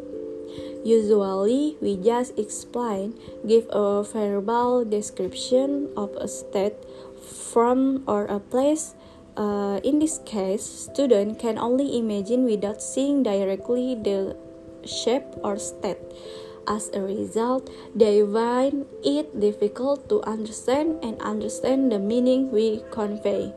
Usually, 0.84 1.76
we 1.82 1.96
just 1.96 2.38
explain, 2.38 3.18
give 3.46 3.66
a 3.70 4.04
verbal 4.04 4.84
description 4.84 5.90
of 5.96 6.14
a 6.14 6.28
state 6.28 6.78
from 7.18 8.04
or 8.06 8.26
a 8.26 8.38
place 8.38 8.94
uh, 9.36 9.80
in 9.82 9.98
this 9.98 10.20
case, 10.24 10.62
student 10.62 11.38
can 11.38 11.58
only 11.58 11.96
imagine 11.96 12.44
without 12.44 12.82
seeing 12.82 13.22
directly 13.22 13.94
the 13.94 14.36
shape 14.84 15.24
or 15.42 15.58
state. 15.58 15.98
As 16.68 16.90
a 16.94 17.00
result, 17.00 17.68
they 17.94 18.22
find 18.22 18.86
it 19.02 19.40
difficult 19.40 20.08
to 20.08 20.22
understand 20.22 21.02
and 21.02 21.20
understand 21.20 21.90
the 21.90 21.98
meaning 21.98 22.52
we 22.52 22.82
convey. 22.92 23.52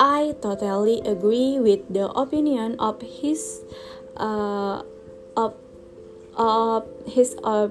I 0.00 0.34
totally 0.42 1.00
agree 1.06 1.60
with 1.60 1.86
the 1.86 2.10
opinion 2.10 2.74
of 2.80 3.00
his 3.00 3.62
uh, 4.16 4.82
of, 5.36 5.54
of 6.34 6.88
his 7.06 7.36
uh, 7.44 7.68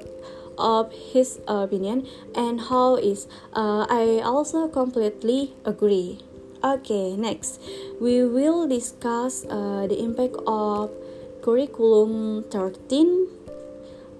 of 0.58 0.92
his 0.94 1.42
opinion 1.48 2.08
and 2.36 2.62
how 2.62 2.96
is 2.96 3.28
uh, 3.52 3.86
I 3.90 4.22
also 4.24 4.70
completely 4.70 5.54
agree. 5.66 6.20
Okay, 6.64 7.20
next 7.20 7.60
we 8.00 8.24
will 8.24 8.64
discuss 8.72 9.44
uh, 9.52 9.84
the 9.84 10.00
impact 10.00 10.40
of 10.48 10.96
curriculum 11.44 12.48
13 12.48 13.28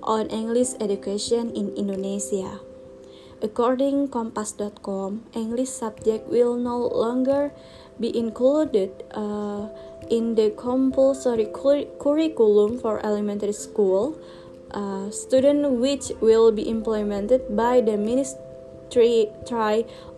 on 0.04 0.28
English 0.28 0.76
education 0.84 1.56
in 1.56 1.72
Indonesia. 1.80 2.60
According 3.40 4.12
Kompas.com, 4.12 5.24
English 5.32 5.72
subject 5.72 6.28
will 6.28 6.60
no 6.60 6.84
longer 6.84 7.56
be 7.96 8.12
included 8.12 8.92
uh, 9.16 9.72
in 10.12 10.36
the 10.36 10.52
compulsory 10.60 11.48
cur 11.48 11.88
curriculum 11.96 12.76
for 12.76 13.00
elementary 13.08 13.56
school, 13.56 14.20
uh, 14.76 15.08
student 15.16 15.80
which 15.80 16.12
will 16.20 16.52
be 16.52 16.68
implemented 16.68 17.56
by 17.56 17.80
the 17.80 17.96
Ministry 17.96 19.32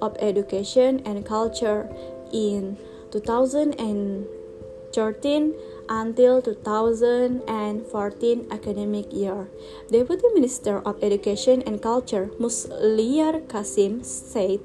of 0.02 0.18
Education 0.20 1.06
and 1.06 1.24
Culture 1.24 1.88
in 2.32 2.78
2013 3.12 5.54
until 5.90 6.42
2014 6.42 8.48
academic 8.52 9.12
year. 9.14 9.48
Deputy 9.92 10.28
Minister 10.34 10.80
of 10.80 11.04
Education 11.04 11.62
and 11.64 11.82
Culture 11.82 12.32
Musliar 12.40 13.42
Kasim 13.48 14.04
said 14.04 14.60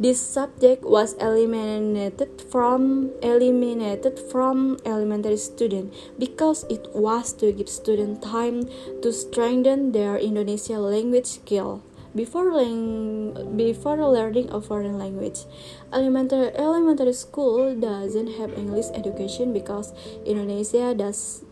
this 0.00 0.18
subject 0.18 0.82
was 0.82 1.12
eliminated 1.20 2.40
from 2.48 3.12
eliminated 3.20 4.18
from 4.32 4.78
elementary 4.86 5.36
student 5.36 5.92
because 6.18 6.64
it 6.72 6.88
was 6.94 7.34
to 7.34 7.52
give 7.52 7.68
student 7.68 8.22
time 8.22 8.64
to 9.02 9.12
strengthen 9.12 9.92
their 9.92 10.16
Indonesian 10.16 10.80
language 10.80 11.26
skill 11.26 11.82
before, 12.14 12.52
learning, 12.52 13.56
before 13.56 13.96
learning 13.96 14.50
a 14.50 14.60
foreign 14.60 14.98
language. 14.98 15.46
Elementary, 15.92 16.54
elementary 16.56 17.12
school 17.12 17.74
doesn't 17.74 18.38
have 18.38 18.56
English 18.58 18.86
education 18.94 19.52
because 19.52 19.92
Indonesia 20.24 20.94
does 20.94 21.44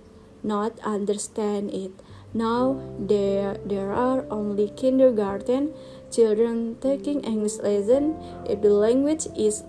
not 0.43 0.79
understand 0.85 1.71
it. 1.71 1.93
Now 2.35 2.79
there, 2.99 3.57
there 3.65 3.93
are 3.93 4.27
only 4.31 4.69
kindergarten 4.71 5.73
children 6.11 6.77
taking 6.81 7.25
English 7.25 7.59
lesson. 7.59 8.17
If 8.49 8.61
the 8.61 8.71
language 8.71 9.27
is 9.37 9.65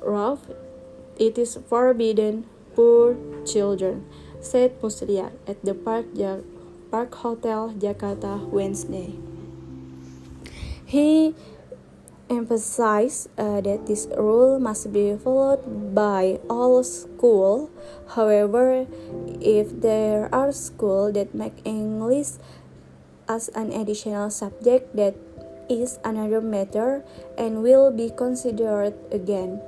rough, 0.00 0.40
it 1.18 1.38
is 1.38 1.58
forbidden 1.68 2.44
for 2.74 3.16
children, 3.46 4.04
said 4.40 4.76
Musliar 4.82 5.32
at 5.46 5.64
the 5.64 5.72
Park, 5.72 6.06
Park 6.90 7.14
Hotel 7.14 7.72
Jakarta 7.78 8.44
Wednesday. 8.52 9.25
He 10.86 11.34
emphasized 12.30 13.30
uh, 13.38 13.60
that 13.60 13.86
this 13.86 14.06
rule 14.16 14.58
must 14.58 14.92
be 14.92 15.18
followed 15.18 15.94
by 15.94 16.38
all 16.48 16.82
schools. 16.82 17.70
However, 18.14 18.86
if 19.42 19.80
there 19.82 20.32
are 20.34 20.52
schools 20.52 21.14
that 21.14 21.34
make 21.34 21.58
English 21.64 22.38
as 23.28 23.50
an 23.54 23.72
additional 23.72 24.30
subject, 24.30 24.94
that 24.94 25.14
is 25.68 25.98
another 26.04 26.40
matter 26.40 27.02
and 27.36 27.62
will 27.62 27.90
be 27.90 28.10
considered 28.10 28.94
again. 29.10 29.60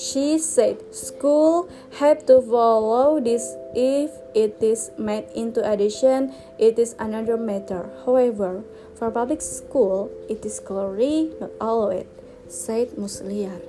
She 0.00 0.40
said 0.40 0.80
school 0.96 1.68
have 2.00 2.24
to 2.24 2.40
follow 2.40 3.20
this 3.20 3.52
if 3.76 4.08
it 4.32 4.56
is 4.64 4.88
made 4.96 5.28
into 5.36 5.60
addition 5.60 6.32
it 6.56 6.80
is 6.80 6.96
another 6.96 7.36
matter. 7.36 7.92
However, 8.08 8.64
for 8.96 9.12
public 9.12 9.44
school 9.44 10.08
it 10.24 10.40
is 10.48 10.56
clearly 10.56 11.36
not 11.36 11.52
allowed, 11.60 12.08
said 12.48 12.96
Musliar. 12.96 13.60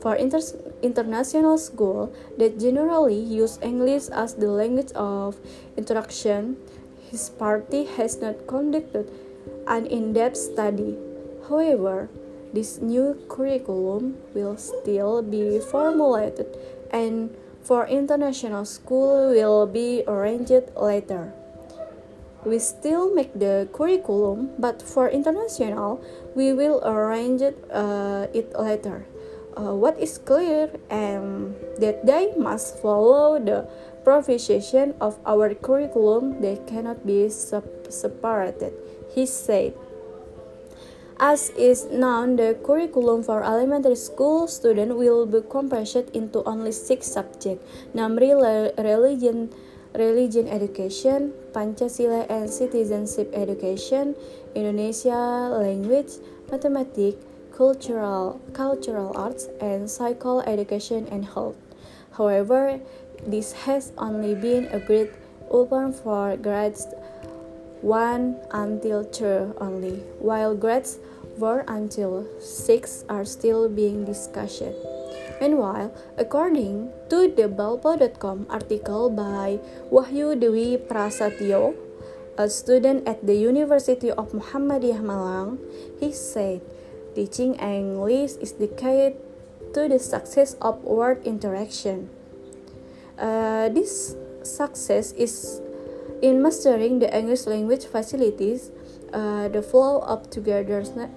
For 0.00 0.16
inter 0.16 0.40
international 0.80 1.60
school 1.60 2.08
that 2.40 2.56
generally 2.56 3.20
use 3.20 3.60
English 3.60 4.08
as 4.08 4.40
the 4.40 4.48
language 4.48 4.96
of 4.96 5.36
instruction, 5.76 6.56
his 7.12 7.28
party 7.28 7.84
has 8.00 8.16
not 8.16 8.48
conducted 8.48 9.12
an 9.68 9.84
in-depth 9.84 10.40
study. 10.40 10.96
However, 11.52 12.08
this 12.52 12.80
new 12.80 13.16
curriculum 13.28 14.18
will 14.34 14.56
still 14.56 15.22
be 15.22 15.60
formulated 15.60 16.46
and 16.90 17.30
for 17.62 17.86
international 17.86 18.64
school 18.64 19.30
will 19.30 19.66
be 19.66 20.02
arranged 20.06 20.72
later. 20.76 21.32
We 22.44 22.58
still 22.58 23.14
make 23.14 23.38
the 23.38 23.68
curriculum, 23.72 24.50
but 24.58 24.80
for 24.80 25.08
international, 25.10 26.02
we 26.34 26.54
will 26.54 26.80
arrange 26.82 27.42
it, 27.42 27.62
uh, 27.70 28.28
it 28.32 28.58
later. 28.58 29.04
Uh, 29.56 29.74
what 29.74 30.00
is 30.00 30.16
clear 30.16 30.70
um, 30.90 31.54
that 31.78 32.06
they 32.06 32.32
must 32.38 32.78
follow 32.80 33.38
the 33.38 33.68
provision 34.04 34.94
of 35.00 35.18
our 35.26 35.52
curriculum, 35.54 36.40
they 36.40 36.56
cannot 36.66 37.06
be 37.06 37.28
separated, 37.28 38.72
he 39.14 39.26
said. 39.26 39.74
As 41.20 41.50
is 41.52 41.84
known, 41.92 42.36
the 42.36 42.56
curriculum 42.64 43.22
for 43.22 43.44
elementary 43.44 43.94
school 43.94 44.48
students 44.48 44.96
will 44.96 45.26
be 45.26 45.44
compressed 45.44 46.08
into 46.16 46.42
only 46.48 46.72
six 46.72 47.12
subjects, 47.12 47.60
namely 47.92 48.32
religion, 48.32 49.52
religion 49.92 50.48
education, 50.48 51.34
Pancasila 51.52 52.24
and 52.30 52.48
citizenship 52.48 53.28
education, 53.36 54.16
Indonesia 54.54 55.52
language, 55.60 56.24
mathematics, 56.50 57.20
cultural, 57.52 58.40
cultural 58.54 59.12
arts, 59.14 59.52
and 59.60 59.90
psycho 59.90 60.40
education 60.48 61.06
and 61.12 61.26
health. 61.36 61.60
However, 62.16 62.80
this 63.28 63.52
has 63.68 63.92
only 63.98 64.34
been 64.34 64.72
agreed 64.72 65.12
upon 65.52 65.92
for 65.92 66.38
grades 66.40 66.88
1 67.82 68.36
until 68.52 69.04
2 69.04 69.56
only, 69.60 70.00
while 70.16 70.54
grades 70.54 70.98
4 71.40 71.64
until 71.72 72.28
6 72.38 73.08
are 73.08 73.24
still 73.24 73.64
being 73.64 74.04
discussed. 74.04 74.76
Meanwhile, 75.40 75.96
according 76.20 76.92
to 77.08 77.32
the 77.32 77.48
Balpo.com 77.48 78.44
article 78.52 79.08
by 79.08 79.56
Wahyu 79.88 80.36
Dewi 80.36 80.76
Prasatyo, 80.76 81.72
a 82.36 82.44
student 82.52 83.08
at 83.08 83.24
the 83.24 83.34
University 83.34 84.12
of 84.12 84.36
Muhammadiyah 84.36 85.00
Malang, 85.00 85.56
he 85.96 86.12
said, 86.12 86.60
teaching 87.16 87.56
English 87.56 88.36
is 88.36 88.60
the 88.60 88.68
key 88.68 89.16
to 89.72 89.88
the 89.88 89.98
success 89.98 90.60
of 90.60 90.84
word 90.84 91.24
interaction. 91.24 92.12
Uh, 93.16 93.72
this 93.72 94.14
success 94.44 95.12
is 95.16 95.60
in 96.20 96.44
mastering 96.44 97.00
the 97.00 97.08
English 97.08 97.48
language 97.48 97.88
facilities 97.88 98.70
uh, 99.12 99.48
the 99.48 99.62
flow 99.62 100.00
of 100.00 100.30
togetherness, 100.30 101.10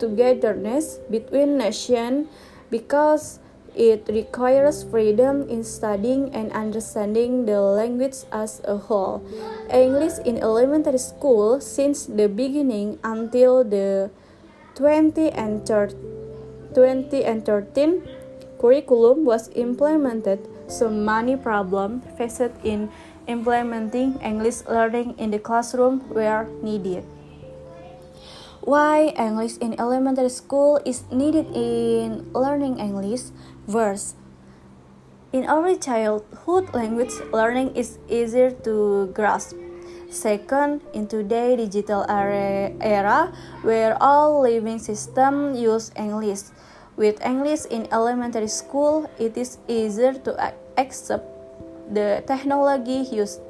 togetherness 0.00 0.98
between 1.10 1.58
nations 1.58 2.26
because 2.70 3.38
it 3.76 4.08
requires 4.10 4.82
freedom 4.82 5.48
in 5.48 5.62
studying 5.62 6.34
and 6.34 6.50
understanding 6.52 7.46
the 7.46 7.60
language 7.60 8.26
as 8.32 8.60
a 8.64 8.76
whole. 8.76 9.22
English 9.70 10.18
in 10.24 10.38
elementary 10.38 10.98
school 10.98 11.60
since 11.60 12.06
the 12.06 12.26
beginning 12.26 12.98
until 13.04 13.62
the 13.62 14.10
20 14.74 15.30
and 15.30 15.66
30, 15.66 15.94
20 16.74 17.24
and 17.24 17.44
13 17.44 18.02
curriculum 18.58 19.24
was 19.24 19.50
implemented 19.54 20.40
so 20.66 20.88
many 20.88 21.36
problems 21.36 22.04
faced 22.16 22.52
in 22.62 22.90
implementing 23.26 24.18
English 24.20 24.62
learning 24.66 25.14
in 25.18 25.30
the 25.30 25.38
classroom 25.38 26.02
were 26.10 26.46
needed. 26.62 27.04
Why 28.60 29.16
English 29.16 29.56
in 29.56 29.72
elementary 29.80 30.28
school 30.28 30.80
is 30.84 31.08
needed 31.08 31.48
in 31.56 32.28
learning 32.36 32.76
English? 32.76 33.32
Verse 33.64 34.12
In 35.32 35.48
early 35.48 35.80
childhood, 35.80 36.74
language 36.74 37.14
learning 37.32 37.72
is 37.72 37.96
easier 38.10 38.50
to 38.68 39.08
grasp. 39.16 39.56
Second, 40.10 40.82
in 40.92 41.06
today's 41.06 41.56
digital 41.70 42.04
era, 42.04 43.32
where 43.62 43.96
all 44.02 44.42
living 44.42 44.82
systems 44.82 45.56
use 45.56 45.88
English, 45.96 46.50
with 46.98 47.16
English 47.24 47.64
in 47.70 47.86
elementary 47.94 48.50
school, 48.50 49.08
it 49.16 49.38
is 49.38 49.56
easier 49.70 50.12
to 50.12 50.36
accept 50.76 51.24
the 51.88 52.26
technology 52.26 53.08
used. 53.08 53.40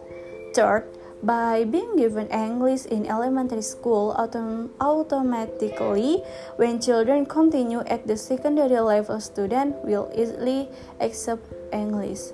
Third, 0.54 0.84
by 1.22 1.64
being 1.64 1.96
given 1.96 2.26
English 2.28 2.86
in 2.86 3.04
elementary 3.04 3.62
school 3.62 4.16
autom 4.16 4.72
automatically 4.80 6.24
when 6.56 6.80
children 6.80 7.26
continue 7.26 7.80
at 7.84 8.06
the 8.06 8.16
secondary 8.16 8.80
level 8.80 9.20
student 9.20 9.76
will 9.84 10.08
easily 10.16 10.68
accept 11.00 11.44
English 11.72 12.32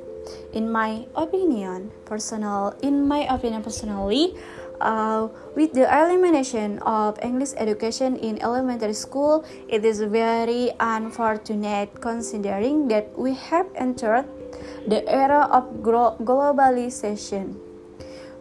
in 0.53 0.71
my 0.71 1.07
opinion 1.15 1.91
personal 2.05 2.75
in 2.83 3.07
my 3.07 3.27
opinion 3.27 3.63
personally 3.63 4.35
uh, 4.81 5.29
with 5.55 5.73
the 5.73 5.87
elimination 5.89 6.79
of 6.81 7.19
English 7.23 7.51
education 7.57 8.17
in 8.17 8.41
elementary 8.43 8.93
school, 8.93 9.45
it 9.69 9.85
is 9.85 10.01
very 10.01 10.71
unfortunate 10.81 12.01
considering 12.01 12.89
that 12.89 13.09
we 13.19 13.35
have 13.35 13.67
entered 13.75 14.27
the 14.87 15.01
era 15.09 15.49
of 15.51 15.65
globalization. 15.81 17.66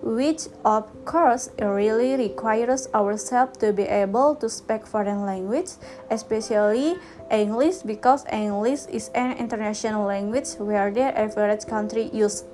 Which 0.06 0.45
of 0.64 0.86
course 1.03 1.49
really 1.57 2.14
requires 2.15 2.88
ourselves 2.94 3.57
to 3.57 3.73
be 3.73 3.84
able 3.84 4.36
to 4.36 4.48
speak 4.48 4.86
foreign 4.86 5.26
language, 5.26 5.82
especially 6.11 6.95
English 7.32 7.82
because 7.82 8.23
English 8.32 8.86
is 8.94 9.10
an 9.18 9.34
international 9.38 10.06
language 10.06 10.53
where 10.61 10.91
the 10.94 11.10
average 11.18 11.65
country 11.65 12.14
use 12.14 12.45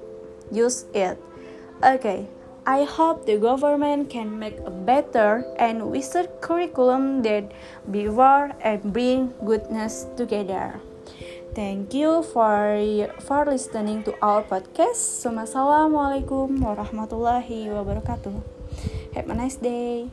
use 0.50 0.86
it. 0.96 1.20
Okay, 1.84 2.28
I 2.66 2.84
hope 2.84 3.26
the 3.26 3.38
government 3.38 4.10
can 4.10 4.40
make 4.40 4.58
a 4.64 4.72
better 4.72 5.44
and 5.60 5.92
wiser 5.92 6.32
curriculum 6.40 7.22
that 7.24 7.52
beware 7.90 8.56
and 8.62 8.94
bring 8.94 9.34
goodness 9.44 10.08
together. 10.16 10.80
Thank 11.52 11.92
you 11.92 12.24
for 12.24 12.80
for 13.28 13.44
listening 13.44 14.08
to 14.08 14.16
our 14.24 14.40
podcast. 14.48 15.20
Assalamualaikum 15.28 16.64
warahmatullahi 16.64 17.68
wabarakatuh. 17.68 18.40
Have 19.20 19.28
a 19.28 19.36
nice 19.36 19.60
day. 19.60 20.08